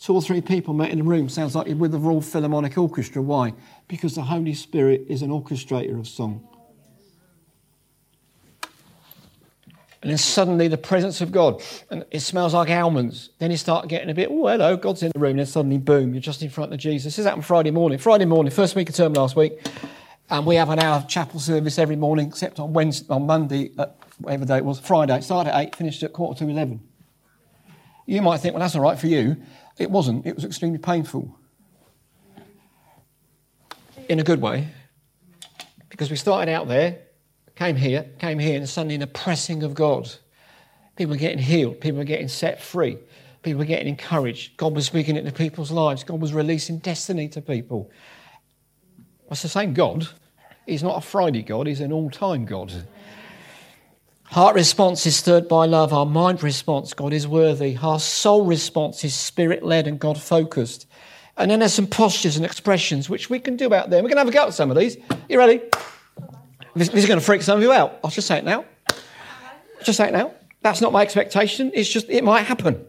two 0.04 0.14
or 0.14 0.22
three 0.22 0.42
people 0.42 0.74
met 0.74 0.92
in 0.92 1.00
a 1.00 1.04
room 1.04 1.30
sounds 1.30 1.56
like 1.56 1.68
you're 1.68 1.78
with 1.78 1.94
the 1.94 1.98
Royal 1.98 2.22
Philharmonic 2.22 2.78
Orchestra. 2.78 3.22
Why? 3.22 3.54
Because 3.88 4.16
the 4.16 4.22
Holy 4.22 4.54
Spirit 4.54 5.06
is 5.08 5.22
an 5.22 5.30
orchestrator 5.30 5.98
of 5.98 6.08
song. 6.08 6.46
And 10.02 10.12
then 10.12 10.18
suddenly 10.18 10.68
the 10.68 10.78
presence 10.78 11.22
of 11.22 11.32
God, 11.32 11.64
and 11.90 12.04
it 12.12 12.20
smells 12.20 12.54
like 12.54 12.70
almonds. 12.70 13.30
Then 13.40 13.52
you 13.52 13.56
start 13.56 13.88
getting 13.88 14.10
a 14.10 14.14
bit, 14.14 14.28
oh, 14.30 14.48
hello, 14.48 14.76
God's 14.76 15.02
in 15.02 15.14
the 15.14 15.20
room. 15.20 15.32
And 15.32 15.40
Then 15.40 15.46
suddenly, 15.46 15.78
boom, 15.78 16.14
you're 16.14 16.20
just 16.20 16.44
in 16.44 16.50
front 16.50 16.74
of 16.74 16.80
Jesus. 16.80 17.16
This 17.16 17.26
happened 17.26 17.46
Friday 17.46 17.72
morning. 17.72 17.98
Friday 17.98 18.26
morning, 18.26 18.52
first 18.52 18.76
week 18.76 18.90
of 18.90 18.96
term 18.96 19.14
last 19.14 19.38
week. 19.38 19.66
And 20.30 20.46
we 20.46 20.56
have 20.56 20.70
an 20.70 20.80
hour 20.80 20.98
of 20.98 21.08
chapel 21.08 21.40
service 21.40 21.80
every 21.80 21.96
morning, 21.96 22.28
except 22.28 22.60
on 22.60 22.74
Wednesday, 22.74 23.14
on 23.14 23.26
Monday, 23.26 23.72
whatever 24.20 24.46
day 24.46 24.58
it 24.58 24.66
was, 24.66 24.80
Friday. 24.80 25.20
Started 25.22 25.54
at 25.54 25.68
8, 25.68 25.76
finished 25.76 26.04
at 26.04 26.14
quarter 26.14 26.46
to 26.46 26.50
11. 26.50 26.82
You 28.06 28.22
might 28.22 28.38
think, 28.38 28.54
well, 28.54 28.62
that's 28.62 28.76
all 28.76 28.82
right 28.82 29.00
for 29.00 29.08
you. 29.08 29.38
It 29.78 29.90
wasn't. 29.90 30.26
It 30.26 30.36
was 30.36 30.46
extremely 30.46 30.78
painful. 30.78 31.38
In 34.10 34.20
a 34.20 34.24
good 34.24 34.42
way. 34.42 34.68
Because 35.90 36.10
we 36.10 36.18
started 36.18 36.52
out 36.52 36.68
there, 36.68 37.00
came 37.56 37.76
here, 37.76 38.10
came 38.20 38.40
here, 38.40 38.58
and 38.58 38.68
suddenly 38.68 38.96
in 38.96 39.02
the 39.02 39.08
pressing 39.08 39.64
of 39.64 39.74
God. 39.74 40.10
People 40.96 41.12
were 41.12 41.20
getting 41.20 41.40
healed. 41.40 41.80
People 41.80 42.00
were 42.00 42.04
getting 42.04 42.28
set 42.28 42.62
free. 42.62 42.98
People 43.42 43.60
were 43.60 43.66
getting 43.66 43.88
encouraged. 43.88 44.58
God 44.58 44.76
was 44.76 44.86
speaking 44.86 45.16
into 45.16 45.32
people's 45.32 45.72
lives. 45.72 46.04
God 46.04 46.22
was 46.22 46.34
releasing 46.34 46.80
destiny 46.80 47.28
to 47.30 47.42
people. 47.42 47.92
It's 49.30 49.42
the 49.42 49.50
same 49.50 49.74
God. 49.74 50.08
He's 50.66 50.84
not 50.84 50.98
a 50.98 51.02
Friday 51.02 51.42
God, 51.42 51.68
He's 51.68 51.82
an 51.82 51.92
all 51.92 52.10
time 52.10 52.46
God. 52.46 52.72
Heart 54.34 54.56
response 54.56 55.06
is 55.06 55.16
stirred 55.16 55.48
by 55.48 55.68
love. 55.68 55.94
Our 55.94 56.08
mind 56.08 56.42
response, 56.42 56.96
God 56.96 57.14
is 57.14 57.28
worthy. 57.28 57.78
Our 57.80 58.00
soul 58.00 58.46
response 58.46 59.04
is 59.04 59.14
spirit 59.14 59.62
led 59.62 59.88
and 59.88 60.00
God 60.00 60.20
focused. 60.20 60.88
And 61.38 61.52
then 61.52 61.60
there's 61.60 61.76
some 61.76 61.86
postures 61.86 62.36
and 62.36 62.44
expressions 62.44 63.08
which 63.08 63.30
we 63.30 63.38
can 63.38 63.58
do 63.58 63.72
out 63.72 63.92
there. 63.92 64.02
We're 64.02 64.10
going 64.10 64.16
to 64.16 64.22
have 64.22 64.28
a 64.30 64.32
go 64.32 64.48
at 64.48 64.56
some 64.56 64.72
of 64.72 64.78
these. 64.78 64.98
You 65.30 65.38
ready? 65.38 65.62
This, 66.76 66.90
this 66.90 67.04
is 67.04 67.06
going 67.06 67.20
to 67.20 67.24
freak 67.24 67.44
some 67.44 67.58
of 67.58 67.64
you 67.64 67.72
out. 67.72 68.00
I'll 68.04 68.10
just 68.10 68.26
say 68.26 68.40
it 68.40 68.44
now. 68.44 68.66
Just 69.84 69.98
say 69.98 70.08
it 70.08 70.14
now. 70.14 70.34
That's 70.64 70.82
not 70.82 70.92
my 70.92 71.04
expectation. 71.04 71.70
It's 71.72 71.88
just, 71.88 72.10
it 72.10 72.24
might 72.24 72.42
happen. 72.42 72.84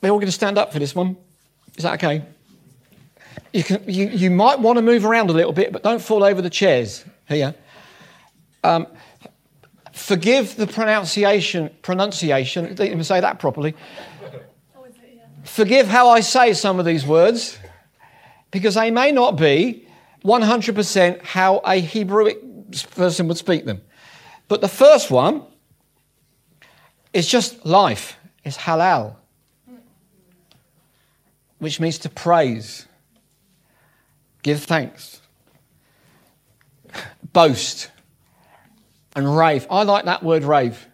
We're 0.00 0.10
all 0.10 0.18
going 0.18 0.26
to 0.26 0.32
stand 0.32 0.58
up 0.58 0.72
for 0.72 0.78
this 0.78 0.94
one. 0.94 1.16
Is 1.76 1.82
that 1.82 1.94
okay? 1.94 2.24
You, 3.52 3.64
can, 3.64 3.82
you, 3.88 4.10
you 4.10 4.30
might 4.30 4.60
want 4.60 4.78
to 4.78 4.82
move 4.82 5.04
around 5.04 5.28
a 5.28 5.32
little 5.32 5.52
bit, 5.52 5.72
but 5.72 5.82
don't 5.82 6.00
fall 6.00 6.22
over 6.22 6.40
the 6.40 6.48
chairs 6.48 7.04
here. 7.28 7.54
Um, 8.64 8.86
forgive 9.92 10.56
the 10.56 10.66
pronunciation, 10.66 11.70
pronunciation, 11.82 12.66
didn't 12.66 12.86
even 12.86 13.04
say 13.04 13.20
that 13.20 13.38
properly. 13.38 13.74
Forgive 15.44 15.88
how 15.88 16.08
I 16.08 16.20
say 16.20 16.52
some 16.54 16.78
of 16.78 16.86
these 16.86 17.06
words, 17.06 17.58
because 18.50 18.74
they 18.74 18.90
may 18.90 19.12
not 19.12 19.36
be 19.36 19.86
100% 20.24 21.22
how 21.22 21.58
a 21.58 21.76
Hebrew 21.76 22.32
person 22.94 23.28
would 23.28 23.36
speak 23.36 23.64
them. 23.64 23.82
But 24.48 24.60
the 24.60 24.68
first 24.68 25.10
one 25.10 25.42
is 27.12 27.26
just 27.26 27.66
life, 27.66 28.16
it's 28.44 28.56
halal, 28.56 29.16
which 31.58 31.80
means 31.80 31.98
to 31.98 32.08
praise, 32.08 32.86
give 34.42 34.62
thanks 34.62 35.21
boast, 37.32 37.90
and 39.14 39.36
rave. 39.36 39.66
I 39.70 39.82
like 39.82 40.04
that 40.06 40.22
word 40.22 40.44
rave. 40.44 40.86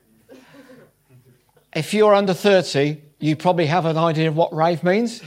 If 1.74 1.94
you're 1.94 2.14
under 2.14 2.34
30, 2.34 3.00
you 3.20 3.36
probably 3.36 3.66
have 3.66 3.84
an 3.84 3.96
idea 3.96 4.28
of 4.28 4.36
what 4.36 4.54
rave 4.54 4.82
means. 4.82 5.22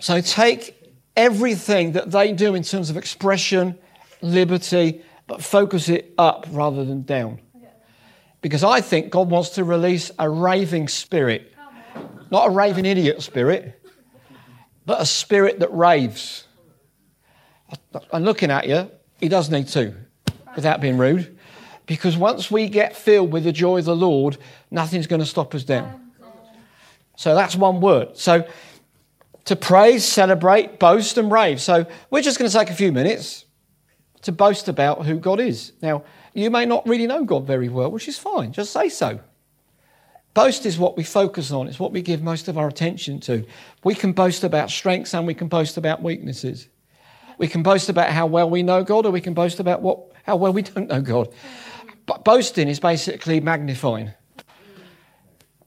So 0.00 0.20
take 0.20 0.76
everything 1.16 1.92
that 1.92 2.10
they 2.10 2.32
do 2.32 2.54
in 2.54 2.62
terms 2.62 2.90
of 2.90 2.96
expression, 2.96 3.78
liberty, 4.20 5.02
but 5.26 5.42
focus 5.42 5.88
it 5.88 6.12
up 6.18 6.46
rather 6.50 6.84
than 6.84 7.02
down. 7.02 7.40
Because 8.40 8.64
I 8.64 8.80
think 8.80 9.10
God 9.10 9.30
wants 9.30 9.50
to 9.50 9.64
release 9.64 10.10
a 10.18 10.28
raving 10.28 10.88
spirit, 10.88 11.54
not 12.30 12.48
a 12.48 12.50
raving 12.50 12.84
idiot 12.84 13.22
spirit, 13.22 13.80
but 14.84 15.00
a 15.00 15.06
spirit 15.06 15.60
that 15.60 15.72
raves. 15.72 16.48
I'm 18.12 18.24
looking 18.24 18.50
at 18.50 18.68
you. 18.68 18.90
He 19.20 19.28
does 19.28 19.50
need 19.50 19.68
to, 19.68 19.94
without 20.56 20.80
being 20.80 20.98
rude. 20.98 21.38
Because 21.86 22.16
once 22.16 22.50
we 22.50 22.68
get 22.68 22.96
filled 22.96 23.32
with 23.32 23.44
the 23.44 23.52
joy 23.52 23.78
of 23.78 23.84
the 23.84 23.96
Lord, 23.96 24.36
nothing's 24.70 25.06
going 25.06 25.20
to 25.20 25.26
stop 25.26 25.54
us 25.54 25.64
down. 25.64 26.12
So 27.16 27.34
that's 27.34 27.54
one 27.54 27.80
word. 27.80 28.16
So 28.16 28.46
to 29.44 29.56
praise, 29.56 30.04
celebrate, 30.04 30.78
boast, 30.78 31.18
and 31.18 31.30
rave. 31.30 31.60
So 31.60 31.86
we're 32.10 32.22
just 32.22 32.38
going 32.38 32.50
to 32.50 32.56
take 32.56 32.70
a 32.70 32.74
few 32.74 32.92
minutes 32.92 33.44
to 34.22 34.32
boast 34.32 34.68
about 34.68 35.04
who 35.04 35.18
God 35.18 35.40
is. 35.40 35.72
Now, 35.82 36.04
you 36.32 36.50
may 36.50 36.64
not 36.64 36.86
really 36.86 37.06
know 37.06 37.24
God 37.24 37.46
very 37.46 37.68
well, 37.68 37.90
which 37.90 38.08
is 38.08 38.18
fine. 38.18 38.52
Just 38.52 38.72
say 38.72 38.88
so. 38.88 39.20
Boast 40.34 40.64
is 40.64 40.78
what 40.78 40.96
we 40.96 41.04
focus 41.04 41.50
on, 41.50 41.68
it's 41.68 41.78
what 41.78 41.92
we 41.92 42.00
give 42.00 42.22
most 42.22 42.48
of 42.48 42.56
our 42.56 42.66
attention 42.66 43.20
to. 43.20 43.44
We 43.84 43.94
can 43.94 44.12
boast 44.12 44.44
about 44.44 44.70
strengths 44.70 45.12
and 45.12 45.26
we 45.26 45.34
can 45.34 45.48
boast 45.48 45.76
about 45.76 46.02
weaknesses. 46.02 46.68
We 47.42 47.48
can 47.48 47.64
boast 47.64 47.88
about 47.88 48.10
how 48.10 48.26
well 48.26 48.48
we 48.48 48.62
know 48.62 48.84
God, 48.84 49.04
or 49.04 49.10
we 49.10 49.20
can 49.20 49.34
boast 49.34 49.58
about 49.58 49.82
what, 49.82 49.98
how 50.22 50.36
well 50.36 50.52
we 50.52 50.62
don't 50.62 50.88
know 50.88 51.00
God. 51.00 51.28
But 52.06 52.24
boasting 52.24 52.68
is 52.68 52.78
basically 52.78 53.40
magnifying. 53.40 54.12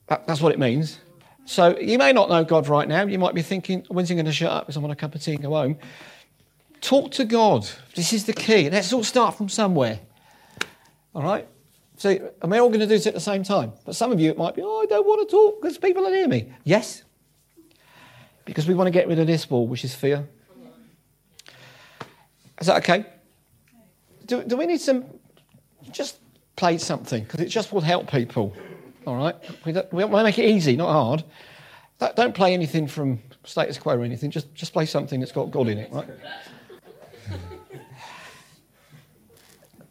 That, 0.08 0.26
that's 0.26 0.40
what 0.40 0.54
it 0.54 0.58
means. 0.58 1.02
So 1.44 1.78
you 1.78 1.98
may 1.98 2.14
not 2.14 2.30
know 2.30 2.46
God 2.46 2.70
right 2.70 2.88
now. 2.88 3.06
You 3.06 3.20
might 3.20 3.34
be 3.34 3.42
thinking, 3.42 3.84
when's 3.90 4.08
he 4.08 4.16
going 4.16 4.26
to 4.26 4.32
shut 4.32 4.54
up 4.54 4.64
because 4.64 4.78
I 4.78 4.80
want 4.80 4.94
a 4.94 4.96
cup 4.96 5.16
of 5.16 5.22
tea 5.22 5.34
and 5.34 5.42
go 5.42 5.50
home? 5.50 5.78
Talk 6.80 7.12
to 7.12 7.26
God. 7.26 7.68
This 7.94 8.14
is 8.14 8.24
the 8.24 8.32
key. 8.32 8.70
Let's 8.70 8.94
all 8.94 9.04
start 9.04 9.36
from 9.36 9.50
somewhere. 9.50 10.00
All 11.14 11.24
right? 11.24 11.46
So, 11.98 12.10
and 12.42 12.50
we're 12.50 12.62
all 12.62 12.70
going 12.70 12.80
to 12.80 12.86
do 12.86 12.96
this 12.96 13.06
at 13.06 13.14
the 13.14 13.20
same 13.20 13.44
time. 13.44 13.74
But 13.84 13.98
some 13.98 14.14
of 14.14 14.20
you, 14.22 14.32
it 14.32 14.38
might 14.38 14.56
be, 14.56 14.62
oh, 14.64 14.84
I 14.84 14.86
don't 14.86 15.06
want 15.06 15.28
to 15.28 15.30
talk 15.30 15.62
because 15.62 15.78
people 15.78 16.08
are 16.08 16.12
near 16.12 16.30
me. 16.30 16.54
Yes. 16.64 17.04
Because 18.46 18.66
we 18.66 18.76
want 18.76 18.88
to 18.88 18.92
get 18.92 19.10
rid 19.10 19.20
of 19.20 19.28
this 19.28 19.50
wall, 19.50 19.68
which 19.68 19.84
is 19.84 19.94
fear. 19.94 20.30
Is 22.60 22.68
that 22.68 22.78
okay? 22.78 23.06
Do, 24.26 24.44
do 24.44 24.58
we 24.58 24.66
need 24.66 24.82
some? 24.82 25.06
Just 25.92 26.20
play 26.56 26.78
something 26.78 27.24
because 27.24 27.40
it 27.42 27.48
just 27.48 27.72
will 27.72 27.82
help 27.82 28.10
people. 28.10 28.56
All 29.06 29.18
right? 29.18 29.36
We, 29.66 29.72
don't, 29.72 29.92
we 29.94 30.04
want 30.04 30.22
to 30.22 30.24
make 30.24 30.40
it 30.40 30.50
easy, 30.50 30.76
not 30.76 30.92
hard. 30.92 31.24
Don't 32.16 32.36
play 32.36 32.54
anything 32.54 32.88
from 32.88 33.20
status 33.44 33.78
quo 33.78 33.96
or 33.96 34.04
anything. 34.04 34.32
Just, 34.32 34.54
just 34.54 34.74
play 34.74 34.86
something 34.86 35.20
that's 35.20 35.32
got 35.32 35.52
God 35.52 35.68
in 35.68 35.78
it, 35.78 35.92
right? 35.92 36.10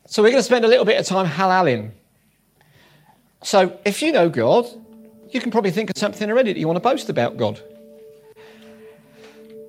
so 0.07 0.23
we're 0.23 0.31
going 0.31 0.41
to 0.41 0.45
spend 0.45 0.65
a 0.65 0.69
little 0.69 0.85
bit 0.85 0.99
of 0.99 1.07
time 1.07 1.27
halaling. 1.27 1.93
So 3.43 3.79
if 3.85 4.03
you 4.03 4.13
know 4.13 4.29
God, 4.29 4.67
you 5.31 5.41
can 5.41 5.51
probably 5.51 5.71
think 5.71 5.91
of 5.91 5.99
something 5.99 6.31
already 6.31 6.53
that 6.53 6.59
you 6.59 6.67
want 6.67 6.77
to 6.77 6.81
boast 6.81 7.09
about 7.09 7.37
God. 7.37 7.63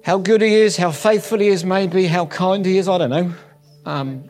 How 0.06 0.20
good 0.20 0.42
he 0.44 0.54
is, 0.54 0.78
how 0.78 0.92
faithful 0.92 1.40
he 1.40 1.48
is, 1.48 1.66
maybe, 1.66 2.06
how 2.06 2.28
kind 2.28 2.64
he 2.64 2.78
is, 2.78 2.88
I 2.88 3.00
don't 3.00 3.10
know. 3.10 3.34
Um, 3.88 4.30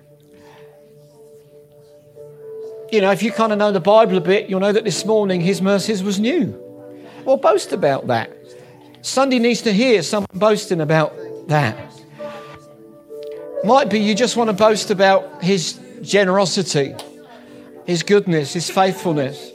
you 2.93 3.01
know, 3.01 3.11
if 3.11 3.21
you 3.21 3.33
kind 3.33 3.51
of 3.51 3.57
know 3.57 3.73
the 3.73 3.81
Bible 3.81 4.15
a 4.15 4.21
bit, 4.21 4.49
you'll 4.49 4.61
know 4.61 4.71
that 4.71 4.85
this 4.85 5.05
morning 5.05 5.41
his 5.41 5.61
mercies 5.61 6.01
was 6.01 6.17
new. 6.17 6.57
Well, 7.25 7.35
boast 7.35 7.73
about 7.73 8.07
that. 8.07 8.31
Sunday 9.01 9.37
needs 9.37 9.63
to 9.63 9.73
hear 9.73 10.01
someone 10.01 10.29
boasting 10.33 10.79
about 10.79 11.13
that. 11.49 11.77
Might 13.65 13.89
be 13.89 13.99
you 13.99 14.15
just 14.15 14.37
want 14.37 14.49
to 14.49 14.55
boast 14.55 14.91
about 14.91 15.43
his 15.43 15.77
generosity, 16.01 16.95
his 17.85 18.01
goodness, 18.01 18.53
his 18.53 18.69
faithfulness. 18.69 19.51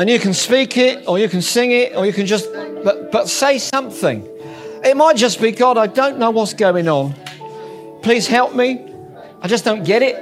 And 0.00 0.08
you 0.08 0.18
can 0.18 0.32
speak 0.32 0.78
it, 0.78 1.06
or 1.06 1.18
you 1.18 1.28
can 1.28 1.42
sing 1.42 1.72
it, 1.72 1.94
or 1.94 2.06
you 2.06 2.12
can 2.14 2.24
just, 2.24 2.50
but, 2.82 3.12
but 3.12 3.28
say 3.28 3.58
something. 3.58 4.26
It 4.82 4.96
might 4.96 5.14
just 5.14 5.42
be, 5.42 5.52
God, 5.52 5.76
I 5.76 5.88
don't 5.88 6.18
know 6.18 6.30
what's 6.30 6.54
going 6.54 6.88
on. 6.88 7.12
Please 8.00 8.26
help 8.26 8.54
me. 8.54 8.82
I 9.42 9.46
just 9.46 9.62
don't 9.62 9.84
get 9.84 10.00
it. 10.00 10.16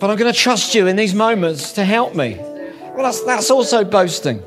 But 0.00 0.10
I'm 0.10 0.16
going 0.16 0.32
to 0.32 0.36
trust 0.36 0.74
you 0.74 0.88
in 0.88 0.96
these 0.96 1.14
moments 1.14 1.70
to 1.74 1.84
help 1.84 2.16
me. 2.16 2.34
Well, 2.34 3.04
that's, 3.04 3.22
that's 3.22 3.48
also 3.48 3.84
boasting. 3.84 4.40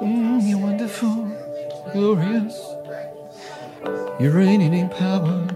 Mm, 0.00 0.48
you're 0.48 0.58
wonderful, 0.58 1.32
glorious. 1.92 2.75
You're 4.18 4.32
reigning 4.32 4.72
in 4.72 4.88
power. 4.88 5.46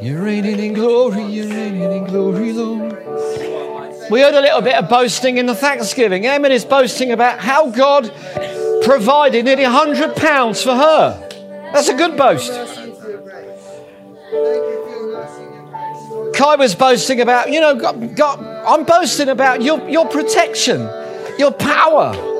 You're 0.00 0.22
reigning 0.22 0.60
in 0.60 0.74
glory. 0.74 1.24
You're 1.24 1.48
reigning 1.48 1.90
in 1.90 2.04
glory, 2.04 2.52
Lord. 2.52 2.92
We 4.12 4.20
heard 4.20 4.34
a 4.34 4.40
little 4.40 4.60
bit 4.60 4.76
of 4.76 4.88
boasting 4.88 5.38
in 5.38 5.46
the 5.46 5.56
Thanksgiving. 5.56 6.24
Emin 6.24 6.52
is 6.52 6.64
boasting 6.64 7.10
about 7.10 7.40
how 7.40 7.70
God 7.70 8.04
provided 8.84 9.44
nearly 9.44 9.64
£100 9.64 10.62
for 10.62 10.76
her. 10.76 11.28
That's 11.72 11.88
a 11.88 11.94
good 11.94 12.16
boast. 12.16 12.52
Kai 16.36 16.54
was 16.54 16.76
boasting 16.76 17.20
about, 17.20 17.50
you 17.50 17.60
know, 17.60 17.74
God, 17.74 18.14
God, 18.14 18.38
I'm 18.40 18.84
boasting 18.84 19.28
about 19.28 19.62
your, 19.62 19.88
your 19.88 20.06
protection, 20.06 20.82
your 21.40 21.50
power. 21.50 22.37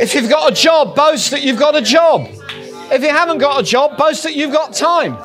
If 0.00 0.14
you've 0.14 0.30
got 0.30 0.52
a 0.52 0.54
job, 0.54 0.94
boast 0.94 1.30
that 1.32 1.42
you've 1.42 1.58
got 1.58 1.74
a 1.74 1.82
job. 1.82 2.28
If 2.90 3.02
you 3.02 3.08
haven't 3.08 3.38
got 3.38 3.60
a 3.60 3.64
job, 3.64 3.96
boast 3.96 4.22
that 4.22 4.36
you've 4.36 4.52
got 4.52 4.74
time. 4.74 5.16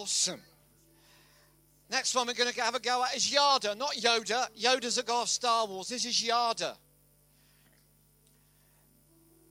Awesome. 0.00 0.40
Next 1.90 2.14
one 2.14 2.26
we're 2.26 2.32
going 2.32 2.50
to 2.50 2.62
have 2.62 2.74
a 2.74 2.80
go 2.80 3.04
at 3.04 3.14
is 3.14 3.30
Yada, 3.30 3.74
not 3.74 3.92
Yoda. 3.96 4.46
Yoda's 4.58 4.96
a 4.96 5.02
guy 5.02 5.20
of 5.20 5.28
Star 5.28 5.66
Wars. 5.66 5.88
This 5.88 6.06
is 6.06 6.26
Yada. 6.26 6.74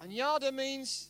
And 0.01 0.11
Yada 0.11 0.51
means 0.51 1.09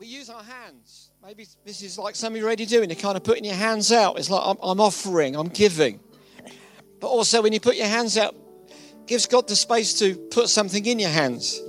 we 0.00 0.08
use 0.08 0.28
our 0.28 0.42
hands. 0.42 1.10
Maybe 1.24 1.46
this 1.64 1.82
is 1.82 1.98
like 1.98 2.16
some 2.16 2.32
of 2.32 2.38
you 2.38 2.44
already 2.44 2.66
doing. 2.66 2.90
You're 2.90 2.98
kind 2.98 3.16
of 3.16 3.22
putting 3.22 3.44
your 3.44 3.54
hands 3.54 3.92
out. 3.92 4.18
It's 4.18 4.28
like 4.28 4.42
I'm, 4.44 4.56
I'm 4.60 4.80
offering, 4.80 5.36
I'm 5.36 5.50
giving. 5.50 6.00
But 6.98 7.06
also, 7.06 7.42
when 7.42 7.52
you 7.52 7.60
put 7.60 7.76
your 7.76 7.86
hands 7.86 8.18
out, 8.18 8.34
gives 9.06 9.26
God 9.26 9.46
the 9.46 9.54
space 9.54 9.96
to 10.00 10.16
put 10.16 10.48
something 10.48 10.84
in 10.84 10.98
your 10.98 11.10
hands. 11.10 11.60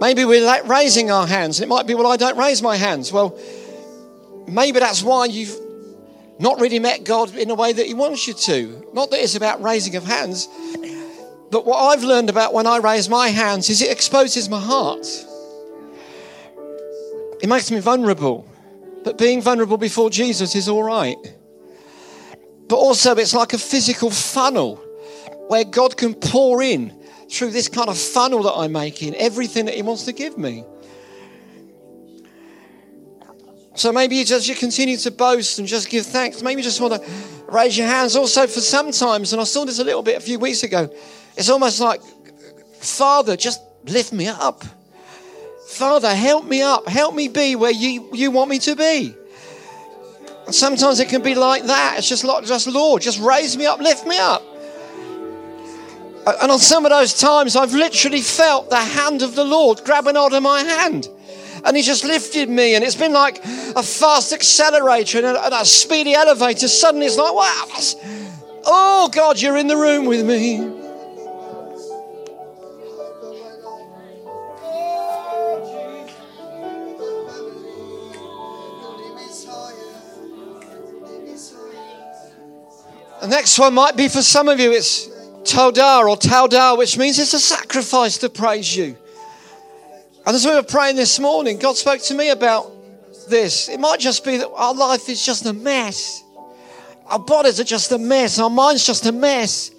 Maybe 0.00 0.24
we're 0.24 0.62
raising 0.64 1.10
our 1.10 1.26
hands. 1.26 1.60
It 1.60 1.68
might 1.68 1.86
be, 1.86 1.94
well, 1.94 2.06
I 2.06 2.16
don't 2.16 2.38
raise 2.38 2.62
my 2.62 2.76
hands. 2.76 3.12
Well, 3.12 3.38
maybe 4.46 4.80
that's 4.80 5.02
why 5.02 5.26
you've 5.26 5.56
not 6.38 6.60
really 6.60 6.78
met 6.78 7.04
God 7.04 7.34
in 7.34 7.50
a 7.50 7.54
way 7.54 7.72
that 7.72 7.86
He 7.86 7.94
wants 7.94 8.26
you 8.26 8.34
to. 8.34 8.90
Not 8.92 9.10
that 9.10 9.20
it's 9.22 9.34
about 9.34 9.62
raising 9.62 9.96
of 9.96 10.04
hands, 10.04 10.48
but 11.50 11.64
what 11.64 11.78
I've 11.78 12.02
learned 12.02 12.30
about 12.30 12.52
when 12.52 12.66
I 12.66 12.78
raise 12.78 13.08
my 13.08 13.28
hands 13.28 13.70
is 13.70 13.80
it 13.80 13.90
exposes 13.90 14.48
my 14.48 14.60
heart. 14.60 15.06
It 17.40 17.48
makes 17.48 17.70
me 17.70 17.78
vulnerable. 17.80 18.48
But 19.04 19.18
being 19.18 19.42
vulnerable 19.42 19.76
before 19.76 20.08
Jesus 20.08 20.56
is 20.56 20.68
all 20.68 20.82
right. 20.82 21.16
But 22.68 22.76
also, 22.76 23.14
it's 23.16 23.34
like 23.34 23.52
a 23.52 23.58
physical 23.58 24.10
funnel 24.10 24.76
where 25.48 25.64
God 25.64 25.96
can 25.96 26.14
pour 26.14 26.62
in 26.62 26.92
through 27.30 27.50
this 27.50 27.68
kind 27.68 27.88
of 27.88 27.98
funnel 27.98 28.42
that 28.44 28.54
I'm 28.54 28.72
making 28.72 29.14
everything 29.16 29.66
that 29.66 29.74
He 29.74 29.82
wants 29.82 30.04
to 30.06 30.12
give 30.12 30.38
me. 30.38 30.64
So 33.74 33.92
maybe 33.92 34.16
you 34.16 34.24
just 34.24 34.48
you 34.48 34.54
continue 34.54 34.96
to 34.98 35.10
boast 35.10 35.58
and 35.58 35.66
just 35.66 35.90
give 35.90 36.06
thanks. 36.06 36.42
Maybe 36.42 36.60
you 36.60 36.64
just 36.64 36.80
want 36.80 36.94
to 36.94 37.10
raise 37.48 37.76
your 37.76 37.88
hands. 37.88 38.14
Also, 38.14 38.46
for 38.46 38.60
sometimes, 38.60 39.32
and 39.32 39.40
I 39.40 39.44
saw 39.44 39.64
this 39.64 39.80
a 39.80 39.84
little 39.84 40.02
bit 40.02 40.16
a 40.16 40.20
few 40.20 40.38
weeks 40.38 40.62
ago, 40.62 40.88
it's 41.36 41.48
almost 41.48 41.80
like, 41.80 42.00
Father, 42.78 43.36
just 43.36 43.60
lift 43.86 44.12
me 44.12 44.28
up. 44.28 44.62
Father, 45.66 46.14
help 46.14 46.44
me 46.44 46.62
up. 46.62 46.86
Help 46.88 47.16
me 47.16 47.26
be 47.26 47.56
where 47.56 47.72
you, 47.72 48.08
you 48.12 48.30
want 48.30 48.48
me 48.48 48.60
to 48.60 48.76
be. 48.76 49.14
And 50.46 50.54
sometimes 50.54 51.00
it 51.00 51.08
can 51.08 51.22
be 51.22 51.34
like 51.34 51.64
that. 51.64 51.96
It's 51.98 52.08
just 52.08 52.22
like, 52.22 52.44
just 52.44 52.68
Lord, 52.68 53.02
just 53.02 53.18
raise 53.20 53.56
me 53.56 53.66
up, 53.66 53.80
lift 53.80 54.06
me 54.06 54.18
up. 54.18 54.42
And 56.26 56.50
on 56.50 56.58
some 56.58 56.86
of 56.86 56.90
those 56.90 57.12
times, 57.18 57.56
I've 57.56 57.74
literally 57.74 58.20
felt 58.20 58.70
the 58.70 58.76
hand 58.76 59.22
of 59.22 59.34
the 59.34 59.44
Lord 59.44 59.82
grabbing 59.84 60.14
hold 60.14 60.32
of 60.32 60.42
my 60.42 60.60
hand 60.60 61.08
and 61.64 61.76
he 61.76 61.82
just 61.82 62.04
lifted 62.04 62.48
me. 62.48 62.74
And 62.74 62.84
it's 62.84 62.94
been 62.94 63.12
like 63.12 63.44
a 63.44 63.82
fast 63.82 64.32
accelerator 64.32 65.18
and 65.18 65.26
a, 65.26 65.44
and 65.44 65.54
a 65.54 65.64
speedy 65.64 66.14
elevator. 66.14 66.68
Suddenly 66.68 67.06
it's 67.06 67.16
like, 67.16 67.34
wow, 67.34 68.62
oh 68.66 69.10
God, 69.12 69.40
you're 69.40 69.56
in 69.56 69.66
the 69.66 69.76
room 69.76 70.06
with 70.06 70.24
me. 70.24 70.82
The 83.20 83.30
next 83.30 83.58
one 83.58 83.72
might 83.72 83.96
be 83.96 84.08
for 84.08 84.20
some 84.20 84.48
of 84.50 84.60
you, 84.60 84.72
it's 84.72 85.08
Todar 85.44 86.06
or 86.06 86.16
Taudar, 86.18 86.76
which 86.76 86.98
means 86.98 87.18
it's 87.18 87.32
a 87.32 87.40
sacrifice 87.40 88.18
to 88.18 88.28
praise 88.28 88.76
you. 88.76 88.98
And 90.26 90.34
as 90.34 90.46
we 90.46 90.52
were 90.52 90.62
praying 90.62 90.96
this 90.96 91.20
morning, 91.20 91.58
God 91.58 91.76
spoke 91.76 92.00
to 92.02 92.14
me 92.14 92.30
about 92.30 92.70
this. 93.28 93.68
It 93.68 93.78
might 93.78 94.00
just 94.00 94.24
be 94.24 94.38
that 94.38 94.50
our 94.50 94.74
life 94.74 95.08
is 95.08 95.24
just 95.24 95.44
a 95.44 95.52
mess. 95.52 96.22
Our 97.06 97.18
bodies 97.18 97.60
are 97.60 97.64
just 97.64 97.92
a 97.92 97.98
mess. 97.98 98.38
Our 98.38 98.48
mind's 98.48 98.86
just 98.86 99.04
a 99.04 99.12
mess. 99.12 99.70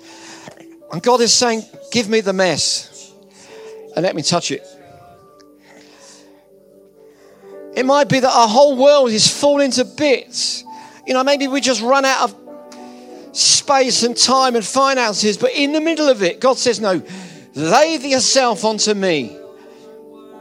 And 0.92 1.02
God 1.02 1.22
is 1.22 1.34
saying, 1.34 1.64
Give 1.92 2.10
me 2.10 2.22
the 2.22 2.34
mess 2.34 3.14
and 3.96 4.04
let 4.04 4.16
me 4.16 4.22
touch 4.22 4.52
it. 4.52 4.64
It 7.76 7.86
might 7.86 8.08
be 8.08 8.20
that 8.20 8.32
our 8.32 8.48
whole 8.48 8.78
world 8.78 9.10
is 9.10 9.28
falling 9.28 9.72
to 9.72 9.86
bits. 9.86 10.64
You 11.08 11.14
know, 11.14 11.24
maybe 11.24 11.48
we 11.48 11.60
just 11.60 11.82
run 11.82 12.06
out 12.06 12.30
of 12.30 13.36
space 13.36 14.04
and 14.04 14.16
time 14.16 14.56
and 14.56 14.64
finances, 14.64 15.38
but 15.38 15.52
in 15.54 15.74
the 15.74 15.82
middle 15.82 16.08
of 16.08 16.22
it, 16.22 16.40
God 16.40 16.58
says, 16.58 16.80
No, 16.80 17.02
lay 17.56 17.98
yourself 17.98 18.64
onto 18.64 18.94
me. 18.94 19.38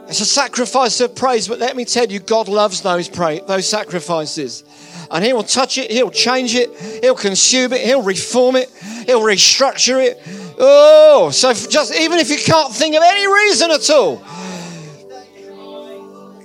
It's 0.07 0.19
a 0.19 0.25
sacrifice 0.25 0.99
of 0.99 1.15
praise, 1.15 1.47
but 1.47 1.59
let 1.59 1.75
me 1.75 1.83
tell 1.83 2.05
you, 2.05 2.19
God 2.19 2.47
loves 2.47 2.81
those 2.81 3.09
pray, 3.09 3.41
those 3.47 3.67
sacrifices. 3.67 4.63
And 5.09 5.23
He 5.23 5.33
will 5.33 5.43
touch 5.43 5.77
it, 5.77 5.89
He'll 5.89 6.11
change 6.11 6.53
it, 6.55 6.69
He'll 7.01 7.15
consume 7.15 7.73
it, 7.73 7.81
He'll 7.81 8.03
reform 8.03 8.55
it, 8.55 8.69
He'll 9.07 9.21
restructure 9.21 10.03
it. 10.03 10.21
Oh, 10.59 11.31
so 11.31 11.53
just 11.53 11.93
even 11.95 12.19
if 12.19 12.29
you 12.29 12.37
can't 12.37 12.73
think 12.73 12.95
of 12.95 13.01
any 13.03 13.27
reason 13.27 13.71
at 13.71 13.89
all, 13.89 14.23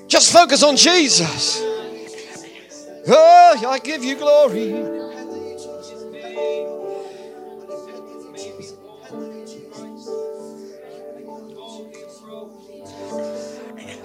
just 0.08 0.32
focus 0.32 0.62
on 0.62 0.76
Jesus. 0.76 1.60
Oh, 3.06 3.64
I 3.66 3.78
give 3.78 4.02
you 4.02 4.16
glory. 4.16 4.72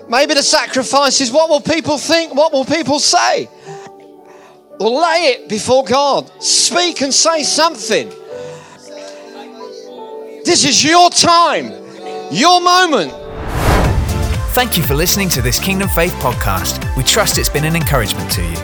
Maybe 0.07 0.33
the 0.33 0.43
sacrifice 0.43 1.19
is 1.21 1.31
what 1.31 1.49
will 1.49 1.61
people 1.61 1.97
think? 1.97 2.35
What 2.35 2.53
will 2.53 2.65
people 2.65 2.99
say? 2.99 3.49
Lay 4.79 5.31
it 5.31 5.49
before 5.49 5.83
God. 5.83 6.31
Speak 6.41 7.01
and 7.01 7.13
say 7.13 7.43
something. 7.43 8.09
This 10.43 10.63
is 10.63 10.83
your 10.83 11.09
time, 11.09 11.71
your 12.31 12.61
moment. 12.61 13.11
Thank 14.53 14.77
you 14.77 14.83
for 14.83 14.93
listening 14.93 15.27
to 15.29 15.41
this 15.41 15.59
Kingdom 15.59 15.89
Faith 15.89 16.13
podcast. 16.13 16.95
We 16.95 17.03
trust 17.03 17.37
it's 17.37 17.49
been 17.49 17.65
an 17.65 17.75
encouragement 17.75 18.31
to 18.33 18.41
you. 18.41 18.55